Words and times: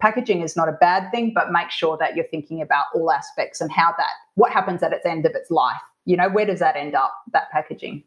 packaging 0.00 0.42
is 0.42 0.56
not 0.56 0.68
a 0.68 0.72
bad 0.72 1.10
thing, 1.10 1.32
but 1.34 1.52
make 1.52 1.70
sure 1.70 1.96
that 1.98 2.16
you're 2.16 2.26
thinking 2.26 2.62
about 2.62 2.86
all 2.94 3.10
aspects 3.10 3.60
and 3.60 3.70
how 3.70 3.92
that, 3.98 4.12
what 4.34 4.52
happens 4.52 4.82
at 4.82 4.92
its 4.92 5.06
end 5.06 5.26
of 5.26 5.34
its 5.34 5.50
life. 5.50 5.80
You 6.04 6.16
know, 6.16 6.28
where 6.28 6.46
does 6.46 6.60
that 6.60 6.76
end 6.76 6.94
up, 6.94 7.12
that 7.32 7.50
packaging? 7.50 8.04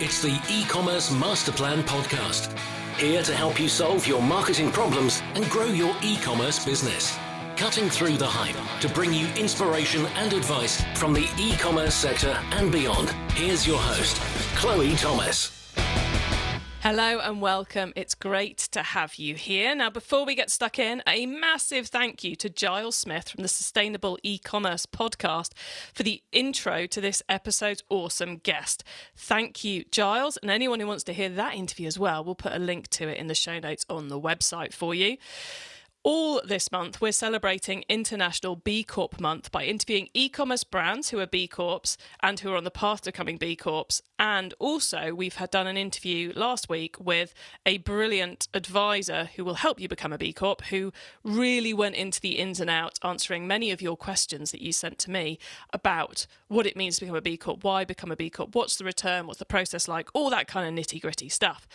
It's 0.00 0.22
the 0.22 0.40
e 0.48 0.64
commerce 0.64 1.10
master 1.10 1.52
plan 1.52 1.82
podcast. 1.82 2.56
Here 2.96 3.22
to 3.22 3.34
help 3.34 3.60
you 3.60 3.68
solve 3.68 4.06
your 4.06 4.22
marketing 4.22 4.70
problems 4.72 5.22
and 5.34 5.48
grow 5.50 5.66
your 5.66 5.94
e 6.02 6.16
commerce 6.18 6.64
business. 6.64 7.18
Cutting 7.56 7.90
through 7.90 8.16
the 8.16 8.26
hype 8.26 8.80
to 8.80 8.88
bring 8.88 9.12
you 9.12 9.26
inspiration 9.34 10.06
and 10.14 10.32
advice 10.32 10.82
from 10.94 11.12
the 11.12 11.28
e 11.38 11.56
commerce 11.56 11.94
sector 11.94 12.38
and 12.52 12.70
beyond. 12.70 13.10
Here's 13.32 13.66
your 13.66 13.78
host, 13.78 14.16
Chloe 14.56 14.94
Thomas. 14.94 15.57
Hello 16.80 17.18
and 17.18 17.42
welcome. 17.42 17.92
It's 17.96 18.14
great 18.14 18.56
to 18.70 18.84
have 18.84 19.16
you 19.16 19.34
here. 19.34 19.74
Now, 19.74 19.90
before 19.90 20.24
we 20.24 20.36
get 20.36 20.48
stuck 20.48 20.78
in, 20.78 21.02
a 21.08 21.26
massive 21.26 21.88
thank 21.88 22.22
you 22.22 22.36
to 22.36 22.48
Giles 22.48 22.94
Smith 22.94 23.28
from 23.28 23.42
the 23.42 23.48
Sustainable 23.48 24.16
E-commerce 24.22 24.86
podcast 24.86 25.54
for 25.92 26.04
the 26.04 26.22
intro 26.30 26.86
to 26.86 27.00
this 27.00 27.20
episode's 27.28 27.82
awesome 27.90 28.36
guest. 28.36 28.84
Thank 29.16 29.64
you, 29.64 29.86
Giles, 29.90 30.36
and 30.36 30.52
anyone 30.52 30.78
who 30.78 30.86
wants 30.86 31.02
to 31.04 31.12
hear 31.12 31.28
that 31.30 31.56
interview 31.56 31.88
as 31.88 31.98
well, 31.98 32.22
we'll 32.22 32.36
put 32.36 32.54
a 32.54 32.60
link 32.60 32.86
to 32.90 33.08
it 33.08 33.18
in 33.18 33.26
the 33.26 33.34
show 33.34 33.58
notes 33.58 33.84
on 33.90 34.06
the 34.06 34.20
website 34.20 34.72
for 34.72 34.94
you. 34.94 35.16
All 36.04 36.40
this 36.44 36.70
month, 36.70 37.00
we're 37.00 37.10
celebrating 37.10 37.84
International 37.88 38.54
B 38.54 38.84
Corp 38.84 39.20
Month 39.20 39.50
by 39.50 39.64
interviewing 39.64 40.08
e 40.14 40.28
commerce 40.28 40.62
brands 40.62 41.10
who 41.10 41.18
are 41.18 41.26
B 41.26 41.48
Corps 41.48 41.96
and 42.22 42.38
who 42.38 42.52
are 42.52 42.56
on 42.56 42.62
the 42.62 42.70
path 42.70 43.00
to 43.02 43.10
becoming 43.10 43.36
B 43.36 43.56
Corps. 43.56 44.00
And 44.16 44.54
also, 44.60 45.12
we've 45.12 45.34
had 45.34 45.50
done 45.50 45.66
an 45.66 45.76
interview 45.76 46.32
last 46.36 46.68
week 46.68 46.96
with 47.00 47.34
a 47.66 47.78
brilliant 47.78 48.46
advisor 48.54 49.30
who 49.34 49.44
will 49.44 49.54
help 49.54 49.80
you 49.80 49.88
become 49.88 50.12
a 50.12 50.18
B 50.18 50.32
Corp, 50.32 50.62
who 50.66 50.92
really 51.24 51.74
went 51.74 51.96
into 51.96 52.20
the 52.20 52.38
ins 52.38 52.60
and 52.60 52.70
outs, 52.70 53.00
answering 53.02 53.48
many 53.48 53.72
of 53.72 53.82
your 53.82 53.96
questions 53.96 54.52
that 54.52 54.62
you 54.62 54.72
sent 54.72 54.98
to 55.00 55.10
me 55.10 55.36
about 55.72 56.28
what 56.46 56.64
it 56.64 56.76
means 56.76 56.94
to 56.94 57.00
become 57.00 57.16
a 57.16 57.20
B 57.20 57.36
Corp, 57.36 57.64
why 57.64 57.84
become 57.84 58.12
a 58.12 58.16
B 58.16 58.30
Corp, 58.30 58.54
what's 58.54 58.76
the 58.76 58.84
return, 58.84 59.26
what's 59.26 59.40
the 59.40 59.44
process 59.44 59.88
like, 59.88 60.10
all 60.14 60.30
that 60.30 60.46
kind 60.46 60.66
of 60.78 60.84
nitty 60.84 61.02
gritty 61.02 61.28
stuff. 61.28 61.66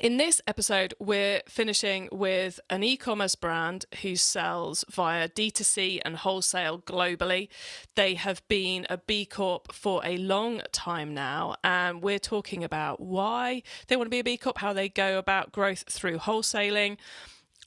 In 0.00 0.16
this 0.16 0.40
episode, 0.46 0.94
we're 0.98 1.42
finishing 1.46 2.08
with 2.10 2.58
an 2.70 2.82
e 2.82 2.96
commerce 2.96 3.34
brand 3.34 3.84
who 4.00 4.16
sells 4.16 4.86
via 4.90 5.28
D2C 5.28 6.00
and 6.02 6.16
wholesale 6.16 6.78
globally. 6.78 7.48
They 7.94 8.14
have 8.14 8.42
been 8.48 8.86
a 8.88 8.96
B 8.96 9.26
Corp 9.26 9.70
for 9.70 10.00
a 10.02 10.16
long 10.16 10.62
time 10.72 11.12
now, 11.12 11.56
and 11.62 12.02
we're 12.02 12.18
talking 12.18 12.64
about 12.64 13.00
why 13.00 13.62
they 13.86 13.96
want 13.96 14.06
to 14.06 14.10
be 14.10 14.20
a 14.20 14.24
B 14.24 14.38
Corp, 14.38 14.58
how 14.58 14.72
they 14.72 14.88
go 14.88 15.18
about 15.18 15.52
growth 15.52 15.84
through 15.86 16.18
wholesaling 16.18 16.96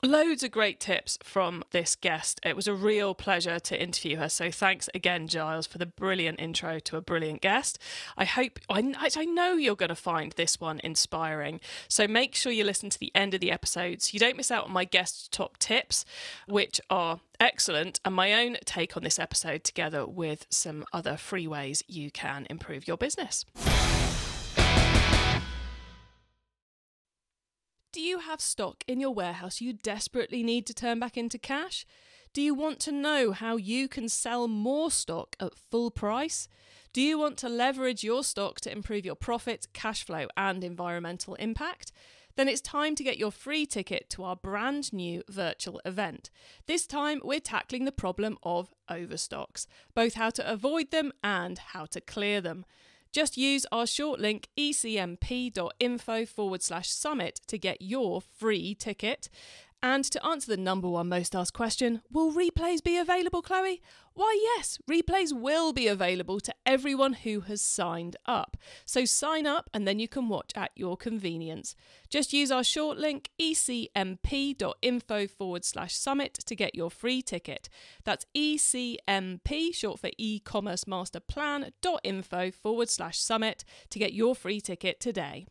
Loads 0.02 0.42
of 0.42 0.50
great 0.50 0.78
tips 0.78 1.18
from 1.22 1.64
this 1.70 1.96
guest. 1.96 2.38
It 2.44 2.54
was 2.54 2.68
a 2.68 2.74
real 2.74 3.14
pleasure 3.14 3.58
to 3.58 3.82
interview 3.82 4.18
her. 4.18 4.28
So 4.28 4.50
thanks 4.50 4.90
again, 4.94 5.26
Giles, 5.26 5.66
for 5.66 5.78
the 5.78 5.86
brilliant 5.86 6.38
intro 6.38 6.78
to 6.80 6.98
a 6.98 7.00
brilliant 7.00 7.40
guest. 7.40 7.78
I 8.14 8.26
hope, 8.26 8.60
I, 8.68 8.92
I 9.16 9.24
know 9.24 9.54
you're 9.54 9.74
going 9.74 9.88
to 9.88 9.94
find 9.94 10.32
this 10.32 10.60
one 10.60 10.80
inspiring. 10.84 11.60
So 11.88 12.06
make 12.06 12.34
sure 12.34 12.52
you 12.52 12.62
listen 12.62 12.90
to 12.90 12.98
the 12.98 13.10
end 13.14 13.32
of 13.32 13.40
the 13.40 13.50
episode 13.50 14.02
so 14.02 14.10
you 14.12 14.20
don't 14.20 14.36
miss 14.36 14.50
out 14.50 14.66
on 14.66 14.72
my 14.72 14.84
guest 14.84 15.32
top 15.32 15.56
tips, 15.56 16.04
which 16.46 16.78
are 16.90 17.20
excellent, 17.40 17.98
and 18.04 18.14
my 18.14 18.34
own 18.34 18.58
take 18.66 18.98
on 18.98 19.02
this 19.02 19.18
episode 19.18 19.64
together 19.64 20.06
with 20.06 20.46
some 20.50 20.84
other 20.92 21.16
free 21.16 21.46
ways 21.46 21.82
you 21.88 22.10
can 22.10 22.46
improve 22.50 22.86
your 22.86 22.98
business. 22.98 23.46
Do 27.96 28.02
you 28.02 28.18
have 28.18 28.42
stock 28.42 28.84
in 28.86 29.00
your 29.00 29.14
warehouse 29.14 29.62
you 29.62 29.72
desperately 29.72 30.42
need 30.42 30.66
to 30.66 30.74
turn 30.74 31.00
back 31.00 31.16
into 31.16 31.38
cash? 31.38 31.86
Do 32.34 32.42
you 32.42 32.52
want 32.52 32.78
to 32.80 32.92
know 32.92 33.32
how 33.32 33.56
you 33.56 33.88
can 33.88 34.10
sell 34.10 34.48
more 34.48 34.90
stock 34.90 35.34
at 35.40 35.56
full 35.56 35.90
price? 35.90 36.46
Do 36.92 37.00
you 37.00 37.18
want 37.18 37.38
to 37.38 37.48
leverage 37.48 38.04
your 38.04 38.22
stock 38.22 38.60
to 38.60 38.70
improve 38.70 39.06
your 39.06 39.14
profit, 39.14 39.68
cash 39.72 40.04
flow, 40.04 40.26
and 40.36 40.62
environmental 40.62 41.36
impact? 41.36 41.90
Then 42.36 42.50
it's 42.50 42.60
time 42.60 42.96
to 42.96 43.02
get 43.02 43.16
your 43.16 43.30
free 43.30 43.64
ticket 43.64 44.10
to 44.10 44.24
our 44.24 44.36
brand 44.36 44.92
new 44.92 45.22
virtual 45.30 45.80
event. 45.86 46.28
This 46.66 46.86
time, 46.86 47.22
we're 47.24 47.40
tackling 47.40 47.86
the 47.86 47.92
problem 47.92 48.36
of 48.42 48.74
overstocks, 48.90 49.66
both 49.94 50.12
how 50.12 50.28
to 50.28 50.46
avoid 50.46 50.90
them 50.90 51.14
and 51.24 51.56
how 51.56 51.86
to 51.86 52.02
clear 52.02 52.42
them. 52.42 52.66
Just 53.16 53.38
use 53.38 53.64
our 53.72 53.86
short 53.86 54.20
link 54.20 54.48
ecmp.info 54.58 56.26
forward 56.26 56.62
slash 56.62 56.90
summit 56.90 57.40
to 57.46 57.56
get 57.56 57.80
your 57.80 58.20
free 58.20 58.74
ticket. 58.74 59.30
And 59.82 60.04
to 60.04 60.22
answer 60.22 60.54
the 60.54 60.62
number 60.62 60.86
one 60.86 61.08
most 61.08 61.34
asked 61.34 61.54
question, 61.54 62.02
will 62.10 62.30
replays 62.30 62.84
be 62.84 62.98
available, 62.98 63.40
Chloe? 63.40 63.80
Why, 64.16 64.34
yes, 64.56 64.78
replays 64.90 65.38
will 65.38 65.74
be 65.74 65.88
available 65.88 66.40
to 66.40 66.54
everyone 66.64 67.12
who 67.12 67.40
has 67.40 67.60
signed 67.60 68.16
up. 68.24 68.56
So 68.86 69.04
sign 69.04 69.46
up 69.46 69.68
and 69.74 69.86
then 69.86 69.98
you 69.98 70.08
can 70.08 70.30
watch 70.30 70.52
at 70.56 70.70
your 70.74 70.96
convenience. 70.96 71.76
Just 72.08 72.32
use 72.32 72.50
our 72.50 72.64
short 72.64 72.96
link 72.96 73.28
ecmp.info 73.38 75.26
forward 75.26 75.66
slash 75.66 75.94
summit 75.94 76.32
to 76.46 76.56
get 76.56 76.74
your 76.74 76.90
free 76.90 77.20
ticket. 77.20 77.68
That's 78.04 78.24
ecmp, 78.34 79.74
short 79.74 80.00
for 80.00 80.08
e-commerce 80.16 80.86
master 80.86 81.20
plan.info 81.20 82.52
forward 82.52 82.88
slash 82.88 83.18
summit 83.18 83.66
to 83.90 83.98
get 83.98 84.14
your 84.14 84.34
free 84.34 84.62
ticket 84.62 84.98
today. 84.98 85.46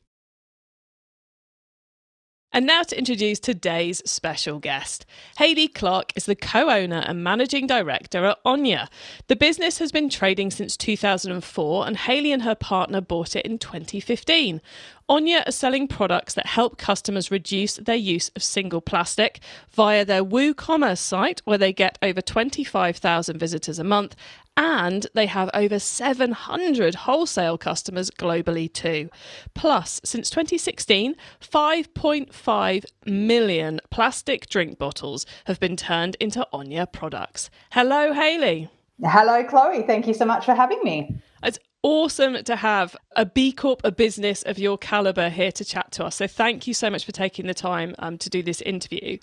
And 2.56 2.66
now 2.66 2.84
to 2.84 2.98
introduce 2.98 3.42
today's 3.42 4.02
special 4.10 4.60
guest. 4.60 5.06
Hayley 5.40 5.68
Clarke 5.68 6.14
is 6.16 6.26
the 6.26 6.38
co 6.38 6.70
owner 6.70 7.04
and 7.06 7.22
managing 7.22 7.68
director 7.68 8.24
at 8.24 8.38
Onya. 8.46 8.88
The 9.28 9.36
business 9.36 9.80
has 9.80 9.92
been 9.92 10.08
trading 10.08 10.52
since 10.52 10.78
2004, 10.78 11.86
and 11.86 11.98
Hayley 11.98 12.32
and 12.32 12.44
her 12.44 12.56
partner 12.56 13.02
bought 13.02 13.36
it 13.36 13.46
in 13.46 13.58
2015. 13.58 14.62
Onya 15.08 15.44
are 15.46 15.52
selling 15.52 15.88
products 15.88 16.34
that 16.34 16.48
help 16.48 16.80
customers 16.80 17.30
reduce 17.30 17.76
their 17.76 17.96
use 17.96 18.30
of 18.36 18.42
single 18.42 18.82
plastic 18.82 19.40
via 19.70 20.04
their 20.04 20.24
WooCommerce 20.24 20.98
site, 20.98 21.42
where 21.46 21.60
they 21.60 21.72
get 21.72 22.00
over 22.02 22.22
25,000 22.22 23.38
visitors 23.38 23.78
a 23.78 23.84
month, 23.84 24.16
and 24.58 25.06
they 25.14 25.28
have 25.28 25.52
over 25.54 25.78
700 25.78 26.96
wholesale 26.96 27.56
customers 27.56 28.10
globally 28.10 28.72
too. 28.72 29.10
Plus, 29.54 30.02
since 30.04 30.32
2016, 30.32 31.16
5.5 31.40 32.86
million 33.06 33.80
plastic 33.92 34.50
drink 34.50 34.80
bottles 34.80 35.28
have 35.46 35.60
been 35.60 35.78
turned 35.78 36.16
into 36.20 36.48
Onya 36.52 36.88
products. 36.88 37.52
Hello, 37.72 38.12
Hayley. 38.12 38.70
Hello, 39.04 39.44
Chloe. 39.44 39.84
Thank 39.84 40.08
you 40.08 40.16
so 40.16 40.26
much 40.26 40.46
for 40.46 40.56
having 40.56 40.80
me. 40.84 41.16
Awesome 41.88 42.44
to 42.46 42.56
have 42.56 42.98
a 43.16 43.28
B 43.28 43.52
Corp, 43.52 43.82
a 43.84 43.92
business 43.92 44.42
of 44.42 44.58
your 44.58 44.76
caliber 44.76 45.30
here 45.30 45.52
to 45.52 45.64
chat 45.64 45.92
to 45.92 46.06
us. 46.06 46.16
So 46.16 46.26
thank 46.26 46.66
you 46.66 46.74
so 46.74 46.90
much 46.90 47.06
for 47.06 47.12
taking 47.12 47.46
the 47.46 47.54
time 47.54 47.94
um, 48.00 48.18
to 48.18 48.28
do 48.28 48.42
this 48.42 48.60
interview. 48.62 49.20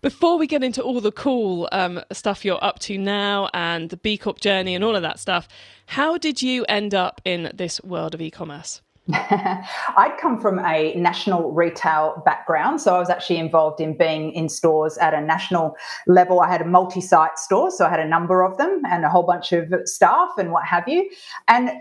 Before 0.00 0.38
we 0.38 0.46
get 0.46 0.62
into 0.62 0.80
all 0.80 1.00
the 1.00 1.10
cool 1.10 1.68
um, 1.72 2.00
stuff 2.12 2.44
you're 2.44 2.62
up 2.62 2.78
to 2.82 2.96
now 2.96 3.48
and 3.52 3.90
the 3.90 3.96
B 3.96 4.16
Corp 4.16 4.38
journey 4.38 4.76
and 4.76 4.84
all 4.84 4.94
of 4.94 5.02
that 5.02 5.18
stuff, 5.18 5.48
how 5.86 6.16
did 6.16 6.40
you 6.40 6.64
end 6.68 6.94
up 6.94 7.20
in 7.24 7.50
this 7.52 7.82
world 7.82 8.14
of 8.14 8.20
e 8.20 8.30
commerce? 8.30 8.80
I'd 9.12 10.18
come 10.20 10.38
from 10.38 10.58
a 10.58 10.94
national 10.94 11.52
retail 11.52 12.22
background. 12.26 12.82
So 12.82 12.94
I 12.94 12.98
was 12.98 13.08
actually 13.08 13.38
involved 13.38 13.80
in 13.80 13.96
being 13.96 14.32
in 14.32 14.50
stores 14.50 14.98
at 14.98 15.14
a 15.14 15.20
national 15.20 15.76
level. 16.06 16.40
I 16.40 16.48
had 16.48 16.60
a 16.60 16.66
multi 16.66 17.00
site 17.00 17.38
store, 17.38 17.70
so 17.70 17.86
I 17.86 17.88
had 17.88 18.00
a 18.00 18.06
number 18.06 18.42
of 18.42 18.58
them 18.58 18.82
and 18.90 19.06
a 19.06 19.08
whole 19.08 19.22
bunch 19.22 19.52
of 19.52 19.72
staff 19.84 20.28
and 20.36 20.52
what 20.52 20.66
have 20.66 20.86
you. 20.86 21.08
And 21.48 21.70
uh, 21.70 21.72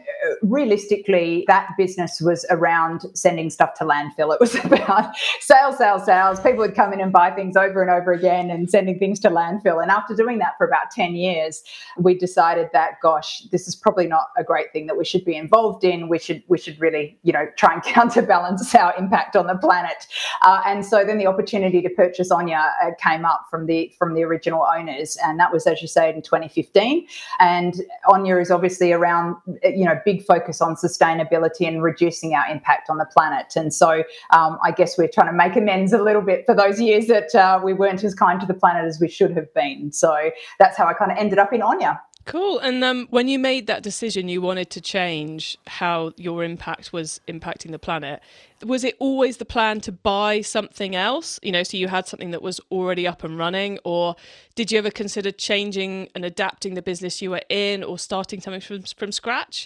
realistically, 0.41 1.43
that 1.47 1.67
business 1.77 2.21
was 2.21 2.45
around 2.49 3.01
sending 3.13 3.49
stuff 3.49 3.73
to 3.75 3.83
landfill. 3.83 4.33
It 4.33 4.39
was 4.39 4.55
about 4.63 5.13
sales, 5.41 5.77
sales, 5.77 6.05
sales. 6.05 6.39
People 6.39 6.59
would 6.59 6.75
come 6.75 6.93
in 6.93 7.01
and 7.01 7.11
buy 7.11 7.31
things 7.31 7.57
over 7.57 7.81
and 7.81 7.91
over 7.91 8.13
again 8.13 8.49
and 8.49 8.69
sending 8.69 8.99
things 8.99 9.19
to 9.21 9.29
landfill. 9.29 9.81
And 9.81 9.91
after 9.91 10.15
doing 10.15 10.37
that 10.37 10.53
for 10.57 10.65
about 10.65 10.91
10 10.91 11.15
years, 11.15 11.61
we 11.97 12.17
decided 12.17 12.69
that, 12.71 13.01
gosh, 13.01 13.41
this 13.51 13.67
is 13.67 13.75
probably 13.75 14.07
not 14.07 14.27
a 14.37 14.45
great 14.45 14.71
thing 14.71 14.87
that 14.87 14.97
we 14.97 15.03
should 15.03 15.25
be 15.25 15.35
involved 15.35 15.83
in. 15.83 16.07
We 16.07 16.19
should, 16.19 16.41
we 16.47 16.57
should 16.57 16.79
really 16.79 17.16
you 17.23 17.33
know, 17.33 17.47
try 17.57 17.73
and 17.73 17.83
counterbalance 17.97 18.73
our 18.75 18.93
impact 18.97 19.35
on 19.35 19.47
the 19.47 19.55
planet. 19.55 20.07
Uh, 20.43 20.61
and 20.65 20.85
so 20.85 21.03
then 21.03 21.17
the 21.17 21.27
opportunity 21.27 21.81
to 21.81 21.89
purchase 21.89 22.31
Onya 22.31 22.73
uh, 22.83 22.91
came 23.01 23.25
up 23.25 23.45
from 23.49 23.65
the 23.65 23.93
from 23.97 24.13
the 24.13 24.23
original 24.23 24.65
owners, 24.75 25.17
and 25.23 25.39
that 25.39 25.51
was, 25.51 25.67
as 25.67 25.81
you 25.81 25.87
say, 25.87 26.13
in 26.13 26.21
2015. 26.21 27.07
And 27.39 27.75
Onya 28.09 28.37
is 28.37 28.51
obviously 28.51 28.91
around, 28.91 29.35
you 29.63 29.85
know, 29.85 29.99
big 30.05 30.23
focus 30.23 30.61
on 30.61 30.75
sustainability 30.75 31.67
and 31.67 31.83
reducing 31.83 32.33
our 32.33 32.47
impact 32.47 32.89
on 32.89 32.97
the 32.97 33.05
planet. 33.05 33.55
And 33.55 33.73
so 33.73 34.03
um, 34.31 34.57
I 34.63 34.71
guess 34.71 34.97
we're 34.97 35.07
trying 35.07 35.27
to 35.27 35.33
make 35.33 35.55
amends 35.55 35.93
a 35.93 36.01
little 36.01 36.21
bit 36.21 36.45
for 36.45 36.55
those 36.55 36.79
years 36.79 37.07
that 37.07 37.33
uh, 37.35 37.59
we 37.63 37.73
weren't 37.73 38.03
as 38.03 38.13
kind 38.13 38.39
to 38.41 38.45
the 38.45 38.53
planet 38.53 38.85
as 38.85 38.99
we 38.99 39.07
should 39.07 39.35
have 39.35 39.53
been. 39.53 39.91
So 39.91 40.31
that's 40.59 40.77
how 40.77 40.85
I 40.85 40.93
kind 40.93 41.11
of 41.11 41.17
ended 41.17 41.39
up 41.39 41.53
in 41.53 41.61
Onya. 41.61 41.99
Cool. 42.27 42.59
And 42.59 42.83
um, 42.83 43.07
when 43.09 43.29
you 43.29 43.39
made 43.39 43.67
that 43.67 43.83
decision, 43.83 44.27
you 44.27 44.41
wanted 44.41 44.69
to 44.71 44.81
change 44.81 45.57
how 45.65 46.11
your 46.17 46.43
impact 46.43 46.91
was 46.91 47.21
impacting 47.25 47.71
the 47.71 47.79
planet. 47.79 48.21
Was 48.65 48.83
it 48.83 48.97
always 48.99 49.37
the 49.37 49.45
plan 49.45 49.79
to 49.81 49.93
buy 49.93 50.41
something 50.41 50.93
else? 50.93 51.39
You 51.41 51.53
know, 51.53 51.63
so 51.63 51.77
you 51.77 51.87
had 51.87 52.05
something 52.05 52.31
that 52.31 52.41
was 52.41 52.59
already 52.69 53.07
up 53.07 53.23
and 53.23 53.37
running, 53.37 53.79
or 53.85 54.17
did 54.55 54.73
you 54.73 54.77
ever 54.77 54.91
consider 54.91 55.31
changing 55.31 56.09
and 56.15 56.25
adapting 56.25 56.73
the 56.73 56.81
business 56.81 57.21
you 57.21 57.29
were 57.29 57.43
in, 57.47 57.81
or 57.81 57.97
starting 57.97 58.41
something 58.41 58.59
from 58.59 58.81
from 58.81 59.13
scratch? 59.13 59.65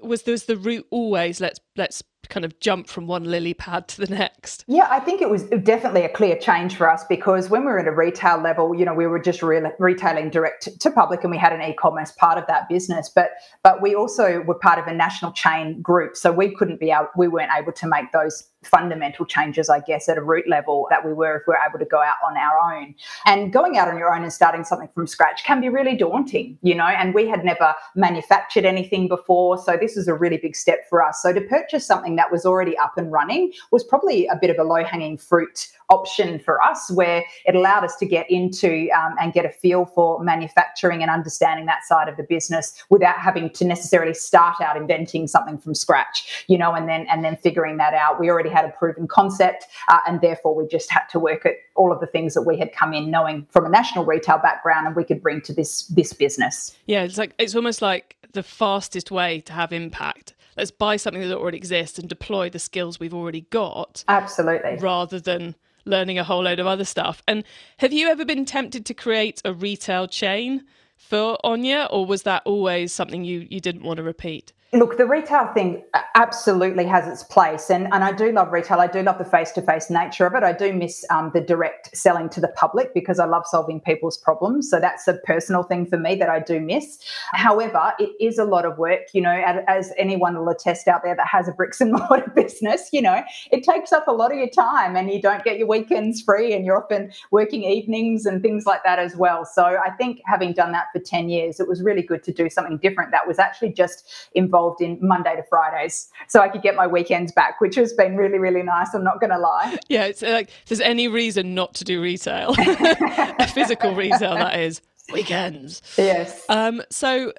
Was 0.00 0.22
there 0.22 0.32
was 0.32 0.44
the 0.44 0.56
route 0.56 0.86
always 0.90 1.40
let's 1.40 1.58
let's 1.74 2.02
kind 2.28 2.44
of 2.44 2.58
jump 2.60 2.88
from 2.88 3.06
one 3.06 3.24
lily 3.24 3.54
pad 3.54 3.88
to 3.88 4.00
the 4.00 4.14
next? 4.14 4.64
Yeah, 4.66 4.86
I 4.90 5.00
think 5.00 5.22
it 5.22 5.30
was 5.30 5.44
definitely 5.44 6.02
a 6.02 6.08
clear 6.08 6.36
change 6.36 6.76
for 6.76 6.90
us 6.90 7.04
because 7.08 7.48
when 7.50 7.62
we 7.62 7.66
were 7.66 7.78
at 7.78 7.88
a 7.88 7.92
retail 7.92 8.40
level, 8.40 8.74
you 8.74 8.84
know, 8.84 8.94
we 8.94 9.06
were 9.06 9.18
just 9.18 9.42
re- 9.42 9.62
retailing 9.78 10.30
direct 10.30 10.68
to 10.80 10.90
public 10.90 11.22
and 11.22 11.30
we 11.30 11.38
had 11.38 11.52
an 11.52 11.62
e-commerce 11.62 12.12
part 12.12 12.38
of 12.38 12.46
that 12.48 12.68
business, 12.68 13.10
but 13.14 13.30
but 13.62 13.82
we 13.82 13.94
also 13.94 14.42
were 14.42 14.58
part 14.58 14.78
of 14.78 14.86
a 14.86 14.94
national 14.94 15.32
chain 15.32 15.80
group, 15.80 16.16
so 16.16 16.32
we 16.32 16.54
couldn't 16.54 16.80
be 16.80 16.90
able, 16.90 17.08
we 17.16 17.28
weren't 17.28 17.52
able 17.56 17.72
to 17.72 17.86
make 17.86 18.12
those 18.12 18.44
fundamental 18.66 19.24
changes, 19.24 19.68
I 19.68 19.80
guess, 19.80 20.08
at 20.08 20.18
a 20.18 20.22
root 20.22 20.48
level 20.48 20.86
that 20.90 21.04
we 21.04 21.12
were 21.12 21.36
if 21.36 21.42
we 21.46 21.54
are 21.54 21.68
able 21.68 21.78
to 21.78 21.84
go 21.84 22.02
out 22.02 22.16
on 22.26 22.36
our 22.36 22.74
own. 22.74 22.94
And 23.24 23.52
going 23.52 23.78
out 23.78 23.88
on 23.88 23.98
your 23.98 24.14
own 24.14 24.22
and 24.22 24.32
starting 24.32 24.64
something 24.64 24.88
from 24.94 25.06
scratch 25.06 25.44
can 25.44 25.60
be 25.60 25.68
really 25.68 25.96
daunting, 25.96 26.58
you 26.62 26.74
know. 26.74 26.86
And 26.86 27.14
we 27.14 27.28
had 27.28 27.44
never 27.44 27.74
manufactured 27.94 28.64
anything 28.64 29.08
before, 29.08 29.58
so 29.58 29.76
this 29.80 29.96
was 29.96 30.08
a 30.08 30.14
really 30.14 30.38
big 30.38 30.56
step 30.56 30.88
for 30.88 31.02
us. 31.02 31.22
So 31.22 31.32
to 31.32 31.40
purchase 31.40 31.86
something 31.86 32.16
that 32.16 32.32
was 32.32 32.44
already 32.44 32.76
up 32.78 32.94
and 32.96 33.12
running 33.12 33.52
was 33.70 33.84
probably 33.84 34.26
a 34.26 34.36
bit 34.36 34.50
of 34.50 34.58
a 34.58 34.64
low 34.64 34.84
hanging 34.84 35.18
fruit 35.18 35.68
option 35.90 36.38
for 36.38 36.60
us 36.62 36.90
where 36.90 37.24
it 37.44 37.54
allowed 37.54 37.84
us 37.84 37.96
to 37.96 38.06
get 38.06 38.28
into 38.30 38.88
um, 38.90 39.14
and 39.20 39.32
get 39.32 39.44
a 39.44 39.50
feel 39.50 39.86
for 39.86 40.22
manufacturing 40.22 41.02
and 41.02 41.10
understanding 41.10 41.66
that 41.66 41.84
side 41.84 42.08
of 42.08 42.16
the 42.16 42.24
business 42.24 42.84
without 42.90 43.16
having 43.16 43.50
to 43.50 43.64
necessarily 43.64 44.14
start 44.14 44.60
out 44.60 44.76
inventing 44.76 45.26
something 45.26 45.58
from 45.58 45.74
scratch 45.74 46.44
you 46.48 46.58
know 46.58 46.72
and 46.72 46.88
then 46.88 47.06
and 47.08 47.24
then 47.24 47.36
figuring 47.36 47.76
that 47.76 47.94
out 47.94 48.18
we 48.18 48.28
already 48.28 48.50
had 48.56 48.64
a 48.64 48.70
proven 48.70 49.06
concept 49.06 49.66
uh, 49.88 49.98
and 50.06 50.20
therefore 50.20 50.54
we 50.54 50.66
just 50.66 50.90
had 50.90 51.04
to 51.10 51.18
work 51.18 51.44
at 51.46 51.54
all 51.74 51.92
of 51.92 52.00
the 52.00 52.06
things 52.06 52.34
that 52.34 52.42
we 52.42 52.58
had 52.58 52.72
come 52.72 52.92
in 52.94 53.10
knowing 53.10 53.46
from 53.50 53.66
a 53.66 53.68
national 53.68 54.04
retail 54.04 54.38
background 54.38 54.86
and 54.86 54.96
we 54.96 55.04
could 55.04 55.22
bring 55.22 55.40
to 55.40 55.52
this 55.52 55.82
this 55.88 56.12
business 56.12 56.76
yeah 56.86 57.02
it's 57.02 57.18
like 57.18 57.32
it's 57.38 57.54
almost 57.54 57.82
like 57.82 58.16
the 58.32 58.42
fastest 58.42 59.10
way 59.10 59.40
to 59.40 59.52
have 59.52 59.72
impact 59.72 60.34
let's 60.56 60.70
buy 60.70 60.96
something 60.96 61.22
that 61.22 61.36
already 61.36 61.58
exists 61.58 61.98
and 61.98 62.08
deploy 62.08 62.50
the 62.50 62.58
skills 62.58 62.98
we've 62.98 63.14
already 63.14 63.42
got 63.50 64.04
absolutely 64.08 64.76
rather 64.80 65.20
than 65.20 65.54
learning 65.86 66.18
a 66.18 66.24
whole 66.24 66.42
load 66.42 66.58
of 66.58 66.66
other 66.66 66.84
stuff. 66.84 67.22
And 67.26 67.44
have 67.78 67.92
you 67.92 68.08
ever 68.08 68.24
been 68.24 68.44
tempted 68.44 68.84
to 68.86 68.94
create 68.94 69.40
a 69.44 69.54
retail 69.54 70.06
chain 70.06 70.64
for 70.96 71.38
Onya, 71.44 71.88
or 71.90 72.04
was 72.04 72.24
that 72.24 72.42
always 72.44 72.92
something 72.92 73.24
you, 73.24 73.46
you 73.48 73.60
didn't 73.60 73.84
want 73.84 73.98
to 73.98 74.02
repeat? 74.02 74.52
Look, 74.72 74.96
the 74.96 75.06
retail 75.06 75.46
thing 75.54 75.84
absolutely 76.16 76.86
has 76.86 77.06
its 77.06 77.22
place, 77.22 77.70
and, 77.70 77.86
and 77.92 78.02
I 78.02 78.10
do 78.10 78.32
love 78.32 78.50
retail. 78.50 78.80
I 78.80 78.88
do 78.88 79.00
love 79.00 79.16
the 79.16 79.24
face 79.24 79.52
to 79.52 79.62
face 79.62 79.90
nature 79.90 80.26
of 80.26 80.34
it. 80.34 80.42
I 80.42 80.52
do 80.52 80.72
miss 80.72 81.04
um, 81.08 81.30
the 81.32 81.40
direct 81.40 81.96
selling 81.96 82.28
to 82.30 82.40
the 82.40 82.48
public 82.48 82.92
because 82.92 83.20
I 83.20 83.26
love 83.26 83.46
solving 83.46 83.80
people's 83.80 84.18
problems. 84.18 84.68
So 84.68 84.80
that's 84.80 85.06
a 85.06 85.14
personal 85.24 85.62
thing 85.62 85.86
for 85.86 85.96
me 85.98 86.16
that 86.16 86.28
I 86.28 86.40
do 86.40 86.58
miss. 86.58 86.98
However, 87.32 87.92
it 88.00 88.10
is 88.20 88.38
a 88.38 88.44
lot 88.44 88.64
of 88.64 88.76
work, 88.76 89.02
you 89.12 89.20
know, 89.20 89.40
as 89.68 89.92
anyone 89.96 90.36
will 90.36 90.48
attest 90.48 90.88
out 90.88 91.04
there 91.04 91.14
that 91.14 91.28
has 91.28 91.46
a 91.46 91.52
bricks 91.52 91.80
and 91.80 91.92
mortar 92.10 92.32
business, 92.34 92.88
you 92.92 93.02
know, 93.02 93.22
it 93.52 93.62
takes 93.62 93.92
up 93.92 94.08
a 94.08 94.12
lot 94.12 94.32
of 94.32 94.38
your 94.38 94.50
time 94.50 94.96
and 94.96 95.12
you 95.12 95.22
don't 95.22 95.44
get 95.44 95.58
your 95.58 95.68
weekends 95.68 96.20
free 96.20 96.52
and 96.52 96.64
you're 96.64 96.82
often 96.82 97.12
working 97.30 97.62
evenings 97.62 98.26
and 98.26 98.42
things 98.42 98.66
like 98.66 98.82
that 98.82 98.98
as 98.98 99.14
well. 99.14 99.44
So 99.44 99.62
I 99.62 99.90
think 99.90 100.22
having 100.24 100.54
done 100.54 100.72
that 100.72 100.86
for 100.92 100.98
10 100.98 101.28
years, 101.28 101.60
it 101.60 101.68
was 101.68 101.82
really 101.84 102.02
good 102.02 102.24
to 102.24 102.32
do 102.32 102.50
something 102.50 102.78
different 102.78 103.12
that 103.12 103.28
was 103.28 103.38
actually 103.38 103.72
just 103.72 104.12
involved 104.34 104.55
involved 104.56 104.80
in 104.80 104.98
Monday 105.00 105.36
to 105.36 105.42
Fridays, 105.48 106.08
so 106.28 106.40
I 106.40 106.48
could 106.48 106.62
get 106.62 106.74
my 106.74 106.86
weekends 106.86 107.32
back, 107.32 107.60
which 107.60 107.74
has 107.76 107.92
been 107.92 108.16
really, 108.16 108.38
really 108.38 108.62
nice. 108.62 108.94
I'm 108.94 109.04
not 109.04 109.20
going 109.20 109.30
to 109.30 109.38
lie. 109.38 109.78
Yeah, 109.88 110.04
it's 110.04 110.22
like 110.22 110.48
if 110.48 110.66
there's 110.66 110.80
any 110.80 111.08
reason 111.08 111.54
not 111.54 111.74
to 111.74 111.84
do 111.84 112.00
retail, 112.00 112.54
physical 113.54 113.94
retail, 113.94 114.34
that 114.34 114.58
is 114.58 114.80
weekends. 115.12 115.82
Yes. 115.96 116.44
Um, 116.48 116.82
so 116.90 117.32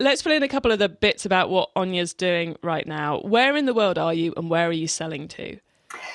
let's 0.00 0.22
fill 0.22 0.32
in 0.32 0.42
a 0.42 0.48
couple 0.48 0.72
of 0.72 0.78
the 0.78 0.88
bits 0.88 1.24
about 1.24 1.50
what 1.50 1.70
Onya's 1.76 2.12
doing 2.12 2.56
right 2.62 2.86
now. 2.86 3.20
Where 3.20 3.56
in 3.56 3.66
the 3.66 3.74
world 3.74 3.98
are 3.98 4.14
you, 4.14 4.34
and 4.36 4.50
where 4.50 4.68
are 4.68 4.72
you 4.72 4.88
selling 4.88 5.28
to? 5.28 5.58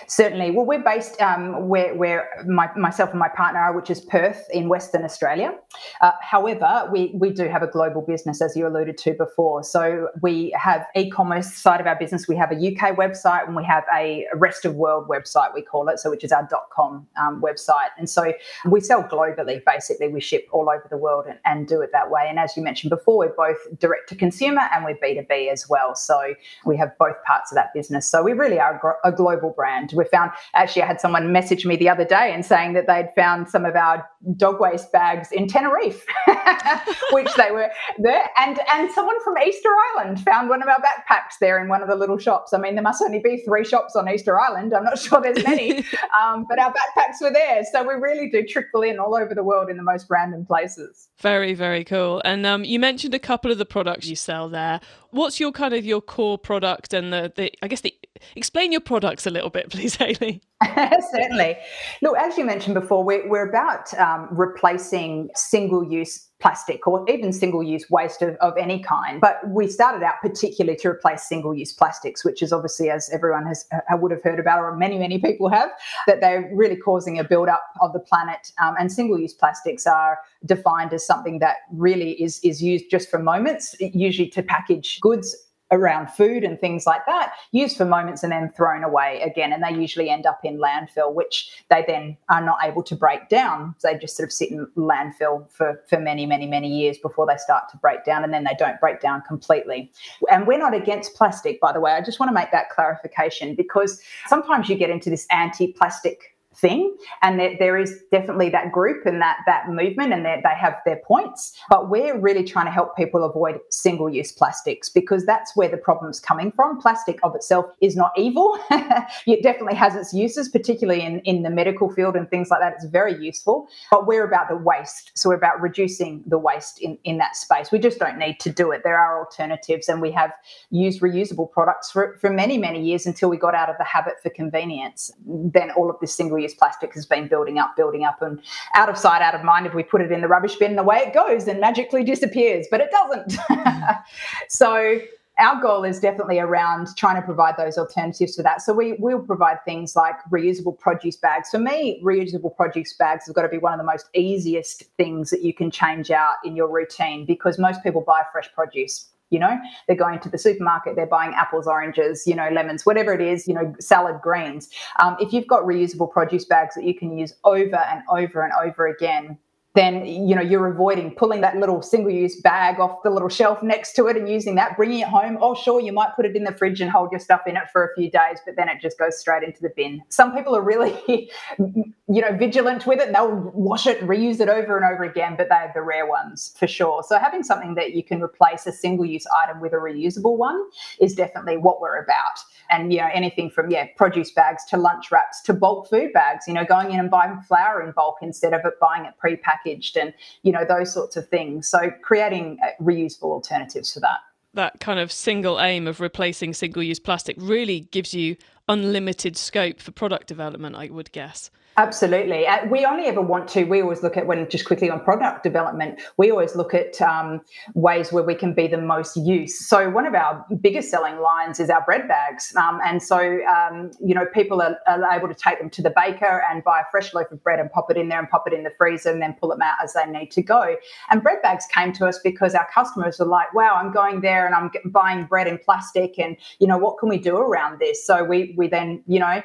Certainly. 0.07 0.51
Well, 0.51 0.65
we're 0.65 0.83
based 0.83 1.21
um, 1.21 1.67
where, 1.67 1.95
where 1.95 2.29
my, 2.47 2.69
myself 2.75 3.11
and 3.11 3.19
my 3.19 3.29
partner 3.29 3.59
are, 3.59 3.73
which 3.73 3.89
is 3.89 4.01
Perth 4.01 4.47
in 4.51 4.69
Western 4.69 5.03
Australia. 5.03 5.53
Uh, 6.01 6.11
however, 6.21 6.89
we, 6.91 7.11
we 7.15 7.29
do 7.29 7.47
have 7.47 7.61
a 7.61 7.67
global 7.67 8.01
business, 8.01 8.41
as 8.41 8.55
you 8.55 8.67
alluded 8.67 8.97
to 8.99 9.13
before. 9.13 9.63
So 9.63 10.09
we 10.21 10.55
have 10.57 10.85
e-commerce 10.95 11.53
side 11.53 11.79
of 11.79 11.87
our 11.87 11.97
business. 11.97 12.27
We 12.27 12.35
have 12.35 12.51
a 12.51 12.55
UK 12.55 12.95
website 12.95 13.45
and 13.47 13.55
we 13.55 13.63
have 13.65 13.83
a 13.93 14.25
rest 14.33 14.65
of 14.65 14.75
world 14.75 15.07
website, 15.07 15.53
we 15.53 15.61
call 15.61 15.87
it, 15.89 15.99
so 15.99 16.09
which 16.09 16.23
is 16.23 16.31
our 16.31 16.47
.com 16.73 17.07
um, 17.19 17.41
website. 17.41 17.89
And 17.97 18.09
so 18.09 18.33
we 18.65 18.81
sell 18.81 19.03
globally, 19.03 19.61
basically. 19.65 20.07
We 20.07 20.21
ship 20.21 20.47
all 20.51 20.69
over 20.69 20.85
the 20.89 20.97
world 20.97 21.25
and, 21.27 21.39
and 21.45 21.67
do 21.67 21.81
it 21.81 21.91
that 21.93 22.09
way. 22.09 22.25
And 22.27 22.39
as 22.39 22.55
you 22.55 22.63
mentioned 22.63 22.89
before, 22.89 23.17
we're 23.17 23.35
both 23.35 23.57
direct 23.79 24.09
to 24.09 24.15
consumer 24.15 24.61
and 24.73 24.83
we're 24.83 24.97
B2B 24.97 25.51
as 25.51 25.69
well. 25.69 25.95
So 25.95 26.33
we 26.65 26.77
have 26.77 26.97
both 26.97 27.15
parts 27.25 27.51
of 27.51 27.55
that 27.55 27.73
business. 27.73 28.07
So 28.07 28.23
we 28.23 28.33
really 28.33 28.59
are 28.59 28.97
a 29.03 29.11
global 29.11 29.51
brand 29.51 29.88
brand. 29.89 30.09
We 30.09 30.17
found 30.17 30.31
actually, 30.53 30.83
I 30.83 30.85
had 30.87 31.01
someone 31.01 31.31
message 31.31 31.65
me 31.65 31.75
the 31.75 31.89
other 31.89 32.05
day 32.05 32.31
and 32.33 32.45
saying 32.45 32.73
that 32.73 32.87
they'd 32.87 33.09
found 33.15 33.49
some 33.49 33.65
of 33.65 33.75
our 33.75 34.07
dog 34.35 34.59
waste 34.59 34.91
bags 34.91 35.31
in 35.31 35.47
Tenerife, 35.47 36.05
which 37.11 37.33
they 37.35 37.51
were 37.51 37.69
there, 37.97 38.29
and 38.37 38.59
and 38.71 38.91
someone 38.91 39.21
from 39.23 39.35
Easter 39.45 39.69
Island 39.95 40.21
found 40.21 40.49
one 40.49 40.61
of 40.61 40.67
our 40.67 40.79
backpacks 40.79 41.37
there 41.39 41.61
in 41.61 41.69
one 41.69 41.81
of 41.81 41.89
the 41.89 41.95
little 41.95 42.17
shops. 42.17 42.53
I 42.53 42.57
mean, 42.57 42.75
there 42.75 42.83
must 42.83 43.01
only 43.01 43.19
be 43.19 43.41
three 43.45 43.65
shops 43.65 43.95
on 43.95 44.09
Easter 44.09 44.39
Island. 44.39 44.73
I'm 44.73 44.83
not 44.83 44.99
sure 44.99 45.21
there's 45.21 45.43
many, 45.43 45.79
um, 46.19 46.45
but 46.49 46.59
our 46.59 46.73
backpacks 46.73 47.21
were 47.21 47.31
there. 47.31 47.63
So 47.71 47.83
we 47.83 47.95
really 47.95 48.29
do 48.29 48.45
trickle 48.45 48.81
in 48.81 48.99
all 48.99 49.15
over 49.15 49.33
the 49.33 49.43
world 49.43 49.69
in 49.69 49.77
the 49.77 49.83
most 49.83 50.07
random 50.09 50.45
places. 50.45 51.09
Very, 51.19 51.53
very 51.53 51.83
cool. 51.83 52.21
And 52.23 52.45
um, 52.45 52.63
you 52.63 52.79
mentioned 52.79 53.13
a 53.13 53.19
couple 53.19 53.51
of 53.51 53.57
the 53.57 53.65
products 53.65 54.07
you 54.07 54.15
sell 54.15 54.49
there. 54.49 54.79
What's 55.11 55.39
your 55.39 55.51
kind 55.51 55.73
of 55.73 55.85
your 55.85 56.01
core 56.01 56.37
product 56.37 56.93
and 56.93 57.11
the, 57.11 57.31
the 57.35 57.51
I 57.63 57.67
guess 57.67 57.81
the 57.81 57.93
explain 58.35 58.71
your 58.71 58.81
products 58.81 59.25
a 59.25 59.29
little 59.29 59.49
bit, 59.49 59.69
please, 59.71 59.95
Hayley. 59.95 60.41
Certainly. 61.11 61.57
Look, 62.01 62.17
as 62.17 62.37
you 62.37 62.45
mentioned 62.45 62.75
before, 62.75 63.03
we're, 63.03 63.27
we're 63.29 63.47
about 63.47 63.93
um, 63.95 64.27
replacing 64.31 65.29
single 65.35 65.83
use 65.83 66.29
plastic 66.39 66.87
or 66.87 67.05
even 67.09 67.33
single 67.33 67.61
use 67.61 67.89
waste 67.89 68.21
of, 68.21 68.35
of 68.35 68.53
any 68.57 68.79
kind. 68.79 69.19
But 69.19 69.41
we 69.47 69.67
started 69.67 70.03
out 70.03 70.15
particularly 70.21 70.77
to 70.77 70.89
replace 70.89 71.23
single 71.23 71.53
use 71.53 71.73
plastics, 71.73 72.23
which 72.23 72.41
is 72.41 72.53
obviously, 72.53 72.89
as 72.89 73.09
everyone 73.11 73.45
has 73.45 73.65
uh, 73.73 73.97
would 73.97 74.11
have 74.11 74.23
heard 74.23 74.39
about, 74.39 74.59
or 74.59 74.75
many, 74.75 74.97
many 74.97 75.19
people 75.19 75.49
have, 75.49 75.69
that 76.07 76.21
they're 76.21 76.49
really 76.53 76.77
causing 76.77 77.19
a 77.19 77.23
build 77.23 77.49
up 77.49 77.63
of 77.81 77.93
the 77.93 77.99
planet. 77.99 78.51
Um, 78.61 78.75
and 78.79 78.91
single 78.91 79.19
use 79.19 79.33
plastics 79.33 79.85
are 79.85 80.19
defined 80.45 80.93
as 80.93 81.05
something 81.05 81.39
that 81.39 81.57
really 81.73 82.11
is, 82.21 82.39
is 82.43 82.63
used 82.63 82.85
just 82.89 83.09
for 83.09 83.19
moments, 83.19 83.75
usually 83.79 84.29
to 84.29 84.41
package 84.41 84.99
goods 85.01 85.35
around 85.71 86.09
food 86.09 86.43
and 86.43 86.59
things 86.59 86.85
like 86.85 87.05
that, 87.05 87.33
used 87.51 87.77
for 87.77 87.85
moments 87.85 88.23
and 88.23 88.31
then 88.31 88.51
thrown 88.55 88.83
away 88.83 89.21
again. 89.21 89.53
And 89.53 89.63
they 89.63 89.79
usually 89.79 90.09
end 90.09 90.25
up 90.25 90.39
in 90.43 90.57
landfill, 90.57 91.13
which 91.13 91.51
they 91.69 91.83
then 91.87 92.17
are 92.29 92.43
not 92.43 92.57
able 92.63 92.83
to 92.83 92.95
break 92.95 93.29
down. 93.29 93.75
They 93.83 93.97
just 93.97 94.17
sort 94.17 94.27
of 94.27 94.33
sit 94.33 94.51
in 94.51 94.65
landfill 94.75 95.49
for, 95.51 95.83
for 95.87 95.99
many, 95.99 96.25
many, 96.25 96.47
many 96.47 96.69
years 96.69 96.97
before 96.97 97.25
they 97.27 97.37
start 97.37 97.69
to 97.69 97.77
break 97.77 98.03
down. 98.03 98.23
And 98.23 98.33
then 98.33 98.43
they 98.43 98.55
don't 98.57 98.79
break 98.79 99.01
down 99.01 99.21
completely. 99.27 99.91
And 100.31 100.47
we're 100.47 100.57
not 100.57 100.73
against 100.73 101.13
plastic, 101.15 101.59
by 101.59 101.71
the 101.71 101.79
way. 101.79 101.91
I 101.91 102.01
just 102.01 102.19
want 102.19 102.29
to 102.29 102.33
make 102.33 102.51
that 102.51 102.69
clarification 102.69 103.55
because 103.55 104.01
sometimes 104.27 104.69
you 104.69 104.75
get 104.75 104.89
into 104.89 105.09
this 105.09 105.27
anti 105.31 105.71
plastic 105.73 106.35
thing. 106.59 106.95
And 107.21 107.39
there, 107.39 107.55
there 107.57 107.77
is 107.77 108.03
definitely 108.11 108.49
that 108.49 108.71
group 108.71 109.05
and 109.05 109.21
that 109.21 109.37
that 109.45 109.69
movement, 109.69 110.13
and 110.13 110.25
that 110.25 110.41
they 110.43 110.55
have 110.59 110.77
their 110.85 111.01
points. 111.05 111.53
But 111.69 111.89
we're 111.89 112.19
really 112.19 112.43
trying 112.43 112.65
to 112.65 112.71
help 112.71 112.95
people 112.95 113.23
avoid 113.23 113.59
single 113.69 114.09
use 114.09 114.31
plastics 114.31 114.89
because 114.89 115.25
that's 115.25 115.55
where 115.55 115.69
the 115.69 115.77
problem's 115.77 116.19
coming 116.19 116.51
from. 116.51 116.79
Plastic 116.79 117.19
of 117.23 117.35
itself 117.35 117.65
is 117.81 117.95
not 117.95 118.11
evil. 118.17 118.57
it 118.71 119.43
definitely 119.43 119.75
has 119.75 119.95
its 119.95 120.13
uses, 120.13 120.49
particularly 120.49 121.01
in, 121.01 121.19
in 121.21 121.43
the 121.43 121.49
medical 121.49 121.89
field 121.89 122.15
and 122.15 122.29
things 122.29 122.49
like 122.49 122.59
that. 122.59 122.73
It's 122.73 122.85
very 122.85 123.15
useful. 123.23 123.67
But 123.91 124.07
we're 124.07 124.23
about 124.23 124.49
the 124.49 124.57
waste. 124.57 125.11
So 125.15 125.29
we're 125.29 125.35
about 125.35 125.61
reducing 125.61 126.23
the 126.25 126.37
waste 126.37 126.79
in, 126.81 126.97
in 127.03 127.17
that 127.17 127.35
space. 127.35 127.71
We 127.71 127.79
just 127.79 127.99
don't 127.99 128.17
need 128.17 128.39
to 128.41 128.49
do 128.49 128.71
it. 128.71 128.81
There 128.83 128.99
are 128.99 129.19
alternatives, 129.19 129.89
and 129.89 130.01
we 130.01 130.11
have 130.11 130.31
used 130.69 131.01
reusable 131.01 131.49
products 131.51 131.91
for, 131.91 132.17
for 132.21 132.29
many, 132.29 132.57
many 132.57 132.83
years 132.83 133.05
until 133.05 133.29
we 133.29 133.37
got 133.37 133.55
out 133.55 133.69
of 133.69 133.77
the 133.77 133.83
habit 133.83 134.15
for 134.21 134.29
convenience. 134.29 135.11
Then 135.25 135.71
all 135.71 135.89
of 135.89 135.97
this 135.99 136.13
single 136.13 136.39
use 136.39 136.48
plastic 136.53 136.93
has 136.93 137.05
been 137.05 137.27
building 137.27 137.57
up, 137.59 137.75
building 137.75 138.03
up, 138.03 138.21
and 138.21 138.41
out 138.75 138.89
of 138.89 138.97
sight, 138.97 139.21
out 139.21 139.35
of 139.35 139.43
mind. 139.43 139.65
If 139.65 139.73
we 139.73 139.83
put 139.83 140.01
it 140.01 140.11
in 140.11 140.21
the 140.21 140.27
rubbish 140.27 140.55
bin, 140.55 140.77
away 140.77 140.97
it 141.07 141.13
goes 141.13 141.47
and 141.47 141.59
magically 141.59 142.03
disappears, 142.03 142.67
but 142.69 142.81
it 142.81 142.91
doesn't. 142.91 143.37
so 144.49 144.99
our 145.39 145.61
goal 145.61 145.83
is 145.85 145.99
definitely 145.99 146.37
around 146.39 146.89
trying 146.97 147.15
to 147.15 147.21
provide 147.21 147.55
those 147.57 147.77
alternatives 147.77 148.35
for 148.35 148.43
that. 148.43 148.61
So 148.61 148.73
we 148.73 148.93
will 148.93 149.19
provide 149.19 149.63
things 149.63 149.95
like 149.95 150.15
reusable 150.29 150.77
produce 150.77 151.15
bags. 151.15 151.49
For 151.49 151.59
me, 151.59 152.01
reusable 152.03 152.55
produce 152.55 152.93
bags 152.93 153.25
have 153.25 153.35
got 153.35 153.43
to 153.43 153.49
be 153.49 153.57
one 153.57 153.73
of 153.73 153.79
the 153.79 153.85
most 153.85 154.09
easiest 154.13 154.83
things 154.97 155.29
that 155.29 155.41
you 155.41 155.53
can 155.53 155.71
change 155.71 156.11
out 156.11 156.35
in 156.43 156.55
your 156.55 156.69
routine 156.69 157.25
because 157.25 157.57
most 157.57 157.81
people 157.83 158.01
buy 158.01 158.23
fresh 158.31 158.51
produce 158.53 159.09
you 159.29 159.39
know 159.39 159.57
they're 159.87 159.95
going 159.95 160.19
to 160.19 160.29
the 160.29 160.37
supermarket 160.37 160.95
they're 160.95 161.05
buying 161.05 161.33
apples 161.33 161.67
oranges 161.67 162.25
you 162.25 162.35
know 162.35 162.49
lemons 162.51 162.85
whatever 162.85 163.13
it 163.13 163.21
is 163.21 163.47
you 163.47 163.53
know 163.53 163.73
salad 163.79 164.19
greens. 164.21 164.69
Um, 164.99 165.15
if 165.19 165.33
you've 165.33 165.47
got 165.47 165.63
reusable 165.63 166.11
produce 166.11 166.45
bags 166.45 166.75
that 166.75 166.83
you 166.83 166.93
can 166.93 167.17
use 167.17 167.33
over 167.43 167.77
and 167.77 168.01
over 168.09 168.43
and 168.43 168.53
over 168.63 168.87
again 168.87 169.37
then 169.75 170.03
you 170.05 170.35
know 170.35 170.41
you're 170.41 170.65
avoiding 170.67 171.13
pulling 171.13 171.41
that 171.41 171.55
little 171.57 171.81
single-use 171.81 172.41
bag 172.41 172.79
off 172.79 173.03
the 173.03 173.09
little 173.09 173.29
shelf 173.29 173.61
next 173.61 173.93
to 173.93 174.07
it 174.07 174.17
and 174.17 174.27
using 174.27 174.55
that 174.55 174.75
bringing 174.75 175.01
it 175.01 175.07
home. 175.07 175.37
Oh 175.41 175.53
sure 175.53 175.79
you 175.79 175.93
might 175.93 176.15
put 176.15 176.25
it 176.25 176.35
in 176.35 176.43
the 176.43 176.53
fridge 176.53 176.81
and 176.81 176.89
hold 176.89 177.11
your 177.11 177.19
stuff 177.19 177.41
in 177.45 177.55
it 177.55 177.69
for 177.71 177.85
a 177.85 177.93
few 177.93 178.09
days 178.09 178.39
but 178.45 178.55
then 178.55 178.67
it 178.67 178.81
just 178.81 178.97
goes 178.97 179.19
straight 179.19 179.43
into 179.43 179.61
the 179.61 179.71
bin. 179.75 180.01
Some 180.09 180.35
people 180.35 180.55
are 180.55 180.61
really 180.61 180.99
you 181.59 182.21
know 182.21 182.35
vigilant 182.35 182.87
with 182.87 182.99
it. 182.99 183.07
And 183.07 183.15
they'll 183.15 183.51
wash 183.53 183.85
it 183.85 183.99
reuse 184.01 184.39
it 184.39 184.49
over 184.49 184.75
and 184.75 184.85
over 184.85 185.03
again 185.03 185.35
but 185.37 185.49
they're 185.49 185.71
the 185.75 185.83
rare 185.83 186.07
ones 186.07 186.55
for 186.57 186.65
sure. 186.65 187.03
So 187.07 187.19
having 187.19 187.43
something 187.43 187.75
that 187.75 187.93
you 187.93 188.03
can 188.03 188.23
replace 188.23 188.65
a 188.65 188.71
single-use 188.71 189.27
item 189.43 189.61
with 189.61 189.73
a 189.73 189.77
reusable 189.77 190.35
one 190.35 190.59
is 190.99 191.13
definitely 191.13 191.57
what 191.57 191.79
we're 191.79 192.01
about. 192.01 192.39
And 192.71 192.91
you 192.91 192.99
know 192.99 193.09
anything 193.13 193.51
from 193.51 193.69
yeah 193.69 193.85
produce 193.97 194.31
bags 194.31 194.65
to 194.69 194.77
lunch 194.77 195.11
wraps 195.11 195.41
to 195.43 195.53
bulk 195.53 195.89
food 195.89 196.11
bags 196.13 196.45
you 196.47 196.53
know 196.53 196.65
going 196.65 196.91
in 196.91 196.99
and 196.99 197.09
buying 197.09 197.39
flour 197.41 197.81
in 197.81 197.91
bulk 197.91 198.17
instead 198.21 198.53
of 198.53 198.61
it 198.63 198.73
buying 198.79 199.05
it 199.05 199.13
pre-packaged 199.17 199.58
and 199.97 200.13
you 200.43 200.51
know 200.51 200.65
those 200.67 200.93
sorts 200.93 201.17
of 201.17 201.27
things. 201.29 201.67
So 201.67 201.91
creating 202.01 202.57
uh, 202.63 202.81
reusable 202.81 203.31
alternatives 203.31 203.93
for 203.93 203.99
that. 204.01 204.19
That 204.55 204.79
kind 204.79 204.99
of 204.99 205.11
single 205.11 205.59
aim 205.59 205.87
of 205.87 205.99
replacing 205.99 206.53
single 206.55 206.81
use 206.81 206.99
plastic 206.99 207.35
really 207.39 207.81
gives 207.81 208.13
you 208.13 208.35
unlimited 208.69 209.35
scope 209.35 209.81
for 209.81 209.91
product 209.91 210.27
development 210.27 210.75
i 210.75 210.87
would 210.87 211.11
guess 211.11 211.49
Absolutely. 211.79 212.45
Uh, 212.45 212.65
we 212.65 212.85
only 212.85 213.05
ever 213.05 213.21
want 213.21 213.47
to, 213.47 213.63
we 213.63 213.81
always 213.81 214.03
look 214.03 214.17
at 214.17 214.27
when 214.27 214.49
just 214.49 214.65
quickly 214.65 214.89
on 214.89 214.99
product 214.99 215.43
development, 215.43 216.01
we 216.17 216.29
always 216.29 216.53
look 216.53 216.73
at 216.73 217.01
um, 217.01 217.39
ways 217.73 218.11
where 218.11 218.21
we 218.21 218.35
can 218.35 218.53
be 218.53 218.67
the 218.67 218.77
most 218.77 219.15
use. 219.15 219.65
So, 219.65 219.89
one 219.89 220.05
of 220.05 220.13
our 220.13 220.45
biggest 220.59 220.89
selling 220.91 221.21
lines 221.21 221.57
is 221.57 221.69
our 221.69 221.81
bread 221.85 222.05
bags. 222.05 222.53
Um, 222.57 222.81
and 222.85 223.01
so, 223.01 223.39
um, 223.45 223.91
you 224.05 224.13
know, 224.13 224.25
people 224.33 224.61
are, 224.61 224.77
are, 224.87 225.09
able 225.09 225.29
to 225.29 225.33
take 225.33 225.59
them 225.59 225.69
to 225.69 225.81
the 225.81 225.93
baker 225.95 226.43
and 226.51 226.61
buy 226.65 226.81
a 226.81 226.83
fresh 226.91 227.13
loaf 227.13 227.31
of 227.31 227.41
bread 227.41 227.61
and 227.61 227.71
pop 227.71 227.89
it 227.89 227.95
in 227.95 228.09
there 228.09 228.19
and 228.19 228.29
pop 228.29 228.43
it 228.45 228.51
in 228.51 228.65
the 228.65 228.73
freezer 228.77 229.11
and 229.11 229.21
then 229.21 229.37
pull 229.39 229.47
them 229.47 229.61
out 229.61 229.77
as 229.81 229.93
they 229.93 230.05
need 230.05 230.31
to 230.31 230.41
go. 230.41 230.75
And 231.09 231.23
bread 231.23 231.41
bags 231.41 231.65
came 231.73 231.93
to 231.93 232.07
us 232.07 232.19
because 232.21 232.55
our 232.55 232.67
customers 232.75 233.19
were 233.19 233.25
like, 233.25 233.53
wow, 233.53 233.75
I'm 233.75 233.93
going 233.93 234.19
there 234.19 234.45
and 234.45 234.53
I'm 234.53 234.69
buying 234.91 235.27
bread 235.27 235.47
in 235.47 235.57
plastic. 235.57 236.19
And, 236.19 236.35
you 236.59 236.67
know, 236.67 236.77
what 236.77 236.97
can 236.97 237.07
we 237.07 237.19
do 237.19 237.37
around 237.37 237.79
this? 237.79 238.05
So, 238.05 238.25
we, 238.25 238.53
we 238.57 238.67
then, 238.67 239.01
you 239.07 239.19
know, 239.21 239.41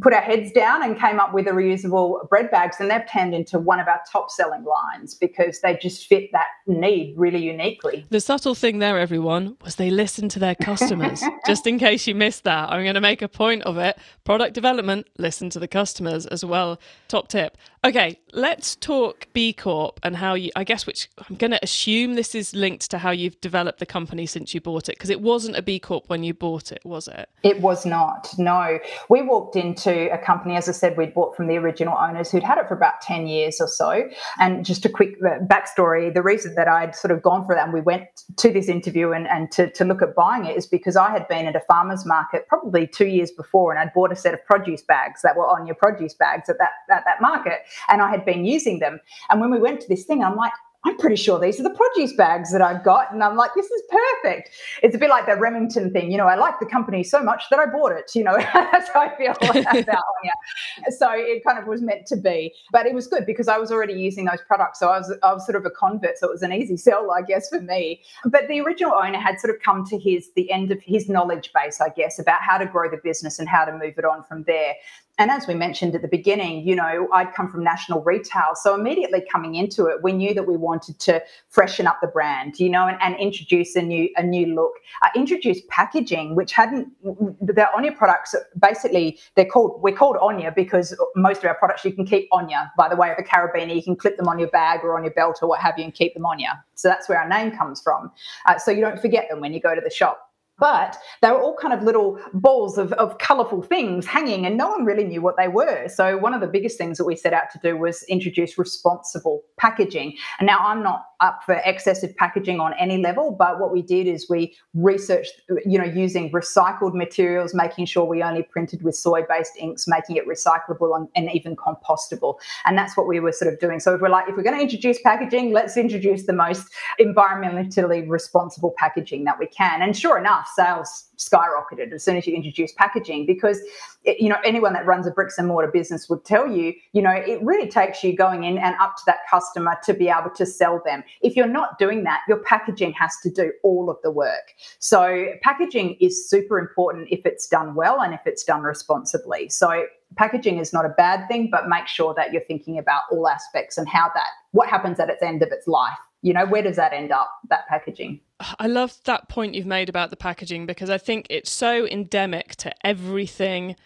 put 0.00 0.12
our 0.12 0.20
heads 0.20 0.50
down 0.50 0.82
and 0.82 0.98
came 0.98 1.20
up 1.20 1.32
with 1.32 1.46
a 1.46 1.59
reusable 1.60 2.28
bread 2.28 2.50
bags, 2.50 2.76
and 2.80 2.90
they've 2.90 3.08
turned 3.10 3.34
into 3.34 3.58
one 3.58 3.80
of 3.80 3.88
our 3.88 4.00
top 4.10 4.30
selling 4.30 4.64
lines 4.64 5.14
because 5.14 5.60
they 5.60 5.76
just 5.76 6.06
fit 6.06 6.30
that 6.32 6.46
need 6.66 7.14
really 7.16 7.42
uniquely. 7.42 8.06
The 8.10 8.20
subtle 8.20 8.54
thing 8.54 8.78
there, 8.78 8.98
everyone, 8.98 9.56
was 9.62 9.76
they 9.76 9.90
listened 9.90 10.30
to 10.32 10.38
their 10.38 10.54
customers. 10.54 11.22
just 11.46 11.66
in 11.66 11.78
case 11.78 12.06
you 12.06 12.14
missed 12.14 12.44
that, 12.44 12.70
I'm 12.70 12.82
going 12.82 12.94
to 12.94 13.00
make 13.00 13.22
a 13.22 13.28
point 13.28 13.62
of 13.62 13.76
it. 13.78 13.98
Product 14.24 14.54
development, 14.54 15.08
listen 15.18 15.50
to 15.50 15.58
the 15.58 15.68
customers 15.68 16.26
as 16.26 16.44
well. 16.44 16.80
Top 17.08 17.28
tip. 17.28 17.56
Okay, 17.82 18.18
let's 18.32 18.76
talk 18.76 19.26
B 19.32 19.54
Corp 19.54 20.00
and 20.02 20.16
how 20.16 20.34
you, 20.34 20.50
I 20.54 20.64
guess, 20.64 20.86
which 20.86 21.08
I'm 21.18 21.36
going 21.36 21.52
to 21.52 21.58
assume 21.62 22.14
this 22.14 22.34
is 22.34 22.54
linked 22.54 22.90
to 22.90 22.98
how 22.98 23.10
you've 23.10 23.40
developed 23.40 23.78
the 23.78 23.86
company 23.86 24.26
since 24.26 24.52
you 24.52 24.60
bought 24.60 24.88
it, 24.90 24.96
because 24.96 25.08
it 25.08 25.20
wasn't 25.20 25.56
a 25.56 25.62
B 25.62 25.78
Corp 25.78 26.04
when 26.08 26.22
you 26.22 26.34
bought 26.34 26.72
it, 26.72 26.80
was 26.84 27.08
it? 27.08 27.30
It 27.42 27.60
was 27.60 27.86
not, 27.86 28.28
no. 28.38 28.78
We 29.08 29.22
walked 29.22 29.56
into 29.56 30.12
a 30.12 30.18
company, 30.18 30.56
as 30.56 30.68
I 30.68 30.72
said, 30.72 30.96
we'd 30.98 31.14
bought 31.14 31.34
from 31.40 31.46
the 31.46 31.56
original 31.56 31.96
owners 31.96 32.30
who'd 32.30 32.42
had 32.42 32.58
it 32.58 32.68
for 32.68 32.74
about 32.74 33.00
10 33.00 33.26
years 33.26 33.62
or 33.62 33.66
so. 33.66 34.06
And 34.38 34.62
just 34.62 34.84
a 34.84 34.90
quick 34.90 35.16
uh, 35.24 35.38
backstory 35.46 36.12
the 36.12 36.22
reason 36.22 36.54
that 36.56 36.68
I'd 36.68 36.94
sort 36.94 37.12
of 37.12 37.22
gone 37.22 37.46
for 37.46 37.54
that 37.54 37.64
and 37.64 37.72
we 37.72 37.80
went 37.80 38.04
to 38.36 38.52
this 38.52 38.68
interview 38.68 39.12
and, 39.12 39.26
and 39.26 39.50
to, 39.52 39.70
to 39.70 39.86
look 39.86 40.02
at 40.02 40.14
buying 40.14 40.44
it 40.44 40.58
is 40.58 40.66
because 40.66 40.96
I 40.96 41.10
had 41.10 41.26
been 41.28 41.46
at 41.46 41.56
a 41.56 41.60
farmer's 41.60 42.04
market 42.04 42.46
probably 42.46 42.86
two 42.86 43.06
years 43.06 43.30
before 43.30 43.72
and 43.72 43.80
I'd 43.80 43.94
bought 43.94 44.12
a 44.12 44.16
set 44.16 44.34
of 44.34 44.44
produce 44.44 44.82
bags 44.82 45.22
that 45.22 45.34
were 45.34 45.48
Onya 45.48 45.74
produce 45.74 46.12
bags 46.12 46.50
at 46.50 46.58
that, 46.58 46.72
at 46.90 47.04
that 47.06 47.22
market 47.22 47.60
and 47.88 48.02
I 48.02 48.10
had 48.10 48.26
been 48.26 48.44
using 48.44 48.80
them. 48.80 49.00
And 49.30 49.40
when 49.40 49.50
we 49.50 49.58
went 49.58 49.80
to 49.80 49.88
this 49.88 50.04
thing, 50.04 50.22
I'm 50.22 50.36
like, 50.36 50.52
I'm 50.84 50.96
pretty 50.96 51.16
sure 51.16 51.38
these 51.38 51.60
are 51.60 51.62
the 51.62 51.70
produce 51.74 52.14
bags 52.14 52.52
that 52.52 52.62
I've 52.62 52.82
got. 52.82 53.12
And 53.12 53.22
I'm 53.22 53.36
like, 53.36 53.50
this 53.54 53.66
is 53.66 53.82
perfect. 53.90 54.50
It's 54.82 54.94
a 54.94 54.98
bit 54.98 55.10
like 55.10 55.26
the 55.26 55.36
Remington 55.36 55.92
thing. 55.92 56.10
You 56.10 56.16
know, 56.16 56.26
I 56.26 56.36
like 56.36 56.58
the 56.58 56.64
company 56.64 57.04
so 57.04 57.22
much 57.22 57.44
that 57.50 57.58
I 57.58 57.66
bought 57.66 57.92
it. 57.92 58.10
You 58.14 58.24
know, 58.24 58.36
that's 58.54 58.88
how 58.88 59.00
I 59.00 59.14
feel 59.16 59.32
about 59.32 59.56
Onya. 59.56 60.90
So 60.96 61.10
it 61.12 61.44
kind 61.44 61.58
of 61.58 61.66
was 61.66 61.82
meant 61.82 62.06
to 62.06 62.16
be. 62.16 62.54
But 62.72 62.86
it 62.86 62.94
was 62.94 63.08
good 63.08 63.26
because 63.26 63.46
I 63.46 63.58
was 63.58 63.70
already 63.70 63.92
using 63.92 64.24
those 64.24 64.40
products. 64.46 64.78
So 64.78 64.88
I 64.88 64.98
was, 64.98 65.14
I 65.22 65.34
was 65.34 65.44
sort 65.44 65.56
of 65.56 65.66
a 65.66 65.70
convert. 65.70 66.16
So 66.16 66.28
it 66.28 66.32
was 66.32 66.42
an 66.42 66.52
easy 66.52 66.78
sell, 66.78 67.10
I 67.10 67.20
guess, 67.22 67.50
for 67.50 67.60
me. 67.60 68.00
But 68.24 68.48
the 68.48 68.60
original 68.60 68.94
owner 68.94 69.18
had 69.18 69.38
sort 69.38 69.54
of 69.54 69.60
come 69.62 69.84
to 69.86 69.98
his 69.98 70.30
the 70.34 70.50
end 70.50 70.70
of 70.72 70.80
his 70.80 71.10
knowledge 71.10 71.50
base, 71.54 71.82
I 71.82 71.90
guess, 71.90 72.18
about 72.18 72.40
how 72.40 72.56
to 72.56 72.64
grow 72.64 72.90
the 72.90 73.00
business 73.04 73.38
and 73.38 73.48
how 73.48 73.66
to 73.66 73.72
move 73.72 73.98
it 73.98 74.04
on 74.06 74.22
from 74.22 74.44
there. 74.44 74.76
And 75.18 75.30
as 75.30 75.46
we 75.46 75.54
mentioned 75.54 75.94
at 75.94 76.02
the 76.02 76.08
beginning, 76.08 76.66
you 76.66 76.74
know, 76.74 77.08
I'd 77.12 77.34
come 77.34 77.50
from 77.50 77.62
national 77.62 78.02
retail. 78.02 78.54
So 78.54 78.74
immediately 78.74 79.22
coming 79.30 79.54
into 79.54 79.86
it, 79.86 80.02
we 80.02 80.12
knew 80.12 80.32
that 80.32 80.46
we 80.46 80.56
wanted 80.56 80.98
to 81.00 81.22
freshen 81.50 81.86
up 81.86 81.98
the 82.00 82.08
brand, 82.08 82.58
you 82.58 82.70
know, 82.70 82.86
and, 82.86 82.96
and 83.02 83.16
introduce 83.16 83.76
a 83.76 83.82
new 83.82 84.08
a 84.16 84.22
new 84.22 84.46
look. 84.54 84.72
Uh, 85.02 85.08
introduce 85.14 85.60
packaging, 85.68 86.36
which 86.36 86.52
hadn't 86.52 86.88
the 87.02 87.68
Onya 87.76 87.92
products 87.92 88.34
basically 88.58 89.18
they're 89.34 89.44
called 89.44 89.82
we're 89.82 89.94
called 89.94 90.16
Onya 90.20 90.52
because 90.56 90.96
most 91.16 91.38
of 91.38 91.44
our 91.44 91.54
products 91.54 91.84
you 91.84 91.92
can 91.92 92.06
keep 92.06 92.28
Onya 92.32 92.72
by 92.78 92.88
the 92.88 92.96
way 92.96 93.10
of 93.10 93.18
a 93.18 93.22
carabiner. 93.22 93.74
You 93.74 93.82
can 93.82 93.96
clip 93.96 94.16
them 94.16 94.28
on 94.28 94.38
your 94.38 94.48
bag 94.48 94.80
or 94.82 94.96
on 94.96 95.04
your 95.04 95.12
belt 95.12 95.40
or 95.42 95.48
what 95.48 95.60
have 95.60 95.74
you 95.76 95.84
and 95.84 95.94
keep 95.94 96.14
them 96.14 96.24
on 96.24 96.38
you. 96.38 96.48
So 96.74 96.88
that's 96.88 97.08
where 97.08 97.20
our 97.20 97.28
name 97.28 97.50
comes 97.50 97.82
from. 97.82 98.10
Uh, 98.46 98.58
so 98.58 98.70
you 98.70 98.80
don't 98.80 99.00
forget 99.00 99.28
them 99.28 99.40
when 99.40 99.52
you 99.52 99.60
go 99.60 99.74
to 99.74 99.80
the 99.82 99.90
shop 99.90 100.29
but 100.60 100.96
they 101.22 101.30
were 101.30 101.40
all 101.40 101.56
kind 101.56 101.74
of 101.74 101.82
little 101.82 102.20
balls 102.34 102.78
of, 102.78 102.92
of 102.94 103.18
colorful 103.18 103.62
things 103.62 104.06
hanging 104.06 104.46
and 104.46 104.56
no 104.56 104.68
one 104.68 104.84
really 104.84 105.04
knew 105.04 105.22
what 105.22 105.36
they 105.36 105.48
were. 105.48 105.88
So 105.88 106.16
one 106.18 106.34
of 106.34 106.40
the 106.40 106.46
biggest 106.46 106.78
things 106.78 106.98
that 106.98 107.04
we 107.04 107.16
set 107.16 107.32
out 107.32 107.50
to 107.52 107.58
do 107.62 107.76
was 107.76 108.02
introduce 108.04 108.58
responsible 108.58 109.42
packaging. 109.56 110.16
And 110.38 110.46
now 110.46 110.58
i'm 110.60 110.82
not 110.82 111.04
up 111.20 111.40
for 111.44 111.60
excessive 111.64 112.16
packaging 112.16 112.60
on 112.60 112.72
any 112.78 112.98
level 112.98 113.30
but 113.38 113.60
what 113.60 113.72
we 113.72 113.82
did 113.82 114.06
is 114.06 114.28
we 114.28 114.56
researched 114.74 115.42
you 115.66 115.78
know 115.78 115.84
using 115.84 116.32
recycled 116.32 116.94
materials 116.94 117.54
making 117.54 117.84
sure 117.84 118.04
we 118.04 118.22
only 118.22 118.42
printed 118.42 118.82
with 118.82 118.94
soy 118.96 119.22
based 119.28 119.52
inks 119.58 119.86
making 119.86 120.16
it 120.16 120.26
recyclable 120.26 120.96
and, 120.96 121.08
and 121.14 121.30
even 121.32 121.54
compostable. 121.56 122.36
And 122.64 122.76
that's 122.76 122.96
what 122.96 123.06
we 123.06 123.20
were 123.20 123.32
sort 123.32 123.52
of 123.52 123.60
doing. 123.60 123.80
So 123.80 123.94
if 123.94 124.00
we're 124.00 124.08
like 124.08 124.28
if 124.28 124.36
we're 124.36 124.42
going 124.42 124.56
to 124.56 124.62
introduce 124.62 125.00
packaging 125.02 125.52
let's 125.52 125.76
introduce 125.76 126.26
the 126.26 126.32
most 126.32 126.68
environmentally 127.00 128.08
responsible 128.08 128.74
packaging 128.76 129.24
that 129.24 129.38
we 129.38 129.46
can. 129.46 129.82
And 129.82 129.96
sure 129.96 130.18
enough 130.18 130.49
sales 130.54 131.06
skyrocketed 131.16 131.92
as 131.92 132.02
soon 132.02 132.16
as 132.16 132.26
you 132.26 132.34
introduce 132.34 132.72
packaging 132.72 133.26
because 133.26 133.60
it, 134.04 134.18
you 134.20 134.28
know 134.28 134.38
anyone 134.44 134.72
that 134.72 134.86
runs 134.86 135.06
a 135.06 135.10
bricks 135.10 135.36
and 135.38 135.46
mortar 135.46 135.70
business 135.70 136.08
would 136.08 136.24
tell 136.24 136.50
you 136.50 136.72
you 136.92 137.02
know 137.02 137.10
it 137.10 137.42
really 137.42 137.68
takes 137.68 138.02
you 138.02 138.16
going 138.16 138.44
in 138.44 138.56
and 138.58 138.74
up 138.80 138.96
to 138.96 139.02
that 139.06 139.18
customer 139.30 139.76
to 139.84 139.92
be 139.92 140.08
able 140.08 140.30
to 140.34 140.46
sell 140.46 140.80
them. 140.84 141.02
If 141.20 141.36
you're 141.36 141.46
not 141.46 141.78
doing 141.78 142.04
that 142.04 142.20
your 142.28 142.38
packaging 142.38 142.92
has 142.94 143.16
to 143.22 143.30
do 143.30 143.52
all 143.62 143.90
of 143.90 143.96
the 144.02 144.10
work. 144.10 144.54
So 144.78 145.26
packaging 145.42 145.96
is 146.00 146.28
super 146.28 146.58
important 146.58 147.08
if 147.10 147.24
it's 147.26 147.46
done 147.46 147.74
well 147.74 148.00
and 148.00 148.14
if 148.14 148.20
it's 148.24 148.44
done 148.44 148.62
responsibly. 148.62 149.48
So 149.48 149.84
packaging 150.16 150.58
is 150.58 150.72
not 150.72 150.84
a 150.84 150.90
bad 150.90 151.28
thing 151.28 151.48
but 151.50 151.68
make 151.68 151.86
sure 151.86 152.14
that 152.14 152.32
you're 152.32 152.44
thinking 152.44 152.78
about 152.78 153.02
all 153.12 153.28
aspects 153.28 153.78
and 153.78 153.88
how 153.88 154.10
that 154.14 154.26
what 154.52 154.68
happens 154.68 154.98
at 154.98 155.08
its 155.08 155.22
end 155.22 155.42
of 155.42 155.52
its 155.52 155.68
life 155.68 155.98
you 156.22 156.32
know 156.32 156.46
where 156.46 156.62
does 156.62 156.76
that 156.76 156.92
end 156.92 157.12
up 157.12 157.30
that 157.48 157.66
packaging? 157.68 158.20
I 158.58 158.66
love 158.66 158.96
that 159.04 159.28
point 159.28 159.54
you've 159.54 159.66
made 159.66 159.88
about 159.88 160.10
the 160.10 160.16
packaging 160.16 160.66
because 160.66 160.90
i 160.90 160.98
think 160.98 161.26
it's 161.28 161.50
so 161.50 161.86
endemic 161.86 162.56
to 162.56 162.72
everything 162.86 163.76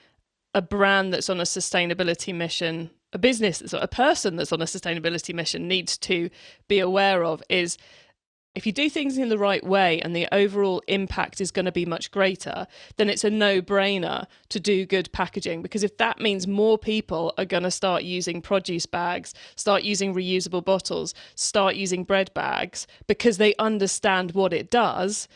a 0.55 0.63
brand 0.63 1.13
that's 1.13 1.29
on 1.29 1.41
a 1.41 1.45
sustainability 1.45 2.35
mission 2.35 2.91
a 3.13 3.19
business 3.19 3.59
that's 3.61 3.73
a 3.73 3.89
person 3.89 4.37
that's 4.37 4.53
on 4.53 4.63
a 4.63 4.67
sustainability 4.67 5.35
mission 5.35 5.67
needs 5.69 5.97
to 5.99 6.31
be 6.69 6.79
aware 6.79 7.25
of 7.25 7.43
is 7.49 7.79
if 8.55 8.67
you 8.67 8.73
do 8.73 8.89
things 8.89 9.19
in 9.19 9.29
the 9.29 9.39
right 9.39 9.65
way 9.65 10.01
and 10.03 10.15
the 10.15 10.29
overall 10.33 10.81
impact 10.87 11.41
is 11.41 11.51
going 11.51 11.65
to 11.65 11.73
be 11.73 11.85
much 11.85 12.13
greater, 12.13 12.67
then 12.97 13.09
it's 13.09 13.25
a 13.25 13.31
no 13.31 13.61
brainer 13.61 14.27
to 14.51 14.61
do 14.61 14.87
good 14.87 15.11
packaging. 15.13 15.61
Because 15.61 15.83
if 15.83 15.97
that 15.97 16.21
means 16.21 16.47
more 16.47 16.79
people 16.79 17.35
are 17.37 17.45
going 17.45 17.65
to 17.65 17.71
start 17.71 18.05
using 18.05 18.41
produce 18.41 18.87
bags, 18.87 19.35
start 19.57 19.83
using 19.83 20.15
reusable 20.15 20.65
bottles, 20.65 21.15
start 21.35 21.75
using 21.75 22.05
bread 22.05 22.33
bags 22.33 22.87
because 23.09 23.39
they 23.39 23.57
understand 23.57 24.33
what 24.33 24.53
it 24.53 24.71
does, 24.71 25.27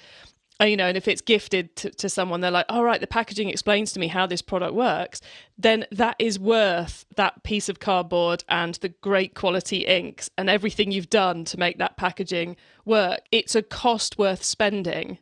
Uh, 0.60 0.64
you 0.64 0.76
know, 0.76 0.86
and 0.86 0.96
if 0.96 1.06
it's 1.06 1.20
gifted 1.20 1.74
to, 1.76 1.90
to 1.90 2.08
someone, 2.08 2.40
they're 2.40 2.50
like, 2.50 2.66
all 2.68 2.82
right, 2.82 3.00
the 3.00 3.06
packaging 3.06 3.48
explains 3.48 3.92
to 3.92 4.00
me 4.00 4.08
how 4.08 4.26
this 4.26 4.42
product 4.42 4.74
works, 4.74 5.20
then 5.56 5.86
that 5.92 6.16
is 6.18 6.38
worth 6.38 7.06
that 7.14 7.42
piece 7.44 7.68
of 7.68 7.78
cardboard 7.78 8.42
and 8.48 8.74
the 8.76 8.88
great 8.88 9.34
quality 9.34 9.86
inks 9.86 10.28
and 10.36 10.50
everything 10.50 10.90
you've 10.90 11.10
done 11.10 11.44
to 11.44 11.58
make 11.58 11.78
that 11.78 11.96
packaging 11.96 12.56
work. 12.84 13.20
It's 13.30 13.54
a 13.54 13.62
cost 13.62 14.18
worth 14.18 14.42
spending 14.42 15.18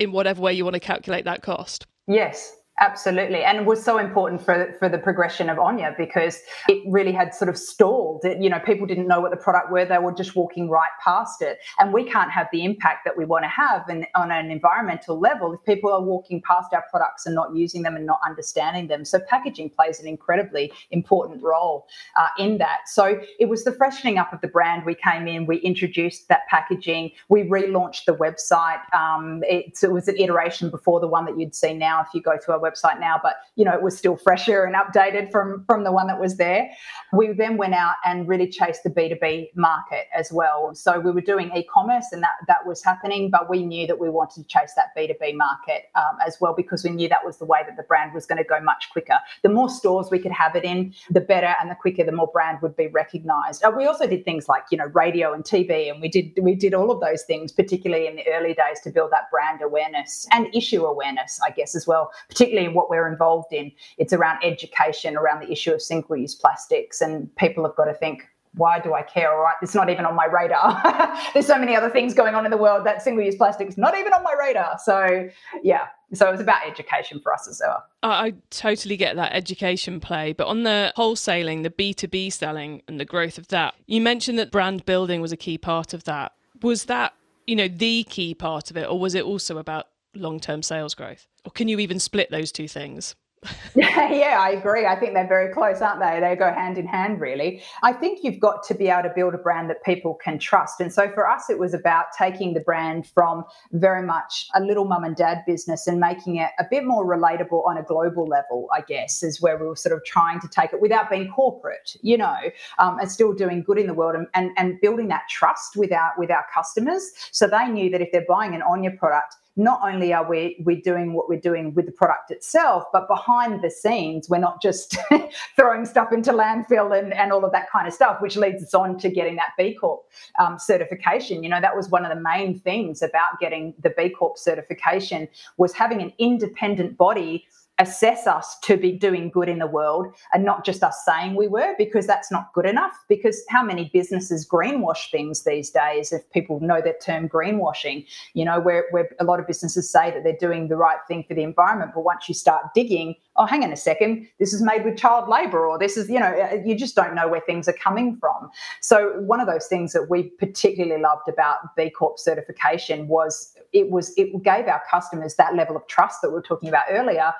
in 0.00 0.10
whatever 0.10 0.40
way 0.40 0.54
you 0.54 0.64
want 0.64 0.74
to 0.74 0.80
calculate 0.80 1.24
that 1.24 1.42
cost. 1.42 1.86
Yes, 2.08 2.56
Absolutely, 2.82 3.44
and 3.44 3.66
was 3.66 3.84
so 3.84 3.98
important 3.98 4.42
for 4.42 4.74
for 4.78 4.88
the 4.88 4.96
progression 4.96 5.50
of 5.50 5.58
Onya 5.58 5.94
because 5.98 6.40
it 6.66 6.82
really 6.86 7.12
had 7.12 7.34
sort 7.34 7.50
of 7.50 7.58
stalled. 7.58 8.24
It, 8.24 8.42
you 8.42 8.48
know, 8.48 8.58
people 8.58 8.86
didn't 8.86 9.06
know 9.06 9.20
what 9.20 9.32
the 9.32 9.36
product 9.36 9.70
were; 9.70 9.84
they 9.84 9.98
were 9.98 10.14
just 10.14 10.34
walking 10.34 10.70
right 10.70 10.88
past 11.04 11.42
it. 11.42 11.58
And 11.78 11.92
we 11.92 12.04
can't 12.04 12.30
have 12.30 12.46
the 12.52 12.64
impact 12.64 13.04
that 13.04 13.18
we 13.18 13.26
want 13.26 13.44
to 13.44 13.50
have 13.50 13.86
in, 13.90 14.06
on 14.14 14.30
an 14.30 14.50
environmental 14.50 15.20
level 15.20 15.52
if 15.52 15.62
people 15.64 15.92
are 15.92 16.00
walking 16.00 16.40
past 16.40 16.72
our 16.72 16.82
products 16.90 17.26
and 17.26 17.34
not 17.34 17.54
using 17.54 17.82
them 17.82 17.96
and 17.96 18.06
not 18.06 18.18
understanding 18.26 18.86
them. 18.86 19.04
So 19.04 19.20
packaging 19.28 19.68
plays 19.68 20.00
an 20.00 20.08
incredibly 20.08 20.72
important 20.90 21.42
role 21.42 21.86
uh, 22.18 22.28
in 22.38 22.56
that. 22.58 22.88
So 22.88 23.20
it 23.38 23.50
was 23.50 23.64
the 23.64 23.72
freshening 23.72 24.16
up 24.16 24.32
of 24.32 24.40
the 24.40 24.48
brand. 24.48 24.86
We 24.86 24.94
came 24.94 25.28
in, 25.28 25.44
we 25.44 25.58
introduced 25.58 26.28
that 26.28 26.46
packaging, 26.48 27.10
we 27.28 27.42
relaunched 27.42 28.06
the 28.06 28.14
website. 28.14 28.80
Um, 28.94 29.42
it, 29.46 29.78
it 29.82 29.92
was 29.92 30.08
an 30.08 30.16
iteration 30.16 30.70
before 30.70 30.98
the 30.98 31.08
one 31.08 31.26
that 31.26 31.38
you'd 31.38 31.54
see 31.54 31.74
now 31.74 32.00
if 32.00 32.08
you 32.14 32.22
go 32.22 32.38
to 32.42 32.52
our 32.52 32.58
website 32.58 32.69
website 32.70 33.00
now, 33.00 33.18
but 33.22 33.36
you 33.56 33.64
know 33.64 33.72
it 33.72 33.82
was 33.82 33.96
still 33.96 34.16
fresher 34.16 34.64
and 34.64 34.74
updated 34.74 35.30
from 35.30 35.64
from 35.66 35.84
the 35.84 35.92
one 35.92 36.06
that 36.06 36.20
was 36.20 36.36
there. 36.36 36.70
We 37.12 37.32
then 37.32 37.56
went 37.56 37.74
out 37.74 37.96
and 38.04 38.28
really 38.28 38.48
chased 38.48 38.82
the 38.84 38.90
B 38.90 39.08
two 39.08 39.16
B 39.20 39.50
market 39.54 40.06
as 40.14 40.32
well. 40.32 40.74
So 40.74 41.00
we 41.00 41.10
were 41.10 41.20
doing 41.20 41.50
e-commerce 41.56 42.06
and 42.12 42.22
that 42.22 42.36
that 42.46 42.66
was 42.66 42.82
happening, 42.84 43.30
but 43.30 43.48
we 43.50 43.64
knew 43.64 43.86
that 43.86 43.98
we 43.98 44.10
wanted 44.10 44.42
to 44.42 44.48
chase 44.48 44.72
that 44.76 44.94
B 44.94 45.06
two 45.06 45.14
B 45.20 45.32
market 45.32 45.90
um, 45.94 46.16
as 46.26 46.38
well 46.40 46.54
because 46.56 46.84
we 46.84 46.90
knew 46.90 47.08
that 47.08 47.24
was 47.24 47.38
the 47.38 47.44
way 47.44 47.60
that 47.66 47.76
the 47.76 47.82
brand 47.82 48.14
was 48.14 48.26
going 48.26 48.38
to 48.38 48.44
go 48.44 48.60
much 48.60 48.88
quicker. 48.92 49.18
The 49.42 49.48
more 49.48 49.68
stores 49.68 50.08
we 50.10 50.18
could 50.18 50.32
have 50.32 50.54
it 50.56 50.64
in, 50.64 50.94
the 51.10 51.20
better, 51.20 51.54
and 51.60 51.70
the 51.70 51.74
quicker 51.74 52.04
the 52.04 52.12
more 52.12 52.30
brand 52.32 52.58
would 52.62 52.76
be 52.76 52.86
recognised. 52.88 53.64
Uh, 53.64 53.72
we 53.76 53.86
also 53.86 54.06
did 54.06 54.24
things 54.24 54.48
like 54.48 54.64
you 54.70 54.78
know 54.78 54.86
radio 54.86 55.32
and 55.32 55.44
TV, 55.44 55.90
and 55.90 56.00
we 56.00 56.08
did 56.08 56.38
we 56.40 56.54
did 56.54 56.74
all 56.74 56.90
of 56.90 57.00
those 57.00 57.22
things, 57.22 57.52
particularly 57.52 58.06
in 58.06 58.16
the 58.16 58.26
early 58.28 58.54
days, 58.54 58.80
to 58.84 58.90
build 58.90 59.10
that 59.10 59.30
brand 59.30 59.62
awareness 59.62 60.26
and 60.30 60.46
issue 60.54 60.84
awareness, 60.84 61.40
I 61.44 61.50
guess 61.50 61.74
as 61.74 61.86
well, 61.86 62.12
particularly 62.28 62.59
what 62.68 62.90
we're 62.90 63.10
involved 63.10 63.52
in, 63.52 63.72
it's 63.98 64.12
around 64.12 64.42
education 64.44 65.16
around 65.16 65.40
the 65.40 65.50
issue 65.50 65.72
of 65.72 65.82
single 65.82 66.16
use 66.16 66.34
plastics. 66.34 67.00
And 67.00 67.34
people 67.36 67.64
have 67.64 67.76
got 67.76 67.86
to 67.86 67.94
think, 67.94 68.22
why 68.54 68.80
do 68.80 68.94
I 68.94 69.02
care? 69.02 69.32
All 69.32 69.42
right, 69.42 69.54
it's 69.62 69.74
not 69.74 69.88
even 69.90 70.04
on 70.04 70.14
my 70.14 70.26
radar. 70.26 71.16
There's 71.34 71.46
so 71.46 71.58
many 71.58 71.76
other 71.76 71.88
things 71.88 72.14
going 72.14 72.34
on 72.34 72.44
in 72.44 72.50
the 72.50 72.56
world 72.56 72.84
that 72.84 73.02
single 73.02 73.24
use 73.24 73.36
plastic 73.36 73.68
is 73.68 73.78
not 73.78 73.96
even 73.96 74.12
on 74.12 74.24
my 74.24 74.34
radar. 74.38 74.78
So, 74.82 75.28
yeah, 75.62 75.86
so 76.12 76.26
it 76.28 76.32
was 76.32 76.40
about 76.40 76.66
education 76.66 77.20
for 77.20 77.32
us 77.32 77.46
as 77.46 77.62
well. 77.64 77.84
I 78.02 78.34
totally 78.50 78.96
get 78.96 79.16
that 79.16 79.32
education 79.32 80.00
play, 80.00 80.32
but 80.32 80.48
on 80.48 80.64
the 80.64 80.92
wholesaling, 80.96 81.62
the 81.62 81.70
B2B 81.70 82.32
selling 82.32 82.82
and 82.88 82.98
the 82.98 83.04
growth 83.04 83.38
of 83.38 83.48
that, 83.48 83.74
you 83.86 84.00
mentioned 84.00 84.38
that 84.38 84.50
brand 84.50 84.84
building 84.84 85.20
was 85.20 85.32
a 85.32 85.36
key 85.36 85.58
part 85.58 85.94
of 85.94 86.04
that. 86.04 86.32
Was 86.62 86.86
that, 86.86 87.14
you 87.46 87.54
know, 87.54 87.68
the 87.68 88.04
key 88.04 88.34
part 88.34 88.70
of 88.70 88.76
it, 88.76 88.88
or 88.88 88.98
was 88.98 89.14
it 89.14 89.24
also 89.24 89.58
about 89.58 89.86
long 90.14 90.40
term 90.40 90.62
sales 90.62 90.94
growth? 90.94 91.26
Or 91.44 91.50
can 91.50 91.68
you 91.68 91.78
even 91.78 92.00
split 92.00 92.30
those 92.30 92.52
two 92.52 92.68
things? 92.68 93.14
yeah, 93.74 94.38
I 94.40 94.50
agree. 94.50 94.84
I 94.84 94.96
think 94.96 95.14
they're 95.14 95.26
very 95.26 95.52
close, 95.52 95.80
aren't 95.80 96.00
they? 96.00 96.20
They 96.20 96.36
go 96.36 96.52
hand 96.52 96.76
in 96.76 96.86
hand, 96.86 97.20
really. 97.20 97.62
I 97.82 97.92
think 97.92 98.20
you've 98.22 98.40
got 98.40 98.62
to 98.64 98.74
be 98.74 98.88
able 98.88 99.04
to 99.08 99.12
build 99.14 99.34
a 99.34 99.38
brand 99.38 99.70
that 99.70 99.82
people 99.82 100.14
can 100.14 100.38
trust. 100.38 100.80
And 100.80 100.92
so 100.92 101.10
for 101.12 101.28
us, 101.28 101.48
it 101.48 101.58
was 101.58 101.72
about 101.72 102.06
taking 102.16 102.52
the 102.52 102.60
brand 102.60 103.06
from 103.06 103.44
very 103.72 104.02
much 104.02 104.46
a 104.54 104.60
little 104.60 104.84
mum 104.84 105.04
and 105.04 105.16
dad 105.16 105.42
business 105.46 105.86
and 105.86 105.98
making 105.98 106.36
it 106.36 106.50
a 106.58 106.64
bit 106.70 106.84
more 106.84 107.06
relatable 107.06 107.66
on 107.66 107.78
a 107.78 107.82
global 107.82 108.26
level, 108.26 108.68
I 108.74 108.82
guess, 108.82 109.22
is 109.22 109.40
where 109.40 109.56
we 109.56 109.66
were 109.66 109.76
sort 109.76 109.94
of 109.94 110.04
trying 110.04 110.40
to 110.40 110.48
take 110.48 110.72
it 110.72 110.80
without 110.80 111.08
being 111.08 111.30
corporate, 111.30 111.96
you 112.02 112.18
know, 112.18 112.36
um, 112.78 112.98
and 112.98 113.10
still 113.10 113.32
doing 113.32 113.62
good 113.62 113.78
in 113.78 113.86
the 113.86 113.94
world 113.94 114.16
and, 114.16 114.26
and, 114.34 114.50
and 114.58 114.80
building 114.80 115.08
that 115.08 115.22
trust 115.30 115.76
with 115.76 115.92
our, 115.92 116.12
with 116.18 116.30
our 116.30 116.44
customers. 116.52 117.10
So 117.32 117.46
they 117.46 117.68
knew 117.68 117.88
that 117.90 118.02
if 118.02 118.10
they're 118.12 118.26
buying 118.28 118.54
an 118.54 118.62
Onya 118.62 118.90
product, 118.98 119.36
not 119.60 119.80
only 119.82 120.12
are 120.12 120.28
we 120.28 120.56
we 120.64 120.80
doing 120.80 121.12
what 121.12 121.28
we're 121.28 121.40
doing 121.40 121.74
with 121.74 121.86
the 121.86 121.92
product 121.92 122.30
itself, 122.30 122.84
but 122.92 123.06
behind 123.08 123.62
the 123.62 123.70
scenes, 123.70 124.28
we're 124.28 124.38
not 124.38 124.60
just 124.62 124.96
throwing 125.56 125.84
stuff 125.84 126.12
into 126.12 126.32
landfill 126.32 126.98
and, 126.98 127.12
and 127.12 127.32
all 127.32 127.44
of 127.44 127.52
that 127.52 127.70
kind 127.70 127.86
of 127.86 127.92
stuff, 127.92 128.20
which 128.20 128.36
leads 128.36 128.62
us 128.62 128.74
on 128.74 128.98
to 128.98 129.10
getting 129.10 129.36
that 129.36 129.50
B 129.58 129.74
Corp 129.74 130.02
um, 130.38 130.58
certification. 130.58 131.42
You 131.42 131.50
know, 131.50 131.60
that 131.60 131.76
was 131.76 131.88
one 131.90 132.04
of 132.04 132.16
the 132.16 132.20
main 132.20 132.58
things 132.58 133.02
about 133.02 133.38
getting 133.40 133.74
the 133.82 133.90
B 133.90 134.08
Corp 134.08 134.38
certification 134.38 135.28
was 135.58 135.72
having 135.72 136.00
an 136.00 136.12
independent 136.18 136.96
body 136.96 137.46
assess 137.80 138.26
us 138.26 138.58
to 138.60 138.76
be 138.76 138.92
doing 138.92 139.30
good 139.30 139.48
in 139.48 139.58
the 139.58 139.66
world 139.66 140.06
and 140.34 140.44
not 140.44 140.64
just 140.66 140.82
us 140.82 141.02
saying 141.04 141.34
we 141.34 141.48
were 141.48 141.74
because 141.78 142.06
that's 142.06 142.30
not 142.30 142.52
good 142.52 142.66
enough. 142.66 142.92
Because 143.08 143.42
how 143.48 143.64
many 143.64 143.90
businesses 143.92 144.46
greenwash 144.46 145.10
things 145.10 145.44
these 145.44 145.70
days 145.70 146.12
if 146.12 146.30
people 146.30 146.60
know 146.60 146.82
that 146.82 147.00
term 147.00 147.28
greenwashing? 147.28 148.06
You 148.34 148.44
know 148.44 148.60
where, 148.60 148.84
where 148.90 149.08
a 149.18 149.24
lot 149.24 149.40
of 149.40 149.46
businesses 149.46 149.90
say 149.90 150.10
that 150.10 150.22
they're 150.22 150.36
doing 150.38 150.68
the 150.68 150.76
right 150.76 150.98
thing 151.08 151.24
for 151.26 151.34
the 151.34 151.42
environment 151.42 151.92
but 151.94 152.02
once 152.02 152.28
you 152.28 152.34
start 152.34 152.74
digging 152.74 153.14
oh 153.36 153.46
hang 153.46 153.64
on 153.64 153.72
a 153.72 153.76
second 153.76 154.28
this 154.38 154.52
is 154.52 154.62
made 154.62 154.84
with 154.84 154.98
child 154.98 155.28
labor 155.28 155.66
or 155.66 155.78
this 155.78 155.96
is 155.96 156.08
you 156.10 156.20
know 156.20 156.26
uh, 156.26 156.56
you 156.64 156.74
just 156.74 156.94
don't 156.94 157.14
know 157.14 157.28
where 157.28 157.40
things 157.40 157.66
are 157.66 157.74
coming 157.74 158.16
from. 158.20 158.50
So 158.82 159.20
one 159.20 159.40
of 159.40 159.46
those 159.46 159.66
things 159.66 159.92
that 159.94 160.10
we 160.10 160.24
particularly 160.24 161.00
loved 161.00 161.28
about 161.28 161.74
b 161.76 161.88
corp 161.88 162.18
certification 162.18 163.08
was 163.08 163.54
it 163.72 163.90
was 163.90 164.12
it 164.18 164.30
gave 164.42 164.66
our 164.66 164.82
customers 164.90 165.36
that 165.36 165.54
level 165.54 165.76
of 165.76 165.86
trust 165.86 166.20
that 166.20 166.28
we 166.28 166.34
were 166.34 166.42
talking 166.42 166.68
about 166.68 166.84
earlier 166.90 167.32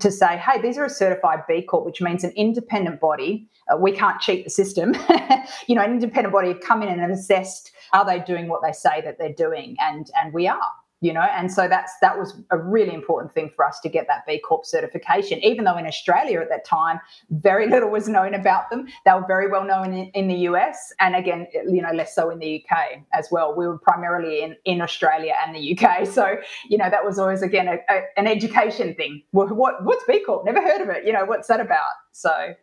to 0.00 0.10
say, 0.10 0.38
hey, 0.38 0.60
these 0.60 0.78
are 0.78 0.84
a 0.84 0.90
certified 0.90 1.40
B 1.46 1.62
Corp, 1.62 1.84
which 1.84 2.00
means 2.00 2.24
an 2.24 2.32
independent 2.36 3.00
body. 3.00 3.48
Uh, 3.72 3.76
we 3.76 3.92
can't 3.92 4.20
cheat 4.20 4.44
the 4.44 4.50
system. 4.50 4.94
you 5.66 5.74
know, 5.74 5.82
an 5.82 5.92
independent 5.92 6.32
body 6.32 6.48
have 6.48 6.60
come 6.60 6.82
in 6.82 7.00
and 7.00 7.12
assessed 7.12 7.72
are 7.92 8.04
they 8.04 8.18
doing 8.20 8.48
what 8.48 8.62
they 8.62 8.72
say 8.72 9.00
that 9.02 9.18
they're 9.18 9.34
doing, 9.34 9.76
and 9.80 10.10
and 10.20 10.32
we 10.32 10.48
are 10.48 10.70
you 11.02 11.12
know 11.12 11.20
and 11.20 11.52
so 11.52 11.68
that's 11.68 11.92
that 12.00 12.18
was 12.18 12.40
a 12.50 12.56
really 12.56 12.94
important 12.94 13.34
thing 13.34 13.50
for 13.54 13.66
us 13.66 13.80
to 13.80 13.88
get 13.88 14.06
that 14.06 14.24
b 14.26 14.38
corp 14.38 14.64
certification. 14.64 15.38
Even 15.44 15.64
though 15.64 15.76
in 15.76 15.86
australia 15.86 16.40
at 16.40 16.48
that 16.48 16.64
time 16.64 17.00
very 17.30 17.68
little 17.74 17.90
was 17.90 18.08
known 18.08 18.34
about 18.34 18.70
them 18.70 18.86
they 19.04 19.12
were 19.12 19.26
very 19.26 19.48
well 19.50 19.64
known 19.64 19.92
in, 19.92 20.06
in 20.14 20.28
the 20.28 20.36
us 20.36 20.92
and 21.00 21.14
again 21.14 21.46
you 21.68 21.82
know 21.82 21.92
less 21.92 22.14
so 22.14 22.30
in 22.30 22.38
the 22.38 22.64
uk 22.64 22.78
as 23.12 23.28
well. 23.30 23.54
We 23.54 23.66
were 23.66 23.78
primarily 23.78 24.42
in, 24.42 24.56
in 24.64 24.80
australia 24.80 25.34
and 25.44 25.54
the 25.54 25.76
uk 25.76 26.06
so 26.18 26.36
you 26.68 26.78
know 26.78 26.88
that 26.88 27.04
was 27.04 27.18
always 27.18 27.42
again 27.42 27.68
a, 27.68 27.78
a, 27.92 28.02
an 28.16 28.26
education 28.26 28.94
thing. 28.94 29.22
What, 29.32 29.54
what 29.56 29.84
what's 29.84 30.04
b 30.04 30.22
corp? 30.24 30.44
Never 30.44 30.62
heard 30.62 30.80
of 30.80 30.88
it. 30.88 31.04
You 31.04 31.12
know 31.12 31.24
what's 31.24 31.48
that 31.48 31.60
about? 31.60 31.90
So 32.12 32.54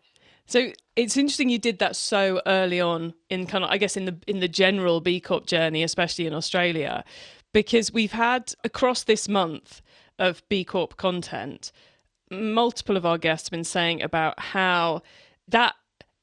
so 0.45 0.71
it's 0.95 1.15
interesting 1.15 1.49
you 1.49 1.60
did 1.60 1.78
that 1.78 1.95
so 1.95 2.41
early 2.47 2.82
on 2.82 3.13
in 3.30 3.45
kind 3.45 3.63
of 3.63 3.69
I 3.69 3.78
guess 3.78 3.95
in 3.95 4.06
the 4.06 4.17
in 4.25 4.39
the 4.39 4.47
general 4.47 4.99
B 4.99 5.19
Corp 5.19 5.45
journey, 5.45 5.84
especially 5.84 6.25
in 6.25 6.34
Australia 6.34 7.04
because 7.54 7.94
we've 7.94 8.12
had 8.12 8.54
across 8.64 9.04
this 9.04 9.28
month 9.28 9.82
of 10.18 10.48
B 10.50 10.64
Corp 10.64 10.98
content, 10.98 11.72
multiple 12.30 12.98
of 12.98 13.06
our 13.06 13.18
guests 13.18 13.48
have 13.48 13.52
been 13.52 13.64
saying 13.64 14.02
about 14.02 14.40
how 14.40 15.02
that 15.48 15.76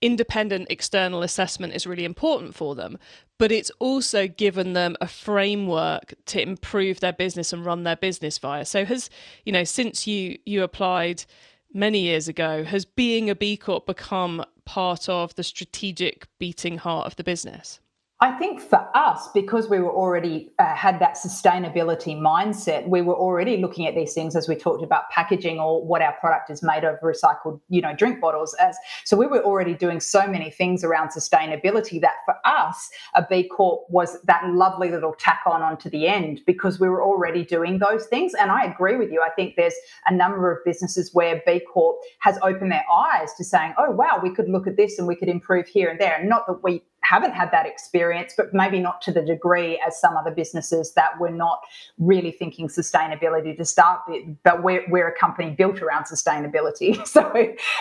independent 0.03 0.67
external 0.71 1.23
assessment 1.23 1.75
is 1.75 1.87
really 1.87 2.05
important 2.05 2.55
for 2.55 2.75
them, 2.75 2.99
but 3.39 3.51
it's 3.51 3.71
also 3.79 4.29
given 4.29 4.75
them 4.75 4.97
a 5.01 5.09
framework 5.09 6.15
to 6.27 6.41
improve 6.41 7.01
their 7.01 7.13
business 7.13 7.53
and 7.53 7.65
run 7.65 7.83
their 7.83 7.97
business 7.97 8.39
via. 8.39 8.65
So 8.65 8.85
has, 8.85 9.11
you 9.45 9.53
know, 9.53 9.65
since 9.65 10.07
you 10.07 10.39
you 10.45 10.63
applied 10.63 11.25
many 11.73 12.01
years 12.01 12.29
ago, 12.29 12.65
has 12.65 12.85
being 12.85 13.29
a 13.31 13.35
B 13.35 13.57
Corp 13.57 13.87
become 13.87 14.45
part 14.65 15.09
of 15.09 15.35
the 15.35 15.43
strategic 15.43 16.27
beating 16.39 16.79
heart 16.79 17.07
of 17.07 17.17
the 17.17 17.25
business? 17.25 17.81
I 18.19 18.33
think 18.39 18.63
for 18.63 18.89
us, 18.97 19.29
because 19.35 19.69
we 19.69 19.79
were 19.79 19.93
already 19.93 20.51
uh, 20.59 20.75
had 20.75 21.01
that 21.01 21.17
sustainability 21.17 22.19
mindset, 22.19 22.89
we 22.89 23.03
were 23.03 23.15
already 23.15 23.59
looking 23.59 23.87
at 23.87 23.95
these 23.95 24.15
things 24.15 24.35
as 24.35 24.49
we 24.49 24.57
talked 24.57 24.83
about 24.83 25.11
packaging 25.11 25.61
or 25.61 25.85
what 25.85 26.01
our 26.01 26.15
product 26.15 26.49
is 26.49 26.63
made 26.63 26.83
of 26.83 26.99
recycled, 27.01 27.61
you 27.69 27.83
know, 27.83 27.95
drink 27.95 28.19
bottles. 28.19 28.55
As 28.55 28.79
so, 29.05 29.19
we 29.19 29.27
were 29.27 29.45
already 29.45 29.75
doing 29.75 30.01
so 30.01 30.27
many 30.27 30.51
things 30.51 30.83
around 30.83 31.11
sustainability 31.11 32.01
that 32.01 32.15
for 32.25 32.37
us, 32.47 32.89
a 33.15 33.27
B 33.29 33.47
Corp 33.55 33.83
was 33.91 34.17
that 34.23 34.49
lovely 34.49 34.91
little 34.91 35.15
tack 35.19 35.43
on 35.45 35.61
onto 35.61 35.91
the 35.91 36.09
end 36.09 36.41
because 36.47 36.81
we 36.81 36.89
were 36.89 37.03
already 37.03 37.45
doing 37.45 37.81
those 37.81 38.07
things. 38.07 38.33
And 38.33 38.51
I 38.51 38.65
agree 38.65 38.97
with 38.97 39.13
you. 39.13 39.23
I 39.23 39.29
think 39.29 39.57
there's 39.57 39.77
a 40.07 40.15
number 40.15 40.51
of 40.51 40.65
businesses 40.65 41.11
where 41.13 41.43
B 41.45 41.61
Corp 41.61 41.99
has 42.21 42.39
opened 42.43 42.73
their 42.73 42.87
eyes 42.91 43.35
to 43.35 43.45
saying, 43.45 43.75
"Oh, 43.77 43.91
wow, 43.91 44.21
we 44.23 44.31
could 44.31 44.49
look 44.49 44.67
at 44.67 44.79
this 44.79 44.99
and 44.99 45.07
we 45.07 45.17
could 45.17 45.29
improve 45.29 45.67
here 45.67 45.91
and 45.91 46.01
there." 46.01 46.17
And 46.19 46.31
not 46.31 46.47
that 46.47 46.63
we 46.63 46.83
haven't 47.09 47.33
had 47.33 47.51
that 47.53 47.67
experience, 47.67 48.35
but 48.37 48.53
maybe 48.53 48.81
not 48.81 49.01
to 49.03 49.13
the 49.13 49.23
degree 49.23 49.81
as 49.87 50.01
some 50.01 50.17
other 50.17 50.31
businesses 50.31 50.93
that 50.95 51.19
were 51.21 51.31
not 51.31 51.61
really 51.99 52.33
thinking 52.33 52.69
sustainability 52.69 53.57
to 53.57 53.65
start 53.65 54.01
with. 54.09 54.25
But 54.43 54.63
we're, 54.63 54.85
we're 54.89 55.09
a 55.09 55.19
company 55.19 55.51
built 55.51 55.81
around 55.83 56.05
sustainability. 56.05 56.97
So 57.17 57.23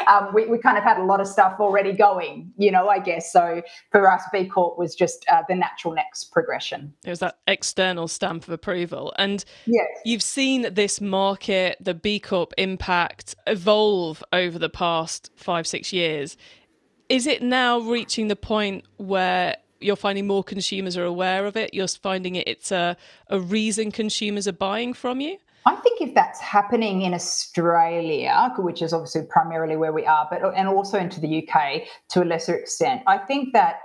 um, 0.07 0.29
we, 0.33 0.45
we 0.45 0.59
kind 0.59 0.77
of 0.77 0.83
had 0.83 0.97
a 0.97 1.03
lot 1.03 1.19
of 1.19 1.27
stuff 1.27 1.55
already 1.59 1.91
going, 1.91 2.53
you 2.57 2.71
know, 2.71 2.87
I 2.87 2.99
guess. 2.99 3.33
So 3.33 3.61
for 3.91 4.09
us, 4.09 4.23
B 4.31 4.45
Corp 4.45 4.77
was 4.77 4.95
just 4.95 5.25
uh, 5.29 5.41
the 5.49 5.55
natural 5.55 5.93
next 5.93 6.31
progression. 6.31 6.93
Was 7.05 7.19
that 7.19 7.39
external 7.47 8.07
stamp 8.07 8.43
of 8.43 8.49
approval. 8.49 9.13
And 9.17 9.43
yes. 9.65 9.87
you've 10.05 10.23
seen 10.23 10.73
this 10.73 11.01
market, 11.01 11.77
the 11.79 11.93
B 11.93 12.19
Corp 12.19 12.53
impact 12.57 13.35
evolve 13.47 14.23
over 14.31 14.57
the 14.59 14.69
past 14.69 15.31
five, 15.35 15.67
six 15.67 15.91
years 15.91 16.37
is 17.09 17.27
it 17.27 17.41
now 17.41 17.79
reaching 17.79 18.27
the 18.27 18.35
point 18.35 18.85
where 18.97 19.57
you're 19.79 19.95
finding 19.95 20.25
more 20.25 20.43
consumers 20.43 20.97
are 20.97 21.05
aware 21.05 21.45
of 21.45 21.55
it. 21.55 21.73
You're 21.73 21.87
finding 21.87 22.35
it 22.35 22.47
it's 22.47 22.71
a, 22.71 22.97
a 23.29 23.39
reason 23.39 23.91
consumers 23.91 24.47
are 24.47 24.53
buying 24.53 24.93
from 24.93 25.21
you. 25.21 25.37
I 25.67 25.75
think 25.75 25.99
if 25.99 26.13
that's 26.13 26.39
happening 26.39 27.01
in 27.01 27.13
Australia, 27.13 28.53
which 28.57 28.83
is 28.83 28.93
obviously 28.93 29.23
primarily 29.23 29.75
where 29.75 29.93
we 29.93 30.05
are, 30.05 30.27
but 30.29 30.41
and 30.55 30.67
also 30.67 30.99
into 30.99 31.19
the 31.19 31.47
UK 31.47 31.83
to 32.09 32.23
a 32.23 32.25
lesser 32.25 32.55
extent, 32.55 33.01
I 33.07 33.17
think 33.17 33.53
that 33.53 33.79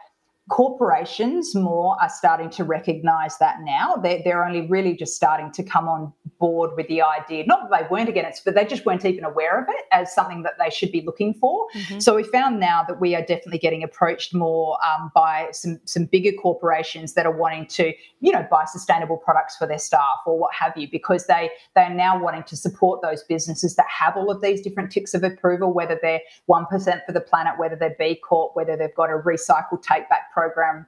corporations 0.50 1.54
more 1.54 1.96
are 2.00 2.10
starting 2.10 2.50
to 2.50 2.64
recognize 2.64 3.38
that 3.38 3.56
now. 3.62 3.94
They're, 3.96 4.20
they're 4.24 4.44
only 4.44 4.66
really 4.66 4.94
just 4.94 5.14
starting 5.14 5.50
to 5.52 5.62
come 5.62 5.88
on 5.88 6.12
board 6.38 6.70
with 6.76 6.88
the 6.88 7.02
idea. 7.02 7.44
Not 7.46 7.70
that 7.70 7.80
they 7.80 7.86
weren't 7.88 8.08
against, 8.08 8.44
but 8.44 8.54
they 8.54 8.64
just 8.64 8.84
weren't 8.84 9.04
even 9.04 9.24
aware 9.24 9.62
of 9.62 9.68
it 9.68 9.84
as 9.92 10.12
something 10.12 10.42
that 10.42 10.54
they 10.58 10.70
should 10.70 10.90
be 10.90 11.02
looking 11.02 11.34
for. 11.34 11.68
Mm-hmm. 11.74 12.00
So 12.00 12.16
we 12.16 12.24
found 12.24 12.58
now 12.58 12.84
that 12.88 13.00
we 13.00 13.14
are 13.14 13.20
definitely 13.20 13.58
getting 13.58 13.84
approached 13.84 14.34
more 14.34 14.76
um, 14.84 15.12
by 15.14 15.48
some 15.52 15.80
some 15.84 16.06
bigger 16.06 16.32
corporations 16.32 17.14
that 17.14 17.26
are 17.26 17.36
wanting 17.44 17.66
to, 17.66 17.92
you 18.20 18.32
know, 18.32 18.44
buy 18.50 18.64
sustainable 18.64 19.18
products 19.18 19.56
for 19.56 19.66
their 19.68 19.78
staff 19.78 20.18
or 20.26 20.38
what 20.38 20.52
have 20.52 20.76
you, 20.76 20.88
because 20.90 21.26
they 21.26 21.50
they 21.76 21.82
are 21.82 21.94
now 21.94 22.20
wanting 22.20 22.42
to 22.44 22.56
support 22.56 23.02
those 23.02 23.22
businesses 23.24 23.76
that 23.76 23.86
have 23.88 24.16
all 24.16 24.30
of 24.30 24.40
these 24.42 24.60
different 24.62 24.90
ticks 24.90 25.14
of 25.14 25.22
approval, 25.22 25.72
whether 25.72 25.98
they're 26.02 26.20
one 26.46 26.66
percent 26.66 27.02
for 27.06 27.12
the 27.12 27.20
planet, 27.20 27.54
whether 27.58 27.76
they're 27.76 27.96
B 27.98 28.16
Corp, 28.16 28.56
whether 28.56 28.76
they've 28.76 28.94
got 28.96 29.10
a 29.10 29.18
recycle 29.18 29.80
take 29.80 30.08
back 30.08 30.32
program 30.32 30.39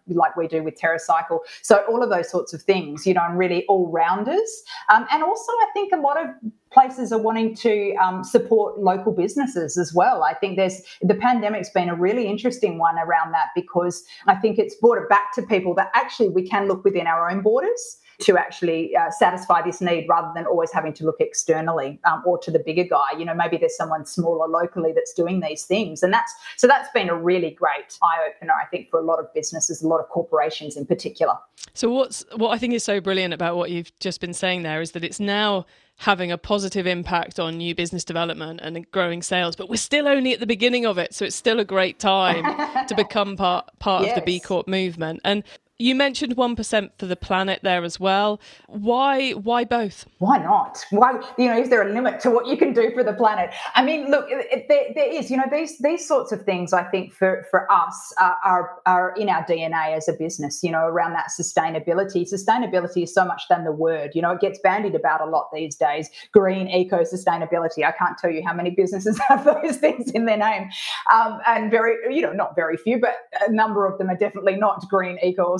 like 0.08 0.36
we 0.36 0.48
do 0.48 0.62
with 0.62 0.80
TerraCycle. 0.80 1.40
So 1.62 1.84
all 1.88 2.02
of 2.02 2.10
those 2.10 2.30
sorts 2.30 2.52
of 2.52 2.62
things, 2.62 3.06
you 3.06 3.14
know, 3.14 3.24
and 3.24 3.38
really 3.38 3.66
all 3.66 3.90
rounders, 3.90 4.62
um, 4.92 5.06
and 5.10 5.22
also 5.22 5.42
also, 5.42 5.52
I 5.52 5.72
think 5.72 5.92
a 5.92 5.96
lot 5.96 6.22
of 6.22 6.30
places 6.72 7.12
are 7.12 7.18
wanting 7.20 7.54
to 7.56 7.94
um, 7.96 8.24
support 8.24 8.78
local 8.78 9.12
businesses 9.12 9.76
as 9.76 9.92
well. 9.94 10.22
I 10.22 10.34
think 10.34 10.56
there's 10.56 10.80
the 11.02 11.14
pandemic's 11.14 11.70
been 11.70 11.88
a 11.88 11.94
really 11.94 12.26
interesting 12.26 12.78
one 12.78 12.96
around 12.98 13.32
that 13.32 13.48
because 13.54 14.04
I 14.26 14.36
think 14.36 14.58
it's 14.58 14.74
brought 14.76 14.98
it 14.98 15.08
back 15.08 15.32
to 15.34 15.42
people 15.42 15.74
that 15.74 15.90
actually 15.94 16.30
we 16.30 16.48
can 16.48 16.68
look 16.68 16.84
within 16.84 17.06
our 17.06 17.30
own 17.30 17.42
borders 17.42 17.98
to 18.20 18.38
actually 18.38 18.94
uh, 18.96 19.10
satisfy 19.10 19.62
this 19.62 19.80
need 19.80 20.06
rather 20.08 20.30
than 20.34 20.46
always 20.46 20.72
having 20.72 20.92
to 20.94 21.04
look 21.04 21.20
externally 21.20 21.98
um, 22.04 22.22
or 22.24 22.38
to 22.38 22.50
the 22.50 22.58
bigger 22.58 22.84
guy. 22.84 23.18
You 23.18 23.24
know, 23.24 23.34
maybe 23.34 23.56
there's 23.56 23.76
someone 23.76 24.04
smaller 24.06 24.48
locally 24.48 24.92
that's 24.92 25.12
doing 25.12 25.40
these 25.40 25.64
things, 25.64 26.02
and 26.02 26.12
that's 26.12 26.32
so 26.56 26.66
that's 26.66 26.88
been 26.92 27.08
a 27.08 27.16
really 27.16 27.50
great 27.50 27.98
eye 28.02 28.28
opener, 28.28 28.52
I 28.52 28.66
think, 28.66 28.90
for 28.90 29.00
a 29.00 29.04
lot 29.04 29.18
of 29.18 29.32
businesses, 29.34 29.82
a 29.82 29.88
lot 29.88 30.00
of 30.00 30.08
corporations 30.08 30.76
in 30.76 30.86
particular. 30.86 31.34
So 31.74 31.90
what's 31.90 32.24
what 32.36 32.50
I 32.50 32.58
think 32.58 32.74
is 32.74 32.84
so 32.84 33.00
brilliant 33.00 33.34
about 33.34 33.56
what 33.56 33.70
you've 33.70 33.96
just 33.98 34.20
been 34.20 34.34
saying 34.34 34.62
there 34.62 34.80
is 34.80 34.92
that 34.92 35.04
it's 35.04 35.20
now 35.20 35.66
having 35.96 36.32
a 36.32 36.38
positive 36.38 36.86
impact 36.86 37.38
on 37.38 37.56
new 37.56 37.74
business 37.74 38.04
development 38.04 38.60
and 38.62 38.90
growing 38.90 39.22
sales 39.22 39.54
but 39.54 39.68
we're 39.68 39.76
still 39.76 40.08
only 40.08 40.32
at 40.32 40.40
the 40.40 40.46
beginning 40.46 40.84
of 40.84 40.98
it 40.98 41.14
so 41.14 41.24
it's 41.24 41.36
still 41.36 41.60
a 41.60 41.64
great 41.64 41.98
time 41.98 42.86
to 42.88 42.94
become 42.94 43.36
part 43.36 43.68
part 43.78 44.02
yes. 44.02 44.10
of 44.10 44.16
the 44.16 44.24
B 44.24 44.40
Corp 44.40 44.66
movement 44.66 45.20
and 45.24 45.44
you 45.82 45.94
mentioned 45.94 46.36
1% 46.36 46.90
for 46.96 47.06
the 47.06 47.16
planet 47.16 47.60
there 47.62 47.82
as 47.82 47.98
well. 47.98 48.40
Why 48.68 49.32
why 49.32 49.64
both? 49.64 50.06
Why 50.18 50.38
not? 50.38 50.84
Why 50.90 51.20
you 51.36 51.48
know, 51.48 51.58
is 51.58 51.70
there 51.70 51.86
a 51.86 51.92
limit 51.92 52.20
to 52.20 52.30
what 52.30 52.46
you 52.46 52.56
can 52.56 52.72
do 52.72 52.92
for 52.94 53.02
the 53.02 53.12
planet? 53.12 53.52
I 53.74 53.84
mean, 53.84 54.10
look, 54.10 54.28
there, 54.28 54.84
there 54.94 55.12
is, 55.12 55.30
you 55.30 55.36
know, 55.36 55.46
these 55.50 55.78
these 55.78 56.06
sorts 56.06 56.30
of 56.30 56.44
things 56.44 56.72
I 56.72 56.84
think 56.84 57.12
for 57.12 57.46
for 57.50 57.70
us 57.70 58.14
are, 58.20 58.36
are 58.44 58.70
are 58.86 59.14
in 59.16 59.28
our 59.28 59.44
DNA 59.44 59.96
as 59.96 60.08
a 60.08 60.12
business, 60.12 60.62
you 60.62 60.70
know, 60.70 60.84
around 60.84 61.14
that 61.14 61.30
sustainability. 61.38 62.30
Sustainability 62.30 63.02
is 63.02 63.12
so 63.12 63.24
much 63.24 63.42
than 63.48 63.64
the 63.64 63.72
word. 63.72 64.12
You 64.14 64.22
know, 64.22 64.30
it 64.30 64.40
gets 64.40 64.60
bandied 64.60 64.94
about 64.94 65.20
a 65.20 65.26
lot 65.26 65.48
these 65.52 65.74
days. 65.74 66.08
Green, 66.32 66.68
eco, 66.68 67.02
sustainability. 67.02 67.84
I 67.84 67.92
can't 67.92 68.16
tell 68.18 68.30
you 68.30 68.44
how 68.46 68.54
many 68.54 68.70
businesses 68.70 69.18
have 69.28 69.44
those 69.44 69.78
things 69.78 70.12
in 70.12 70.26
their 70.26 70.38
name. 70.38 70.70
Um, 71.12 71.40
and 71.46 71.70
very, 71.70 72.14
you 72.14 72.22
know, 72.22 72.32
not 72.32 72.54
very 72.54 72.76
few, 72.76 73.00
but 73.00 73.16
a 73.48 73.50
number 73.50 73.84
of 73.84 73.98
them 73.98 74.08
are 74.08 74.16
definitely 74.16 74.54
not 74.54 74.88
green, 74.88 75.18
eco, 75.22 75.42
or. 75.42 75.58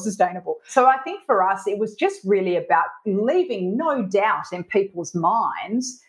So 0.66 0.86
I 0.86 0.98
think 0.98 1.24
for 1.26 1.42
us, 1.42 1.66
it 1.66 1.78
was 1.78 1.94
just 1.94 2.20
really 2.24 2.56
about 2.56 2.86
leaving 3.06 3.76
no 3.76 4.02
doubt 4.02 4.46
in 4.52 4.64
people's 4.64 5.14
minds 5.14 6.00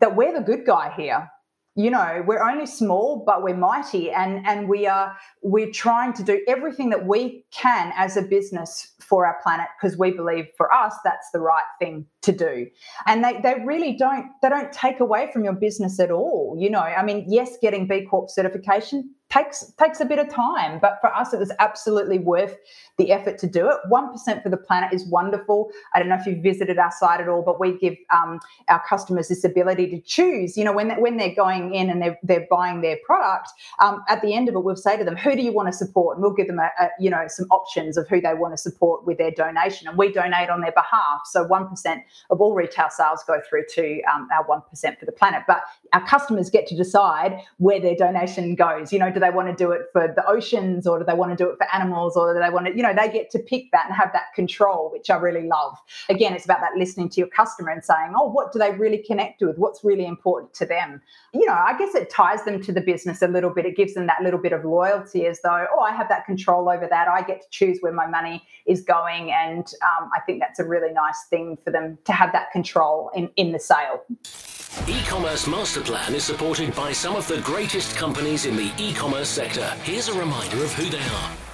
that 0.00 0.16
we're 0.16 0.32
the 0.32 0.44
good 0.44 0.66
guy 0.66 0.92
here. 0.96 1.30
You 1.78 1.90
know 1.90 2.24
we're 2.26 2.42
only 2.42 2.64
small 2.64 3.22
but 3.26 3.42
we're 3.42 3.54
mighty 3.54 4.10
and 4.10 4.46
and 4.46 4.66
we 4.66 4.86
are 4.86 5.14
we're 5.42 5.70
trying 5.70 6.14
to 6.14 6.22
do 6.22 6.42
everything 6.48 6.88
that 6.88 7.06
we 7.06 7.44
can 7.50 7.92
as 7.94 8.16
a 8.16 8.22
business 8.22 8.94
for 8.98 9.26
our 9.26 9.36
planet 9.42 9.66
because 9.78 9.98
we 9.98 10.10
believe 10.10 10.46
for 10.56 10.72
us 10.72 10.94
that's 11.04 11.30
the 11.34 11.38
right 11.38 11.68
thing 11.78 12.06
to 12.22 12.32
do. 12.32 12.66
And 13.04 13.22
they, 13.22 13.42
they 13.42 13.56
really 13.62 13.94
don't 13.94 14.30
they 14.40 14.48
don't 14.48 14.72
take 14.72 15.00
away 15.00 15.28
from 15.34 15.44
your 15.44 15.52
business 15.52 16.00
at 16.00 16.10
all 16.10 16.56
you 16.58 16.70
know. 16.70 16.80
I 16.80 17.04
mean 17.04 17.26
yes 17.28 17.58
getting 17.60 17.86
b 17.86 18.06
corp 18.06 18.30
certification 18.30 19.14
takes 19.30 19.72
takes 19.78 20.00
a 20.00 20.04
bit 20.04 20.18
of 20.18 20.28
time 20.28 20.78
but 20.80 20.98
for 21.00 21.14
us 21.14 21.32
it 21.32 21.38
was 21.38 21.52
absolutely 21.58 22.18
worth 22.18 22.56
the 22.98 23.12
effort 23.12 23.38
to 23.38 23.46
do 23.46 23.68
it. 23.68 23.76
1% 23.90 24.42
for 24.42 24.48
the 24.48 24.56
planet 24.56 24.92
is 24.92 25.04
wonderful. 25.06 25.70
I 25.94 25.98
don't 25.98 26.08
know 26.08 26.16
if 26.16 26.24
you've 26.26 26.42
visited 26.42 26.78
our 26.78 26.92
site 26.92 27.20
at 27.20 27.28
all 27.28 27.42
but 27.42 27.60
we 27.60 27.76
give 27.78 27.96
um, 28.14 28.40
our 28.68 28.82
customers 28.86 29.28
this 29.28 29.44
ability 29.44 29.88
to 29.90 30.00
choose 30.00 30.56
you 30.56 30.64
know 30.64 30.72
when, 30.72 30.88
they, 30.88 30.94
when 30.94 31.16
they're 31.16 31.34
going 31.34 31.74
in 31.74 31.90
and 31.90 32.00
they're, 32.00 32.18
they're 32.22 32.46
buying 32.50 32.80
their 32.80 32.98
product 33.04 33.50
um, 33.80 34.02
at 34.08 34.22
the 34.22 34.34
end 34.34 34.48
of 34.48 34.54
it 34.54 34.60
we'll 34.60 34.76
say 34.76 34.96
to 34.96 35.04
them 35.04 35.16
who 35.16 35.36
do 35.36 35.42
you 35.42 35.52
want 35.52 35.68
to 35.68 35.72
support? 35.72 36.16
And 36.16 36.22
we'll 36.22 36.34
give 36.34 36.46
them 36.46 36.58
a, 36.58 36.70
a, 36.80 36.88
you 37.00 37.10
know 37.10 37.24
some 37.28 37.46
options 37.50 37.96
of 37.96 38.08
who 38.08 38.20
they 38.20 38.34
want 38.34 38.52
to 38.52 38.58
support 38.58 39.06
with 39.06 39.18
their 39.18 39.30
donation 39.30 39.88
and 39.88 39.96
we 39.96 40.12
donate 40.12 40.50
on 40.50 40.60
their 40.60 40.72
behalf. 40.72 41.22
So 41.24 41.46
1% 41.46 42.02
of 42.30 42.40
all 42.40 42.54
retail 42.54 42.88
sales 42.90 43.22
go 43.26 43.40
through 43.48 43.64
to 43.74 44.02
um, 44.04 44.28
our 44.32 44.46
1% 44.46 44.98
for 44.98 45.06
the 45.06 45.12
planet. 45.12 45.42
But 45.46 45.62
our 45.92 46.06
customers 46.06 46.50
get 46.50 46.66
to 46.68 46.76
decide 46.76 47.40
where 47.58 47.80
their 47.80 47.96
donation 47.96 48.54
goes. 48.54 48.92
You 48.92 48.98
know 48.98 49.10
do 49.16 49.20
they 49.20 49.30
want 49.30 49.48
to 49.48 49.54
do 49.54 49.70
it 49.70 49.86
for 49.92 50.12
the 50.14 50.24
oceans 50.26 50.86
or 50.86 50.98
do 50.98 51.04
they 51.04 51.14
want 51.14 51.36
to 51.36 51.42
do 51.42 51.48
it 51.50 51.56
for 51.56 51.66
animals 51.74 52.16
or 52.16 52.34
do 52.34 52.40
they 52.40 52.50
want 52.50 52.66
to, 52.66 52.76
you 52.76 52.82
know, 52.82 52.94
they 52.94 53.10
get 53.10 53.30
to 53.30 53.38
pick 53.38 53.70
that 53.72 53.86
and 53.86 53.94
have 53.94 54.12
that 54.12 54.34
control, 54.34 54.90
which 54.92 55.08
I 55.08 55.16
really 55.16 55.46
love. 55.46 55.78
Again, 56.10 56.34
it's 56.34 56.44
about 56.44 56.60
that 56.60 56.76
listening 56.76 57.08
to 57.08 57.20
your 57.20 57.28
customer 57.28 57.70
and 57.70 57.82
saying, 57.82 58.12
oh, 58.14 58.30
what 58.30 58.52
do 58.52 58.58
they 58.58 58.72
really 58.72 58.98
connect 58.98 59.40
with? 59.40 59.56
What's 59.56 59.82
really 59.82 60.04
important 60.04 60.52
to 60.54 60.66
them? 60.66 61.00
You 61.32 61.46
know, 61.46 61.54
I 61.54 61.78
guess 61.78 61.94
it 61.94 62.10
ties 62.10 62.44
them 62.44 62.62
to 62.62 62.72
the 62.72 62.82
business 62.82 63.22
a 63.22 63.28
little 63.28 63.50
bit. 63.50 63.64
It 63.64 63.74
gives 63.74 63.94
them 63.94 64.06
that 64.06 64.22
little 64.22 64.40
bit 64.40 64.52
of 64.52 64.64
loyalty 64.64 65.26
as 65.26 65.40
though, 65.42 65.66
oh, 65.74 65.80
I 65.80 65.92
have 65.92 66.10
that 66.10 66.26
control 66.26 66.68
over 66.68 66.86
that. 66.86 67.08
I 67.08 67.22
get 67.22 67.40
to 67.40 67.48
choose 67.50 67.78
where 67.80 67.92
my 67.92 68.06
money 68.06 68.42
is 68.66 68.82
going. 68.82 69.32
And 69.32 69.66
um, 69.82 70.10
I 70.14 70.20
think 70.20 70.40
that's 70.40 70.58
a 70.58 70.64
really 70.64 70.92
nice 70.92 71.24
thing 71.30 71.56
for 71.64 71.70
them 71.70 71.96
to 72.04 72.12
have 72.12 72.32
that 72.32 72.50
control 72.52 73.10
in, 73.14 73.30
in 73.36 73.52
the 73.52 73.58
sale. 73.58 74.04
E-commerce 74.88 75.46
master 75.48 75.80
plan 75.80 76.14
is 76.14 76.22
supported 76.22 76.72
by 76.76 76.92
some 76.92 77.16
of 77.16 77.26
the 77.26 77.40
greatest 77.40 77.96
companies 77.96 78.44
in 78.44 78.56
the 78.56 78.70
e-commerce 78.78 79.05
sector. 79.24 79.66
Here's 79.82 80.08
a 80.08 80.18
reminder 80.18 80.64
of 80.64 80.72
who 80.72 80.84
they 80.90 80.98
are. 80.98 81.45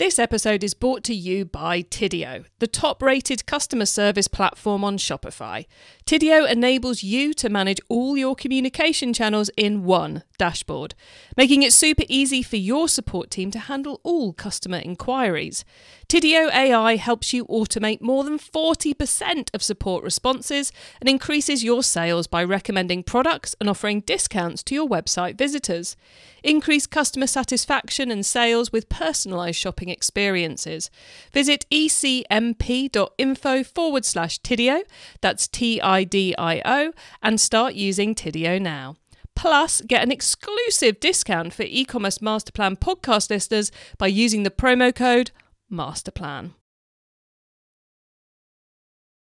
This 0.00 0.18
episode 0.18 0.64
is 0.64 0.72
brought 0.72 1.04
to 1.04 1.14
you 1.14 1.44
by 1.44 1.82
Tidio, 1.82 2.46
the 2.58 2.66
top 2.66 3.02
rated 3.02 3.44
customer 3.44 3.84
service 3.84 4.28
platform 4.28 4.82
on 4.82 4.96
Shopify. 4.96 5.66
Tidio 6.06 6.50
enables 6.50 7.02
you 7.02 7.34
to 7.34 7.50
manage 7.50 7.82
all 7.90 8.16
your 8.16 8.34
communication 8.34 9.12
channels 9.12 9.50
in 9.58 9.84
one 9.84 10.22
dashboard, 10.38 10.94
making 11.36 11.62
it 11.62 11.74
super 11.74 12.04
easy 12.08 12.42
for 12.42 12.56
your 12.56 12.88
support 12.88 13.30
team 13.30 13.50
to 13.50 13.58
handle 13.58 14.00
all 14.02 14.32
customer 14.32 14.78
inquiries. 14.78 15.66
Tidio 16.08 16.50
AI 16.50 16.96
helps 16.96 17.34
you 17.34 17.44
automate 17.44 18.00
more 18.00 18.24
than 18.24 18.38
40% 18.38 19.50
of 19.52 19.62
support 19.62 20.02
responses 20.02 20.72
and 20.98 21.10
increases 21.10 21.62
your 21.62 21.82
sales 21.82 22.26
by 22.26 22.42
recommending 22.42 23.02
products 23.02 23.54
and 23.60 23.68
offering 23.68 24.00
discounts 24.00 24.62
to 24.62 24.74
your 24.74 24.88
website 24.88 25.36
visitors. 25.36 25.94
Increase 26.42 26.86
customer 26.86 27.26
satisfaction 27.26 28.10
and 28.10 28.24
sales 28.24 28.72
with 28.72 28.88
personalised 28.88 29.56
shopping 29.56 29.89
experiences. 29.90 30.90
Visit 31.32 31.66
ecmp.info 31.70 33.64
forward 33.64 34.04
slash 34.04 34.40
Tidio, 34.40 34.82
that's 35.20 35.48
T 35.48 35.80
I 35.80 36.04
D 36.04 36.34
I 36.38 36.62
O, 36.64 36.92
and 37.22 37.40
start 37.40 37.74
using 37.74 38.14
Tidio 38.14 38.60
now. 38.60 38.96
Plus, 39.36 39.80
get 39.80 40.02
an 40.02 40.12
exclusive 40.12 41.00
discount 41.00 41.54
for 41.54 41.62
e 41.62 41.84
commerce 41.84 42.18
masterplan 42.18 42.78
podcast 42.78 43.30
listeners 43.30 43.72
by 43.98 44.06
using 44.06 44.42
the 44.42 44.50
promo 44.50 44.94
code 44.94 45.30
master 45.68 46.10
plan. 46.10 46.54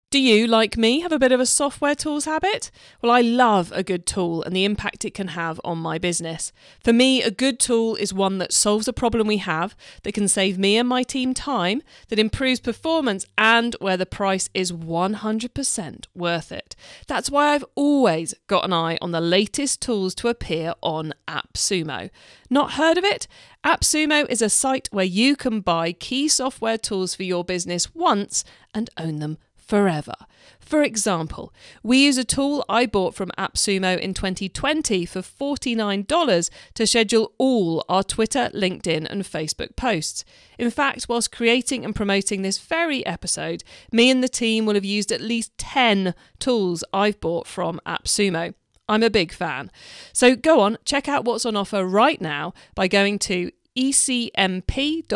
Do 0.09 0.21
you, 0.21 0.47
like 0.47 0.77
me, 0.77 1.01
have 1.01 1.11
a 1.11 1.19
bit 1.19 1.33
of 1.33 1.41
a 1.41 1.47
software 1.47 1.97
tools 1.97 2.27
habit? 2.27 2.71
Well, 3.03 3.11
I 3.11 3.23
love 3.23 3.73
a 3.75 3.83
good 3.83 4.07
tool 4.07 4.41
and 4.45 4.55
the 4.55 4.65
impact 4.65 5.05
it 5.05 5.15
can 5.15 5.29
have 5.29 5.61
on 5.65 5.79
my 5.79 5.99
business. 5.99 6.53
For 6.79 6.93
me, 6.93 7.23
a 7.23 7.31
good 7.33 7.59
tool 7.59 7.97
is 7.97 8.15
one 8.15 8.39
that 8.39 8.53
solves 8.53 8.87
a 8.87 8.93
problem 8.93 9.27
we 9.27 9.39
have, 9.39 9.75
that 10.05 10.13
can 10.13 10.29
save 10.29 10.59
me 10.59 10.77
and 10.77 10.89
my 10.89 11.03
team 11.03 11.35
time, 11.35 11.83
that 12.07 12.21
improves 12.21 12.61
performance, 12.61 13.27
and 13.37 13.75
where 13.81 13.97
the 13.97 14.07
price 14.07 14.49
is 14.55 14.71
100% 14.71 16.07
worth 16.15 16.53
it. 16.53 16.77
That's 17.09 17.29
why 17.29 17.49
I've 17.55 17.65
always 17.75 18.33
got 18.47 18.65
an 18.65 18.73
eye 18.73 18.99
on 19.03 19.11
the 19.11 19.21
latest 19.21 19.83
tools 19.83 20.15
to 20.17 20.29
appear 20.29 20.75
on 20.85 21.15
AppSumo. 21.27 22.11
Not 22.49 22.75
heard 22.75 22.97
of 22.97 23.03
it? 23.03 23.27
AppSumo 23.65 24.31
is 24.31 24.41
a 24.41 24.51
site 24.51 24.89
where 24.93 25.05
you 25.05 25.35
can 25.35 25.59
buy 25.59 25.91
key 25.91 26.29
software 26.29 26.79
tools 26.79 27.17
for 27.17 27.25
your 27.25 27.43
business 27.43 27.93
once 27.93 28.45
and 28.73 28.89
own 28.97 29.19
them 29.19 29.39
forever. 29.67 30.15
For 30.61 30.83
example, 30.83 31.53
we 31.83 32.05
use 32.05 32.19
a 32.19 32.25
tool 32.25 32.65
I 32.69 32.87
bought 32.87 33.15
from 33.15 33.31
AppSumo 33.39 33.99
in 33.99 34.15
2020 34.15 35.07
for 35.07 35.21
$49 35.21 36.51
to 36.75 36.87
schedule 36.87 37.33
all 37.39 37.85
our 37.89 38.03
Twitter, 38.03 38.51
LinkedIn, 38.55 39.07
and 39.09 39.23
Facebook 39.23 39.77
posts. 39.77 40.25
In 40.59 40.71
fact, 40.71 41.09
whilst 41.09 41.31
creating 41.31 41.85
and 41.85 41.95
promoting 41.95 42.43
this 42.43 42.59
very 42.59 43.05
episode, 43.07 43.63
me 43.93 44.11
and 44.11 44.25
the 44.25 44.29
team 44.29 44.67
will 44.67 44.75
have 44.75 44.85
used 44.85 45.13
at 45.13 45.21
least 45.21 45.57
10 45.59 46.15
tools 46.39 46.83
I've 46.93 47.21
bought 47.21 47.47
from 47.47 47.81
AppSumo. 47.87 48.55
I'm 48.89 49.03
a 49.03 49.11
big 49.11 49.33
fan. 49.33 49.71
So 50.13 50.37
go 50.37 50.61
on, 50.61 50.79
check 50.85 51.09
out 51.09 51.25
what's 51.25 51.45
on 51.45 51.57
offer 51.57 51.85
right 51.85 52.21
now 52.21 52.55
by 52.75 52.87
going 52.89 53.19
to 53.21 53.51
ecmp.info 53.77 55.07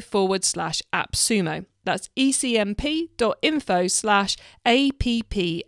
forward 0.00 0.44
slash 0.44 0.82
appsumo. 0.92 1.66
That's 1.84 2.08
ecmp.info 2.18 3.86
slash 3.88 4.36
appsumo. 4.66 5.62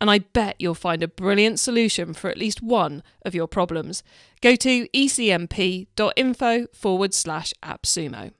And 0.00 0.10
I 0.10 0.18
bet 0.18 0.56
you'll 0.58 0.74
find 0.74 1.02
a 1.02 1.08
brilliant 1.08 1.58
solution 1.58 2.14
for 2.14 2.30
at 2.30 2.38
least 2.38 2.62
one 2.62 3.02
of 3.24 3.34
your 3.34 3.48
problems. 3.48 4.02
Go 4.40 4.54
to 4.56 4.88
ecmp.info 4.88 6.66
forward 6.72 7.14
slash 7.14 7.52
appsumo. 7.62 8.32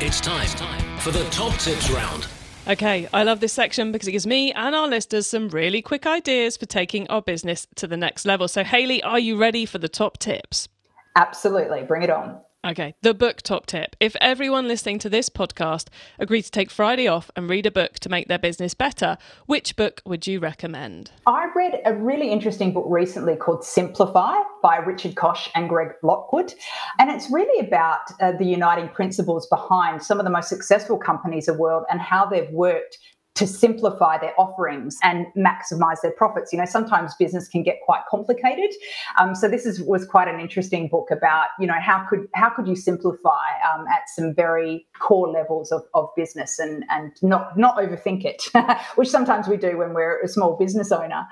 It's 0.00 0.20
time 0.20 0.98
for 0.98 1.10
the 1.12 1.24
top 1.30 1.56
tips 1.58 1.88
round. 1.90 2.26
Okay, 2.66 3.08
I 3.12 3.22
love 3.24 3.40
this 3.40 3.52
section 3.52 3.92
because 3.92 4.08
it 4.08 4.12
gives 4.12 4.26
me 4.26 4.52
and 4.52 4.74
our 4.74 4.88
listeners 4.88 5.26
some 5.26 5.48
really 5.48 5.82
quick 5.82 6.06
ideas 6.06 6.56
for 6.56 6.64
taking 6.66 7.06
our 7.08 7.22
business 7.22 7.66
to 7.76 7.86
the 7.86 7.96
next 7.96 8.24
level. 8.24 8.48
So, 8.48 8.64
Hayley, 8.64 9.02
are 9.02 9.18
you 9.18 9.36
ready 9.36 9.66
for 9.66 9.78
the 9.78 9.88
top 9.88 10.18
tips? 10.18 10.68
Absolutely, 11.16 11.82
bring 11.82 12.02
it 12.02 12.10
on. 12.10 12.40
Okay, 12.64 12.94
the 13.02 13.12
book 13.12 13.42
top 13.42 13.66
tip. 13.66 13.94
If 14.00 14.16
everyone 14.22 14.66
listening 14.66 14.98
to 15.00 15.10
this 15.10 15.28
podcast 15.28 15.88
agreed 16.18 16.42
to 16.42 16.50
take 16.50 16.70
Friday 16.70 17.06
off 17.06 17.30
and 17.36 17.50
read 17.50 17.66
a 17.66 17.70
book 17.70 17.98
to 17.98 18.08
make 18.08 18.26
their 18.26 18.38
business 18.38 18.72
better, 18.72 19.18
which 19.44 19.76
book 19.76 20.00
would 20.06 20.26
you 20.26 20.40
recommend? 20.40 21.10
I 21.26 21.50
read 21.54 21.82
a 21.84 21.92
really 21.92 22.30
interesting 22.32 22.72
book 22.72 22.86
recently 22.88 23.36
called 23.36 23.64
Simplify 23.64 24.36
by 24.62 24.78
Richard 24.78 25.14
Koch 25.14 25.50
and 25.54 25.68
Greg 25.68 25.88
Lockwood. 26.02 26.54
And 26.98 27.10
it's 27.10 27.30
really 27.30 27.66
about 27.66 28.00
uh, 28.18 28.32
the 28.32 28.46
uniting 28.46 28.88
principles 28.88 29.46
behind 29.48 30.02
some 30.02 30.18
of 30.18 30.24
the 30.24 30.30
most 30.30 30.48
successful 30.48 30.96
companies 30.96 31.48
in 31.48 31.56
the 31.56 31.60
world 31.60 31.84
and 31.90 32.00
how 32.00 32.24
they've 32.24 32.50
worked 32.50 32.96
to 33.34 33.46
simplify 33.46 34.16
their 34.16 34.32
offerings 34.38 34.96
and 35.02 35.26
maximize 35.36 36.00
their 36.02 36.12
profits. 36.12 36.52
You 36.52 36.58
know, 36.58 36.64
sometimes 36.64 37.14
business 37.16 37.48
can 37.48 37.62
get 37.62 37.80
quite 37.84 38.02
complicated. 38.08 38.70
Um, 39.18 39.34
so 39.34 39.48
this 39.48 39.66
is 39.66 39.80
was 39.82 40.06
quite 40.06 40.28
an 40.28 40.38
interesting 40.38 40.88
book 40.88 41.08
about 41.10 41.48
you 41.58 41.66
know 41.66 41.80
how 41.80 42.06
could 42.08 42.28
how 42.34 42.50
could 42.50 42.68
you 42.68 42.76
simplify 42.76 43.44
um, 43.72 43.86
at 43.88 44.08
some 44.14 44.34
very 44.34 44.86
core 44.98 45.28
levels 45.28 45.72
of, 45.72 45.82
of 45.94 46.08
business 46.16 46.58
and 46.58 46.84
and 46.90 47.12
not 47.22 47.58
not 47.58 47.76
overthink 47.76 48.24
it, 48.24 48.44
which 48.94 49.08
sometimes 49.08 49.48
we 49.48 49.56
do 49.56 49.78
when 49.78 49.94
we're 49.94 50.20
a 50.20 50.28
small 50.28 50.56
business 50.56 50.92
owner. 50.92 51.26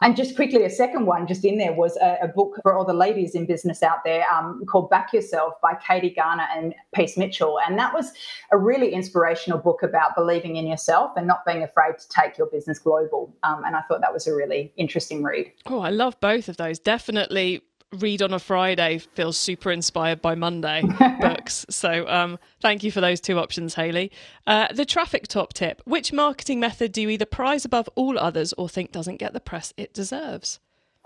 And 0.00 0.16
just 0.16 0.36
quickly, 0.36 0.64
a 0.64 0.70
second 0.70 1.06
one 1.06 1.26
just 1.26 1.44
in 1.44 1.58
there 1.58 1.72
was 1.72 1.96
a, 1.96 2.18
a 2.22 2.28
book 2.28 2.58
for 2.62 2.76
all 2.76 2.84
the 2.84 2.92
ladies 2.92 3.34
in 3.34 3.46
business 3.46 3.82
out 3.82 4.04
there 4.04 4.24
um, 4.32 4.64
called 4.66 4.90
Back 4.90 5.12
Yourself 5.12 5.54
by 5.62 5.74
Katy 5.86 6.10
Garner 6.10 6.46
and 6.54 6.74
Peace 6.94 7.16
Mitchell. 7.16 7.58
And 7.66 7.78
that 7.78 7.94
was 7.94 8.12
a 8.52 8.58
really 8.58 8.92
inspirational 8.92 9.58
book 9.58 9.82
about 9.82 10.14
believing 10.14 10.56
in 10.56 10.66
yourself 10.66 11.12
and 11.16 11.26
not 11.26 11.44
being 11.46 11.62
afraid 11.62 11.98
to 11.98 12.08
take 12.08 12.36
your 12.38 12.48
business 12.48 12.78
global. 12.78 13.34
Um, 13.42 13.62
and 13.64 13.76
I 13.76 13.82
thought 13.82 14.00
that 14.00 14.12
was 14.12 14.26
a 14.26 14.34
really 14.34 14.72
interesting 14.76 15.22
read. 15.22 15.50
Oh, 15.66 15.80
I 15.80 15.90
love 15.90 16.18
both 16.20 16.48
of 16.48 16.56
those. 16.56 16.78
Definitely 16.78 17.62
read 17.96 18.22
on 18.22 18.32
a 18.32 18.38
Friday 18.38 18.98
feels 18.98 19.36
super 19.36 19.70
inspired 19.70 20.22
by 20.22 20.34
Monday 20.34 20.82
books. 21.20 21.66
So 21.70 22.06
um, 22.08 22.38
thank 22.60 22.82
you 22.82 22.92
for 22.92 23.00
those 23.00 23.20
two 23.20 23.38
options, 23.38 23.74
Hayley. 23.74 24.12
Uh, 24.46 24.72
the 24.72 24.84
traffic 24.84 25.28
top 25.28 25.52
tip 25.52 25.82
which 25.84 26.12
marketing 26.12 26.60
method 26.60 26.92
do 26.92 27.02
you 27.02 27.08
either 27.10 27.26
prize 27.26 27.64
above 27.64 27.88
all 27.94 28.18
others 28.18 28.52
or 28.54 28.68
think 28.68 28.92
doesn't 28.92 29.16
get 29.16 29.32
the 29.32 29.40
press 29.40 29.72
it 29.76 29.92
deserves? 29.92 30.60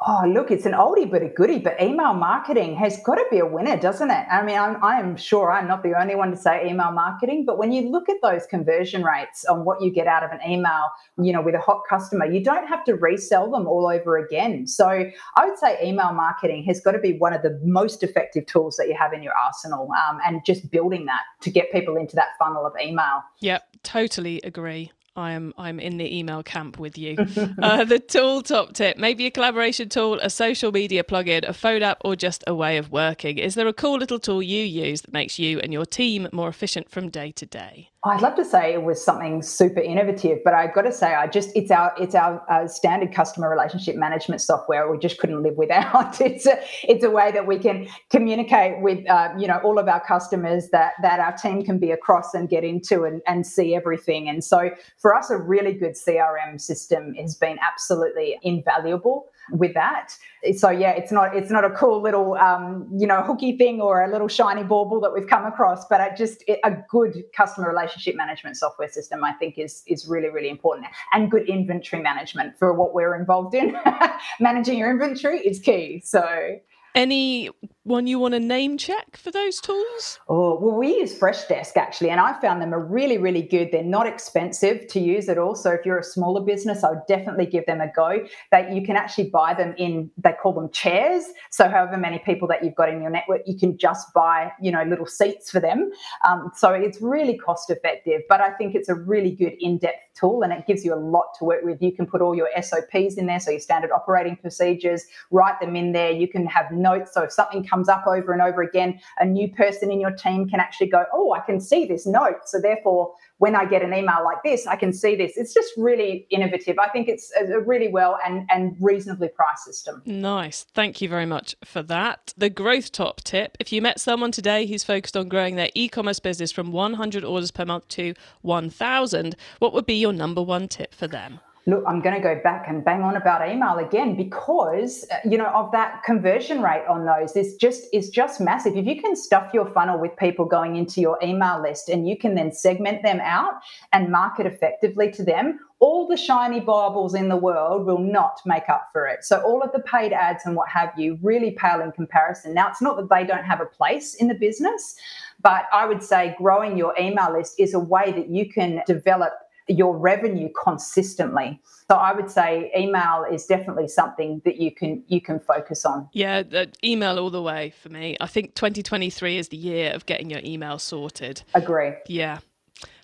Oh, 0.06 0.24
look, 0.26 0.50
it's 0.50 0.64
an 0.64 0.72
oldie 0.72 1.10
but 1.10 1.22
a 1.22 1.28
goodie, 1.28 1.58
but 1.58 1.78
email 1.78 2.14
marketing 2.14 2.74
has 2.76 2.98
got 3.04 3.16
to 3.16 3.24
be 3.30 3.38
a 3.38 3.44
winner, 3.44 3.76
doesn't 3.76 4.10
it? 4.10 4.26
I 4.30 4.42
mean, 4.42 4.58
I'm, 4.58 4.82
I'm 4.82 5.14
sure 5.14 5.52
I'm 5.52 5.68
not 5.68 5.82
the 5.82 5.92
only 6.00 6.14
one 6.14 6.30
to 6.30 6.38
say 6.38 6.66
email 6.66 6.90
marketing, 6.90 7.44
but 7.44 7.58
when 7.58 7.70
you 7.70 7.90
look 7.90 8.08
at 8.08 8.16
those 8.22 8.46
conversion 8.46 9.04
rates 9.04 9.44
on 9.44 9.66
what 9.66 9.82
you 9.82 9.92
get 9.92 10.06
out 10.06 10.24
of 10.24 10.30
an 10.30 10.40
email, 10.48 10.86
you 11.18 11.34
know, 11.34 11.42
with 11.42 11.54
a 11.54 11.60
hot 11.60 11.82
customer, 11.86 12.24
you 12.24 12.42
don't 12.42 12.66
have 12.66 12.82
to 12.84 12.94
resell 12.94 13.50
them 13.50 13.66
all 13.66 13.86
over 13.86 14.16
again. 14.16 14.66
So 14.66 14.88
I 14.88 15.46
would 15.46 15.58
say 15.58 15.78
email 15.84 16.14
marketing 16.14 16.64
has 16.64 16.80
got 16.80 16.92
to 16.92 16.98
be 16.98 17.18
one 17.18 17.34
of 17.34 17.42
the 17.42 17.60
most 17.62 18.02
effective 18.02 18.46
tools 18.46 18.76
that 18.78 18.88
you 18.88 18.96
have 18.98 19.12
in 19.12 19.22
your 19.22 19.34
arsenal 19.34 19.90
um, 20.08 20.18
and 20.24 20.42
just 20.46 20.70
building 20.70 21.04
that 21.06 21.24
to 21.42 21.50
get 21.50 21.70
people 21.72 21.98
into 21.98 22.16
that 22.16 22.28
funnel 22.38 22.64
of 22.64 22.72
email. 22.82 23.22
Yep, 23.40 23.76
totally 23.82 24.40
agree. 24.44 24.92
I 25.16 25.32
am 25.32 25.52
I'm 25.58 25.80
in 25.80 25.96
the 25.96 26.18
email 26.18 26.42
camp 26.42 26.78
with 26.78 26.96
you. 26.96 27.16
uh, 27.62 27.84
the 27.84 27.98
tool 27.98 28.42
top 28.42 28.74
tip: 28.74 28.96
maybe 28.96 29.26
a 29.26 29.30
collaboration 29.30 29.88
tool, 29.88 30.18
a 30.20 30.30
social 30.30 30.72
media 30.72 31.02
plugin, 31.02 31.48
a 31.48 31.52
phone 31.52 31.82
app, 31.82 31.98
or 32.04 32.16
just 32.16 32.44
a 32.46 32.54
way 32.54 32.76
of 32.76 32.90
working. 32.90 33.38
Is 33.38 33.54
there 33.54 33.68
a 33.68 33.72
cool 33.72 33.98
little 33.98 34.18
tool 34.18 34.42
you 34.42 34.64
use 34.64 35.02
that 35.02 35.12
makes 35.12 35.38
you 35.38 35.58
and 35.60 35.72
your 35.72 35.84
team 35.84 36.28
more 36.32 36.48
efficient 36.48 36.90
from 36.90 37.08
day 37.08 37.32
to 37.32 37.46
day? 37.46 37.90
I'd 38.02 38.22
love 38.22 38.34
to 38.36 38.46
say 38.46 38.72
it 38.72 38.82
was 38.82 39.04
something 39.04 39.42
super 39.42 39.80
innovative, 39.80 40.38
but 40.42 40.54
I've 40.54 40.72
got 40.72 40.82
to 40.82 40.92
say, 40.92 41.14
I 41.14 41.26
just 41.26 41.50
it's 41.54 41.70
our 41.70 41.92
it's 42.00 42.14
our 42.14 42.42
uh, 42.50 42.66
standard 42.66 43.12
customer 43.12 43.50
relationship 43.50 43.94
management 43.94 44.40
software. 44.40 44.90
We 44.90 44.96
just 44.96 45.18
couldn't 45.18 45.42
live 45.42 45.56
without. 45.56 46.18
It's 46.30 46.46
a 46.46 46.58
it's 46.84 47.04
a 47.04 47.10
way 47.10 47.30
that 47.32 47.46
we 47.46 47.58
can 47.58 47.88
communicate 48.08 48.80
with 48.80 49.06
uh, 49.08 49.34
you 49.38 49.46
know 49.46 49.60
all 49.62 49.78
of 49.78 49.86
our 49.86 50.00
customers 50.00 50.70
that 50.70 50.94
that 51.02 51.20
our 51.20 51.32
team 51.32 51.62
can 51.62 51.78
be 51.78 51.90
across 51.90 52.32
and 52.32 52.48
get 52.48 52.64
into 52.64 53.04
and, 53.04 53.20
and 53.26 53.46
see 53.46 53.74
everything. 53.74 54.30
And 54.30 54.42
so 54.42 54.70
for 54.96 55.14
us, 55.14 55.28
a 55.28 55.36
really 55.36 55.74
good 55.74 55.92
CRM 55.92 56.58
system 56.58 57.14
has 57.14 57.34
been 57.34 57.58
absolutely 57.60 58.38
invaluable 58.42 59.26
with 59.52 59.74
that. 59.74 60.14
So 60.56 60.70
yeah, 60.70 60.92
it's 60.92 61.12
not 61.12 61.36
it's 61.36 61.50
not 61.50 61.64
a 61.64 61.70
cool 61.70 62.00
little 62.02 62.34
um, 62.34 62.88
you 62.96 63.06
know 63.06 63.22
hooky 63.22 63.56
thing 63.56 63.80
or 63.80 64.02
a 64.02 64.10
little 64.10 64.28
shiny 64.28 64.62
bauble 64.62 65.00
that 65.00 65.12
we've 65.12 65.26
come 65.26 65.44
across, 65.44 65.86
but 65.86 66.00
I 66.00 66.14
just 66.14 66.42
it, 66.46 66.60
a 66.64 66.72
good 66.88 67.24
customer 67.36 67.68
relationship 67.68 68.16
management 68.16 68.56
software 68.56 68.88
system 68.88 69.22
I 69.24 69.32
think 69.32 69.58
is 69.58 69.82
is 69.86 70.06
really 70.08 70.30
really 70.30 70.48
important, 70.48 70.86
and 71.12 71.30
good 71.30 71.48
inventory 71.48 72.02
management 72.02 72.58
for 72.58 72.72
what 72.72 72.94
we're 72.94 73.14
involved 73.14 73.54
in. 73.54 73.76
Managing 74.40 74.78
your 74.78 74.90
inventory 74.90 75.40
is 75.40 75.58
key. 75.58 76.02
So 76.04 76.58
any 76.94 77.50
one 77.84 78.06
you 78.06 78.18
want 78.18 78.34
to 78.34 78.40
name 78.40 78.78
check 78.78 79.16
for 79.16 79.30
those 79.30 79.60
tools? 79.60 80.20
Oh, 80.28 80.58
well, 80.60 80.76
we 80.76 80.98
use 80.98 81.18
Freshdesk 81.18 81.76
actually, 81.76 82.10
and 82.10 82.20
I 82.20 82.38
found 82.40 82.60
them 82.60 82.72
are 82.72 82.84
really, 82.84 83.18
really 83.18 83.42
good. 83.42 83.70
They're 83.72 83.82
not 83.82 84.06
expensive 84.06 84.86
to 84.88 85.00
use 85.00 85.28
at 85.28 85.38
all. 85.38 85.54
So 85.54 85.70
if 85.70 85.84
you're 85.84 85.98
a 85.98 86.04
smaller 86.04 86.40
business, 86.40 86.84
I 86.84 86.90
would 86.90 87.06
definitely 87.08 87.46
give 87.46 87.66
them 87.66 87.80
a 87.80 87.90
go. 87.94 88.24
That 88.50 88.72
you 88.72 88.82
can 88.82 88.96
actually 88.96 89.30
buy 89.30 89.54
them 89.54 89.74
in, 89.78 90.10
they 90.18 90.34
call 90.40 90.52
them 90.52 90.70
chairs. 90.70 91.24
So 91.50 91.68
however 91.68 91.96
many 91.96 92.18
people 92.18 92.46
that 92.48 92.62
you've 92.62 92.74
got 92.74 92.88
in 92.88 93.00
your 93.00 93.10
network, 93.10 93.42
you 93.46 93.58
can 93.58 93.76
just 93.78 94.12
buy, 94.14 94.52
you 94.60 94.70
know, 94.70 94.82
little 94.84 95.06
seats 95.06 95.50
for 95.50 95.60
them. 95.60 95.90
Um, 96.28 96.50
so 96.54 96.70
it's 96.72 97.00
really 97.00 97.36
cost 97.36 97.70
effective, 97.70 98.22
but 98.28 98.40
I 98.40 98.52
think 98.52 98.74
it's 98.74 98.88
a 98.88 98.94
really 98.94 99.30
good 99.30 99.54
in-depth 99.58 100.10
tool 100.14 100.42
and 100.42 100.52
it 100.52 100.66
gives 100.66 100.84
you 100.84 100.94
a 100.94 100.96
lot 100.96 101.34
to 101.38 101.44
work 101.44 101.60
with. 101.62 101.80
You 101.80 101.92
can 101.92 102.06
put 102.06 102.20
all 102.20 102.34
your 102.34 102.48
SOPs 102.60 103.14
in 103.16 103.26
there, 103.26 103.40
so 103.40 103.50
your 103.50 103.60
standard 103.60 103.90
operating 103.90 104.36
procedures, 104.36 105.04
write 105.30 105.58
them 105.60 105.76
in 105.76 105.92
there. 105.92 106.10
You 106.10 106.28
can 106.28 106.46
have 106.46 106.70
notes. 106.80 107.12
So 107.12 107.22
if 107.22 107.32
something 107.32 107.64
comes 107.64 107.88
up 107.88 108.06
over 108.06 108.32
and 108.32 108.42
over 108.42 108.62
again, 108.62 109.00
a 109.18 109.24
new 109.24 109.52
person 109.52 109.90
in 109.90 110.00
your 110.00 110.12
team 110.12 110.48
can 110.48 110.60
actually 110.60 110.88
go, 110.88 111.04
Oh, 111.12 111.32
I 111.32 111.40
can 111.40 111.60
see 111.60 111.84
this 111.84 112.06
note. 112.06 112.46
So 112.46 112.60
therefore, 112.60 113.14
when 113.38 113.56
I 113.56 113.64
get 113.64 113.82
an 113.82 113.94
email 113.94 114.22
like 114.22 114.42
this, 114.44 114.66
I 114.66 114.76
can 114.76 114.92
see 114.92 115.16
this. 115.16 115.32
It's 115.36 115.54
just 115.54 115.72
really 115.76 116.26
innovative. 116.30 116.78
I 116.78 116.88
think 116.88 117.08
it's 117.08 117.32
a 117.38 117.60
really 117.60 117.88
well 117.88 118.18
and, 118.26 118.46
and 118.50 118.76
reasonably 118.80 119.28
priced 119.28 119.64
system. 119.64 120.02
Nice. 120.04 120.64
Thank 120.74 121.00
you 121.00 121.08
very 121.08 121.26
much 121.26 121.56
for 121.64 121.82
that. 121.84 122.34
The 122.36 122.50
growth 122.50 122.92
top 122.92 123.22
tip 123.22 123.56
if 123.58 123.72
you 123.72 123.82
met 123.82 124.00
someone 124.00 124.32
today 124.32 124.66
who's 124.66 124.84
focused 124.84 125.16
on 125.16 125.28
growing 125.28 125.56
their 125.56 125.70
e 125.74 125.88
commerce 125.88 126.20
business 126.20 126.52
from 126.52 126.72
100 126.72 127.24
orders 127.24 127.50
per 127.50 127.64
month 127.64 127.88
to 127.88 128.14
1,000, 128.42 129.36
what 129.58 129.72
would 129.72 129.86
be 129.86 129.94
your 129.94 130.12
number 130.12 130.42
one 130.42 130.68
tip 130.68 130.94
for 130.94 131.06
them? 131.06 131.40
Look, 131.70 131.84
I'm 131.86 132.00
going 132.00 132.14
to 132.14 132.20
go 132.20 132.38
back 132.42 132.66
and 132.68 132.84
bang 132.84 133.02
on 133.02 133.16
about 133.16 133.48
email 133.48 133.78
again 133.78 134.16
because 134.16 135.06
uh, 135.10 135.16
you 135.24 135.38
know 135.38 135.46
of 135.46 135.72
that 135.72 136.02
conversion 136.04 136.60
rate 136.62 136.84
on 136.88 137.06
those 137.06 137.36
is 137.36 137.56
just 137.56 137.84
is 137.92 138.10
just 138.10 138.40
massive. 138.40 138.76
If 138.76 138.86
you 138.86 139.00
can 139.00 139.16
stuff 139.16 139.54
your 139.54 139.66
funnel 139.66 139.98
with 139.98 140.16
people 140.16 140.44
going 140.44 140.76
into 140.76 141.00
your 141.00 141.18
email 141.22 141.62
list 141.62 141.88
and 141.88 142.08
you 142.08 142.18
can 142.18 142.34
then 142.34 142.52
segment 142.52 143.02
them 143.02 143.20
out 143.20 143.54
and 143.92 144.10
market 144.10 144.46
effectively 144.46 145.10
to 145.12 145.24
them, 145.24 145.60
all 145.78 146.06
the 146.06 146.16
shiny 146.16 146.60
baubles 146.60 147.14
in 147.14 147.28
the 147.28 147.36
world 147.36 147.86
will 147.86 147.98
not 147.98 148.40
make 148.44 148.68
up 148.68 148.88
for 148.92 149.06
it. 149.06 149.24
So 149.24 149.40
all 149.40 149.62
of 149.62 149.72
the 149.72 149.80
paid 149.80 150.12
ads 150.12 150.44
and 150.44 150.56
what 150.56 150.68
have 150.68 150.92
you 150.96 151.18
really 151.22 151.52
pale 151.52 151.80
in 151.80 151.92
comparison. 151.92 152.52
Now 152.52 152.68
it's 152.68 152.82
not 152.82 152.96
that 152.96 153.08
they 153.08 153.24
don't 153.24 153.44
have 153.44 153.60
a 153.60 153.66
place 153.66 154.14
in 154.14 154.28
the 154.28 154.34
business, 154.34 154.96
but 155.40 155.64
I 155.72 155.86
would 155.86 156.02
say 156.02 156.34
growing 156.36 156.76
your 156.76 156.94
email 156.98 157.32
list 157.32 157.54
is 157.58 157.74
a 157.74 157.80
way 157.80 158.12
that 158.12 158.28
you 158.28 158.50
can 158.50 158.82
develop 158.86 159.32
your 159.70 159.96
revenue 159.96 160.48
consistently. 160.62 161.60
So 161.88 161.96
I 161.96 162.12
would 162.12 162.30
say 162.30 162.70
email 162.76 163.24
is 163.30 163.46
definitely 163.46 163.88
something 163.88 164.42
that 164.44 164.56
you 164.60 164.74
can 164.74 165.02
you 165.08 165.20
can 165.20 165.40
focus 165.40 165.84
on. 165.84 166.08
Yeah, 166.12 166.42
email 166.84 167.18
all 167.18 167.30
the 167.30 167.42
way 167.42 167.70
for 167.70 167.88
me. 167.88 168.16
I 168.20 168.26
think 168.26 168.54
2023 168.54 169.38
is 169.38 169.48
the 169.48 169.56
year 169.56 169.92
of 169.92 170.06
getting 170.06 170.30
your 170.30 170.40
email 170.44 170.78
sorted. 170.78 171.42
Agree. 171.54 171.92
Yeah. 172.06 172.38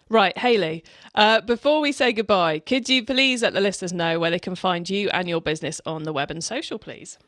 Right, 0.09 0.39
Hayley. 0.39 0.85
uh, 1.17 1.41
before 1.41 1.81
we 1.81 1.91
say 1.91 2.13
goodbye, 2.13 2.61
could 2.61 2.89
you 2.89 3.05
please 3.05 3.43
let 3.43 3.55
the 3.55 3.61
listeners 3.61 3.93
know 3.93 4.21
where 4.21 4.31
they 4.31 4.39
can 4.39 4.55
find 4.55 4.89
you 4.89 5.09
and 5.11 5.29
your 5.29 5.41
business 5.41 5.81
on 5.85 6.05
the 6.05 6.13
web 6.13 6.31
and 6.31 6.45
social, 6.45 6.79
please? 6.79 7.19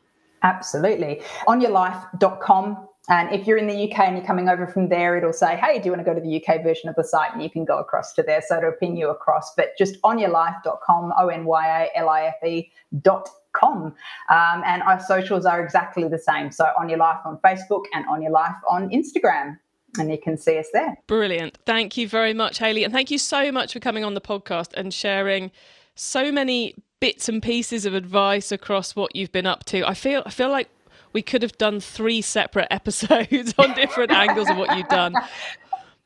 Absolutely. 0.43 1.21
Onyalife.com. 1.47 2.88
And 3.09 3.33
if 3.33 3.47
you're 3.47 3.57
in 3.57 3.67
the 3.67 3.91
UK 3.91 3.99
and 3.99 4.17
you're 4.17 4.25
coming 4.25 4.49
over 4.49 4.67
from 4.67 4.89
there, 4.89 5.17
it'll 5.17 5.33
say, 5.33 5.57
hey, 5.57 5.79
do 5.79 5.85
you 5.85 5.91
want 5.91 6.05
to 6.05 6.05
go 6.05 6.13
to 6.13 6.21
the 6.21 6.43
UK 6.43 6.63
version 6.63 6.89
of 6.89 6.95
the 6.95 7.03
site? 7.03 7.33
And 7.33 7.41
you 7.41 7.49
can 7.49 7.65
go 7.65 7.79
across 7.79 8.13
to 8.13 8.23
there. 8.23 8.41
So 8.47 8.57
it'll 8.57 8.71
ping 8.73 8.95
you 8.95 9.09
across. 9.09 9.53
But 9.55 9.77
just 9.77 9.99
onyalife.com, 10.01 11.13
O 11.19 11.27
N 11.27 11.45
Y 11.45 11.67
A 11.67 11.97
L 11.97 12.09
I 12.09 12.23
F 12.23 12.43
E 12.47 12.71
dot 13.01 13.29
com. 13.53 13.95
Um, 14.29 14.63
and 14.65 14.83
our 14.83 14.99
socials 14.99 15.45
are 15.45 15.63
exactly 15.63 16.07
the 16.07 16.19
same. 16.19 16.51
So 16.51 16.65
Onya 16.79 16.97
Life 16.97 17.19
on 17.25 17.37
Facebook 17.43 17.85
and 17.93 18.05
Onya 18.07 18.29
Life 18.29 18.55
on 18.69 18.89
Instagram 18.89 19.57
and 19.97 20.11
you 20.11 20.19
can 20.19 20.37
see 20.37 20.57
us 20.59 20.67
there. 20.71 20.95
Brilliant. 21.07 21.57
Thank 21.65 21.97
you 21.97 22.07
very 22.07 22.33
much, 22.33 22.59
Hayley. 22.59 22.83
And 22.83 22.93
thank 22.93 23.09
you 23.09 23.17
so 23.17 23.51
much 23.51 23.73
for 23.73 23.79
coming 23.79 24.03
on 24.03 24.13
the 24.13 24.21
podcast 24.21 24.73
and 24.75 24.93
sharing 24.93 25.51
so 25.95 26.31
many 26.31 26.75
bits 26.99 27.29
and 27.29 27.41
pieces 27.41 27.85
of 27.85 27.93
advice 27.93 28.51
across 28.51 28.95
what 28.95 29.15
you've 29.15 29.31
been 29.31 29.45
up 29.45 29.65
to. 29.65 29.87
I 29.87 29.93
feel 29.93 30.21
I 30.25 30.29
feel 30.29 30.49
like 30.49 30.69
we 31.13 31.21
could 31.21 31.41
have 31.41 31.57
done 31.57 31.79
three 31.79 32.21
separate 32.21 32.67
episodes 32.71 33.53
on 33.57 33.73
different 33.73 34.11
angles 34.11 34.49
of 34.49 34.57
what 34.57 34.75
you've 34.77 34.87
done. 34.87 35.15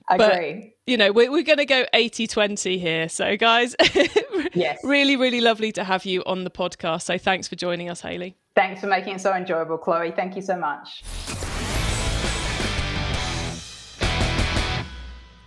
Agree. 0.09 0.73
But, 0.75 0.91
you 0.91 0.97
know, 0.97 1.11
we're, 1.11 1.31
we're 1.31 1.43
going 1.43 1.59
to 1.59 1.65
go 1.65 1.85
80 1.93 2.27
20 2.27 2.77
here. 2.77 3.07
So, 3.07 3.37
guys, 3.37 3.75
yes. 4.53 4.79
really, 4.83 5.15
really 5.15 5.39
lovely 5.39 5.71
to 5.73 5.83
have 5.83 6.05
you 6.05 6.23
on 6.25 6.43
the 6.43 6.49
podcast. 6.49 7.03
So, 7.03 7.17
thanks 7.17 7.47
for 7.47 7.55
joining 7.55 7.89
us, 7.89 8.01
Hayley. 8.01 8.35
Thanks 8.55 8.81
for 8.81 8.87
making 8.87 9.15
it 9.15 9.21
so 9.21 9.33
enjoyable, 9.33 9.77
Chloe. 9.77 10.11
Thank 10.11 10.35
you 10.35 10.41
so 10.41 10.57
much. 10.57 11.03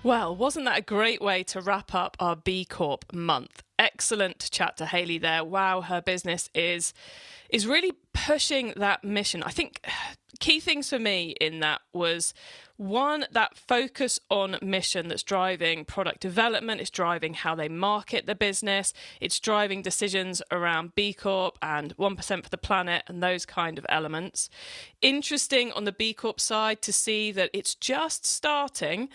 Well, 0.03 0.37
wasn't 0.37 0.67
that 0.67 0.79
a 0.79 0.83
great 0.83 1.21
way 1.21 1.43
to 1.45 1.61
wrap 1.61 1.93
up 1.93 2.17
our 2.21 2.37
B 2.37 2.65
Corp 2.65 3.13
month? 3.13 3.63
Excellent 3.79 4.51
chat 4.51 4.77
to 4.79 4.87
Hayley 4.87 5.19
there. 5.19 5.45
Wow, 5.45 5.83
her 5.83 6.01
business 6.01 6.51
is 6.55 6.95
is 7.51 7.67
really 7.67 7.93
pushing 8.13 8.73
that 8.77 9.05
mission. 9.05 9.43
I 9.43 9.51
think 9.51 9.87
key 10.41 10.61
things 10.61 10.91
for 10.91 10.99
me 10.99 11.35
in 11.41 11.61
that 11.61 11.81
was 11.93 12.35
one 12.77 13.25
that 13.33 13.57
focus 13.57 14.21
on 14.31 14.59
mission 14.61 15.09
that's 15.09 15.23
driving 15.23 15.83
product 15.83 16.21
development 16.21 16.79
it's 16.79 16.91
driving 16.91 17.33
how 17.33 17.55
they 17.55 17.71
market 17.71 18.27
the 18.27 18.35
business 18.35 18.93
it's 19.19 19.41
driving 19.41 19.81
decisions 19.81 20.43
around 20.51 20.95
b 20.95 21.15
corp 21.15 21.57
and 21.63 21.97
1% 21.97 22.43
for 22.45 22.51
the 22.51 22.59
planet 22.59 23.03
and 23.07 23.23
those 23.23 23.47
kind 23.47 23.79
of 23.79 23.87
elements 23.89 24.51
interesting 25.01 25.73
on 25.73 25.85
the 25.85 25.93
b 25.93 26.13
corp 26.13 26.39
side 26.39 26.83
to 26.83 26.93
see 26.93 27.33
that 27.33 27.49
it's 27.55 27.75
just 27.75 28.27
starting 28.27 29.09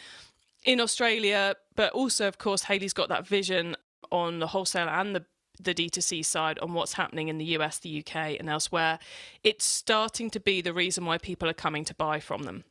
in 0.63 0.79
Australia, 0.79 1.55
but 1.75 1.91
also, 1.93 2.27
of 2.27 2.37
course, 2.37 2.63
Hayley's 2.63 2.93
got 2.93 3.09
that 3.09 3.25
vision 3.25 3.75
on 4.11 4.39
the 4.39 4.47
wholesale 4.47 4.89
and 4.89 5.15
the 5.15 5.25
the 5.59 5.75
D2C 5.75 6.25
side 6.25 6.57
on 6.59 6.73
what's 6.73 6.93
happening 6.93 7.27
in 7.27 7.37
the 7.37 7.45
US, 7.57 7.77
the 7.77 7.99
UK, 7.99 8.39
and 8.39 8.49
elsewhere. 8.49 8.99
It's 9.43 9.65
starting 9.65 10.29
to 10.31 10.39
be 10.39 10.61
the 10.61 10.73
reason 10.73 11.05
why 11.05 11.17
people 11.17 11.47
are 11.49 11.53
coming 11.53 11.85
to 11.85 11.93
buy 11.93 12.19
from 12.19 12.43
them. 12.43 12.63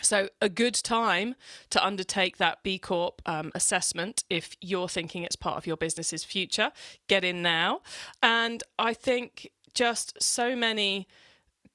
So, 0.00 0.30
a 0.40 0.48
good 0.48 0.74
time 0.74 1.34
to 1.70 1.84
undertake 1.84 2.38
that 2.38 2.62
B 2.62 2.78
Corp 2.78 3.20
um, 3.26 3.52
assessment 3.54 4.24
if 4.30 4.56
you're 4.60 4.88
thinking 4.88 5.22
it's 5.22 5.36
part 5.36 5.58
of 5.58 5.66
your 5.66 5.76
business's 5.76 6.24
future. 6.24 6.72
Get 7.08 7.24
in 7.24 7.42
now. 7.42 7.82
And 8.22 8.62
I 8.78 8.94
think 8.94 9.50
just 9.74 10.20
so 10.22 10.56
many 10.56 11.08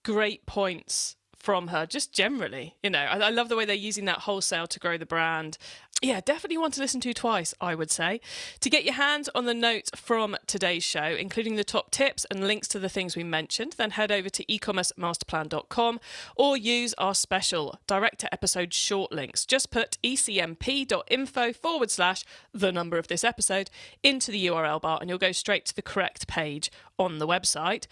great 0.04 0.46
points 0.46 1.17
from 1.48 1.70
her, 1.70 1.86
just 1.86 2.12
generally. 2.12 2.76
You 2.84 2.90
know, 2.90 3.00
I, 3.00 3.20
I, 3.20 3.30
love 3.30 3.48
the 3.48 3.56
way 3.56 3.64
they're 3.64 3.74
using 3.74 4.04
that 4.04 4.20
wholesale 4.20 4.68
to 4.68 4.80
grow 4.80 4.98
the 4.98 5.06
brand. 5.06 5.58
Yeah, 6.02 6.20
definitely 6.20 6.58
one 6.58 6.72
to 6.72 6.82
listen 6.82 7.00
to 7.00 7.14
twice, 7.14 7.54
I 7.62 7.74
would 7.74 7.90
say. 7.90 8.20
To 8.60 8.70
get 8.70 8.84
your 8.84 8.96
hands 8.96 9.30
on 9.34 9.46
the 9.46 9.54
notes 9.54 9.90
from 9.96 10.36
today's 10.46 10.84
show, 10.84 11.06
including 11.06 11.56
the 11.56 11.64
top 11.64 11.90
tips 11.90 12.26
and 12.30 12.46
links 12.46 12.68
to 12.68 12.80
the 12.80 12.90
things 12.90 13.16
we 13.16 13.24
mentioned, 13.24 13.76
then 13.78 13.92
head 13.92 14.12
over 14.12 14.28
to 14.28 14.44
ecommercemasterplan.com 14.44 16.02
or 16.36 16.58
use 16.58 16.94
our 16.98 17.16
special 17.16 17.80
direct 17.88 18.20
to 18.20 18.34
episode 18.34 18.74
short 18.74 19.14
links. 19.14 19.46
Just 19.46 19.72
put 19.72 19.98
ecmp.info 20.04 21.54
forward 21.54 21.90
slash 21.90 22.26
the 22.54 22.74
number 22.74 22.98
of 22.98 23.08
this 23.08 23.24
episode 23.24 23.70
into 24.04 24.32
the 24.32 24.48
URL 24.48 24.82
bar 24.82 24.98
and 25.00 25.10
you'll 25.10 25.18
go 25.18 25.32
straight 25.32 25.66
to 25.68 25.76
the 25.76 25.82
correct 25.82 26.28
page 26.28 26.70
on 27.00 27.20
the 27.20 27.28
website 27.28 27.88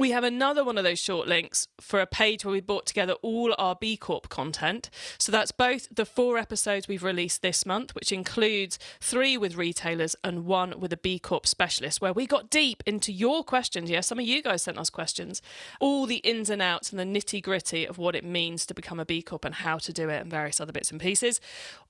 we 0.00 0.10
have 0.10 0.24
another 0.24 0.64
one 0.64 0.78
of 0.78 0.84
those 0.84 0.98
short 0.98 1.28
links 1.28 1.68
for 1.80 2.00
a 2.00 2.06
page 2.06 2.44
where 2.44 2.52
we 2.52 2.60
brought 2.60 2.86
together 2.86 3.12
all 3.22 3.54
our 3.58 3.76
B 3.76 3.96
Corp 3.96 4.28
content. 4.28 4.90
So 5.18 5.30
that's 5.30 5.52
both 5.52 5.88
the 5.94 6.06
four 6.06 6.38
episodes 6.38 6.88
we've 6.88 7.04
released 7.04 7.42
this 7.42 7.66
month, 7.66 7.94
which 7.94 8.10
includes 8.10 8.78
three 9.00 9.36
with 9.36 9.56
retailers 9.56 10.16
and 10.24 10.46
one 10.46 10.80
with 10.80 10.92
a 10.92 10.96
B 10.96 11.18
Corp 11.18 11.46
specialist, 11.46 12.00
where 12.00 12.12
we 12.12 12.26
got 12.26 12.50
deep 12.50 12.82
into 12.86 13.12
your 13.12 13.44
questions. 13.44 13.90
Yeah, 13.90 14.00
some 14.00 14.18
of 14.18 14.24
you 14.24 14.42
guys 14.42 14.62
sent 14.62 14.78
us 14.78 14.90
questions. 14.90 15.42
All 15.80 16.06
the 16.06 16.16
ins 16.16 16.50
and 16.50 16.62
outs 16.62 16.90
and 16.90 16.98
the 16.98 17.04
nitty 17.04 17.42
gritty 17.42 17.84
of 17.86 17.98
what 17.98 18.16
it 18.16 18.24
means 18.24 18.64
to 18.66 18.74
become 18.74 18.98
a 18.98 19.04
B 19.04 19.22
Corp 19.22 19.44
and 19.44 19.54
how 19.54 19.78
to 19.78 19.92
do 19.92 20.08
it 20.08 20.22
and 20.22 20.30
various 20.30 20.60
other 20.60 20.72
bits 20.72 20.90
and 20.90 21.00
pieces. 21.00 21.40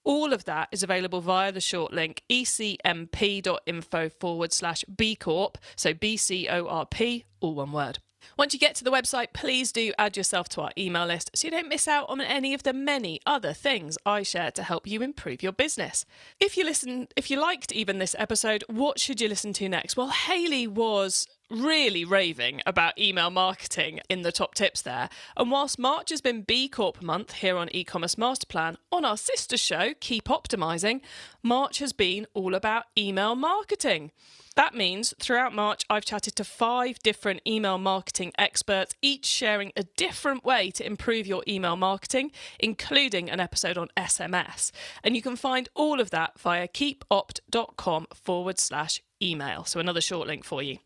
All 0.02 0.32
of 0.32 0.46
that 0.46 0.68
is 0.72 0.82
available 0.82 1.20
via 1.20 1.52
the 1.52 1.60
short 1.60 1.92
link 1.92 2.22
ecmp.info 2.30 4.08
forward 4.08 4.52
slash 4.52 4.84
B 4.84 5.14
Corp. 5.14 5.58
So 5.76 5.92
B 5.94 6.16
C 6.16 6.48
O 6.48 6.66
R 6.66 6.86
P, 6.86 7.24
all 7.40 7.54
one 7.54 7.72
word. 7.72 7.98
Once 8.36 8.52
you 8.52 8.60
get 8.60 8.74
to 8.74 8.84
the 8.84 8.90
website, 8.90 9.28
please 9.32 9.72
do 9.72 9.92
add 9.98 10.16
yourself 10.16 10.48
to 10.48 10.60
our 10.60 10.72
email 10.76 11.06
list 11.06 11.30
so 11.34 11.46
you 11.46 11.50
don't 11.50 11.68
miss 11.68 11.88
out 11.88 12.08
on 12.08 12.20
any 12.20 12.54
of 12.54 12.62
the 12.62 12.72
many 12.72 13.20
other 13.26 13.52
things 13.52 13.96
I 14.04 14.22
share 14.22 14.50
to 14.52 14.62
help 14.62 14.86
you 14.86 15.02
improve 15.02 15.42
your 15.42 15.52
business. 15.52 16.04
If 16.38 16.56
you 16.56 16.64
listen, 16.64 17.08
if 17.16 17.30
you 17.30 17.40
liked 17.40 17.72
even 17.72 17.98
this 17.98 18.16
episode, 18.18 18.64
what 18.68 18.98
should 18.98 19.20
you 19.20 19.28
listen 19.28 19.52
to 19.54 19.68
next? 19.68 19.96
Well, 19.96 20.08
Hayley 20.08 20.66
was 20.66 21.26
really 21.50 22.04
raving 22.04 22.60
about 22.64 22.98
email 22.98 23.30
marketing 23.30 24.00
in 24.08 24.22
the 24.22 24.32
top 24.32 24.54
tips 24.54 24.82
there. 24.82 25.08
And 25.36 25.50
whilst 25.50 25.78
March 25.78 26.10
has 26.10 26.20
been 26.20 26.42
B 26.42 26.68
Corp 26.68 27.02
month 27.02 27.32
here 27.32 27.56
on 27.56 27.68
e-commerce 27.74 28.16
master 28.16 28.46
plan, 28.46 28.76
on 28.92 29.04
our 29.04 29.16
sister 29.16 29.56
show, 29.56 29.92
Keep 30.00 30.24
Optimizing, 30.26 31.00
March 31.42 31.78
has 31.78 31.92
been 31.92 32.26
all 32.34 32.54
about 32.54 32.84
email 32.96 33.34
marketing. 33.34 34.12
That 34.56 34.74
means 34.74 35.14
throughout 35.20 35.54
March, 35.54 35.84
I've 35.88 36.04
chatted 36.04 36.36
to 36.36 36.44
five 36.44 36.98
different 36.98 37.40
email 37.46 37.78
marketing 37.78 38.32
experts, 38.36 38.94
each 39.00 39.24
sharing 39.24 39.72
a 39.76 39.84
different 39.84 40.44
way 40.44 40.70
to 40.72 40.84
improve 40.84 41.26
your 41.26 41.42
email 41.46 41.76
marketing, 41.76 42.32
including 42.58 43.30
an 43.30 43.40
episode 43.40 43.78
on 43.78 43.88
SMS. 43.96 44.72
And 45.04 45.14
you 45.16 45.22
can 45.22 45.36
find 45.36 45.68
all 45.74 46.00
of 46.00 46.10
that 46.10 46.38
via 46.38 46.68
keepopt.com 46.68 48.08
forward 48.12 48.58
slash 48.58 49.00
email. 49.22 49.64
So, 49.64 49.80
another 49.80 50.00
short 50.00 50.26
link 50.26 50.44
for 50.44 50.62
you. 50.62 50.78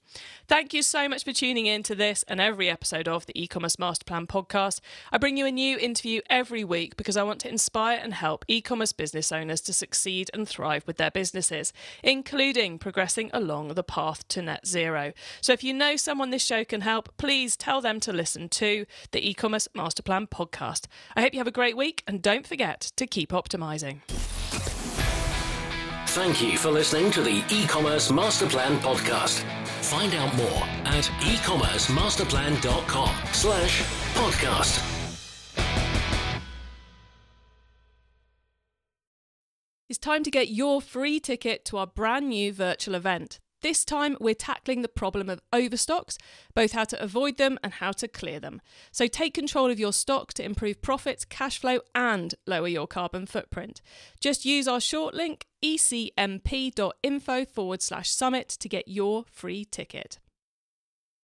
Thank 0.46 0.74
you 0.74 0.82
so 0.82 1.08
much 1.08 1.24
for 1.24 1.32
tuning 1.32 1.66
in 1.66 1.82
to 1.84 1.94
this 1.94 2.22
and 2.28 2.40
every 2.40 2.68
episode 2.68 3.08
of 3.08 3.26
the 3.26 3.42
e-commerce 3.42 3.78
master 3.78 4.04
plan 4.04 4.26
podcast. 4.26 4.80
I 5.10 5.18
bring 5.18 5.36
you 5.36 5.46
a 5.46 5.50
new 5.50 5.78
interview 5.78 6.20
every 6.28 6.64
week 6.64 6.96
because 6.96 7.16
I 7.16 7.22
want 7.22 7.40
to 7.40 7.48
inspire 7.48 7.98
and 8.00 8.12
help 8.14 8.44
e-commerce 8.46 8.92
business 8.92 9.32
owners 9.32 9.60
to 9.62 9.72
succeed 9.72 10.30
and 10.34 10.48
thrive 10.48 10.84
with 10.86 10.98
their 10.98 11.10
businesses, 11.10 11.72
including 12.02 12.78
progressing 12.78 13.30
along 13.32 13.68
the 13.68 13.82
path 13.82 14.26
to 14.28 14.42
net 14.42 14.66
zero. 14.66 15.12
So 15.40 15.52
if 15.52 15.64
you 15.64 15.72
know 15.72 15.96
someone 15.96 16.30
this 16.30 16.44
show 16.44 16.64
can 16.64 16.82
help, 16.82 17.16
please 17.16 17.56
tell 17.56 17.80
them 17.80 17.98
to 18.00 18.12
listen 18.12 18.48
to 18.50 18.84
the 19.12 19.28
e-commerce 19.28 19.68
master 19.74 20.02
plan 20.02 20.26
podcast. 20.26 20.86
I 21.16 21.22
hope 21.22 21.32
you 21.32 21.40
have 21.40 21.46
a 21.46 21.52
great 21.52 21.76
week 21.76 22.02
and 22.06 22.20
don't 22.20 22.46
forget 22.46 22.92
to 22.96 23.06
keep 23.06 23.30
optimizing. 23.30 24.00
Thank 26.14 26.40
you 26.40 26.56
for 26.56 26.70
listening 26.70 27.10
to 27.10 27.20
the 27.22 27.42
e-commerce 27.50 28.12
master 28.12 28.46
plan 28.46 28.78
podcast. 28.78 29.40
Find 29.82 30.14
out 30.14 30.32
more 30.36 30.62
at 30.84 31.02
ecommercemasterplan.com 31.18 33.10
slash 33.32 33.82
podcast. 34.14 34.78
It's 39.88 39.98
time 39.98 40.22
to 40.22 40.30
get 40.30 40.50
your 40.50 40.80
free 40.80 41.18
ticket 41.18 41.64
to 41.64 41.78
our 41.78 41.88
brand 41.88 42.28
new 42.28 42.52
virtual 42.52 42.94
event. 42.94 43.40
This 43.64 43.82
time, 43.82 44.18
we're 44.20 44.34
tackling 44.34 44.82
the 44.82 44.88
problem 44.88 45.30
of 45.30 45.40
overstocks, 45.50 46.18
both 46.54 46.72
how 46.72 46.84
to 46.84 47.02
avoid 47.02 47.38
them 47.38 47.58
and 47.64 47.72
how 47.72 47.92
to 47.92 48.06
clear 48.06 48.38
them. 48.38 48.60
So 48.92 49.06
take 49.06 49.32
control 49.32 49.70
of 49.70 49.78
your 49.78 49.94
stock 49.94 50.34
to 50.34 50.44
improve 50.44 50.82
profits, 50.82 51.24
cash 51.24 51.56
flow, 51.56 51.80
and 51.94 52.34
lower 52.46 52.68
your 52.68 52.86
carbon 52.86 53.24
footprint. 53.24 53.80
Just 54.20 54.44
use 54.44 54.68
our 54.68 54.80
short 54.80 55.14
link 55.14 55.46
ecmp.info 55.64 57.46
forward 57.46 57.80
slash 57.80 58.10
summit 58.10 58.50
to 58.50 58.68
get 58.68 58.86
your 58.86 59.24
free 59.32 59.64
ticket. 59.64 60.18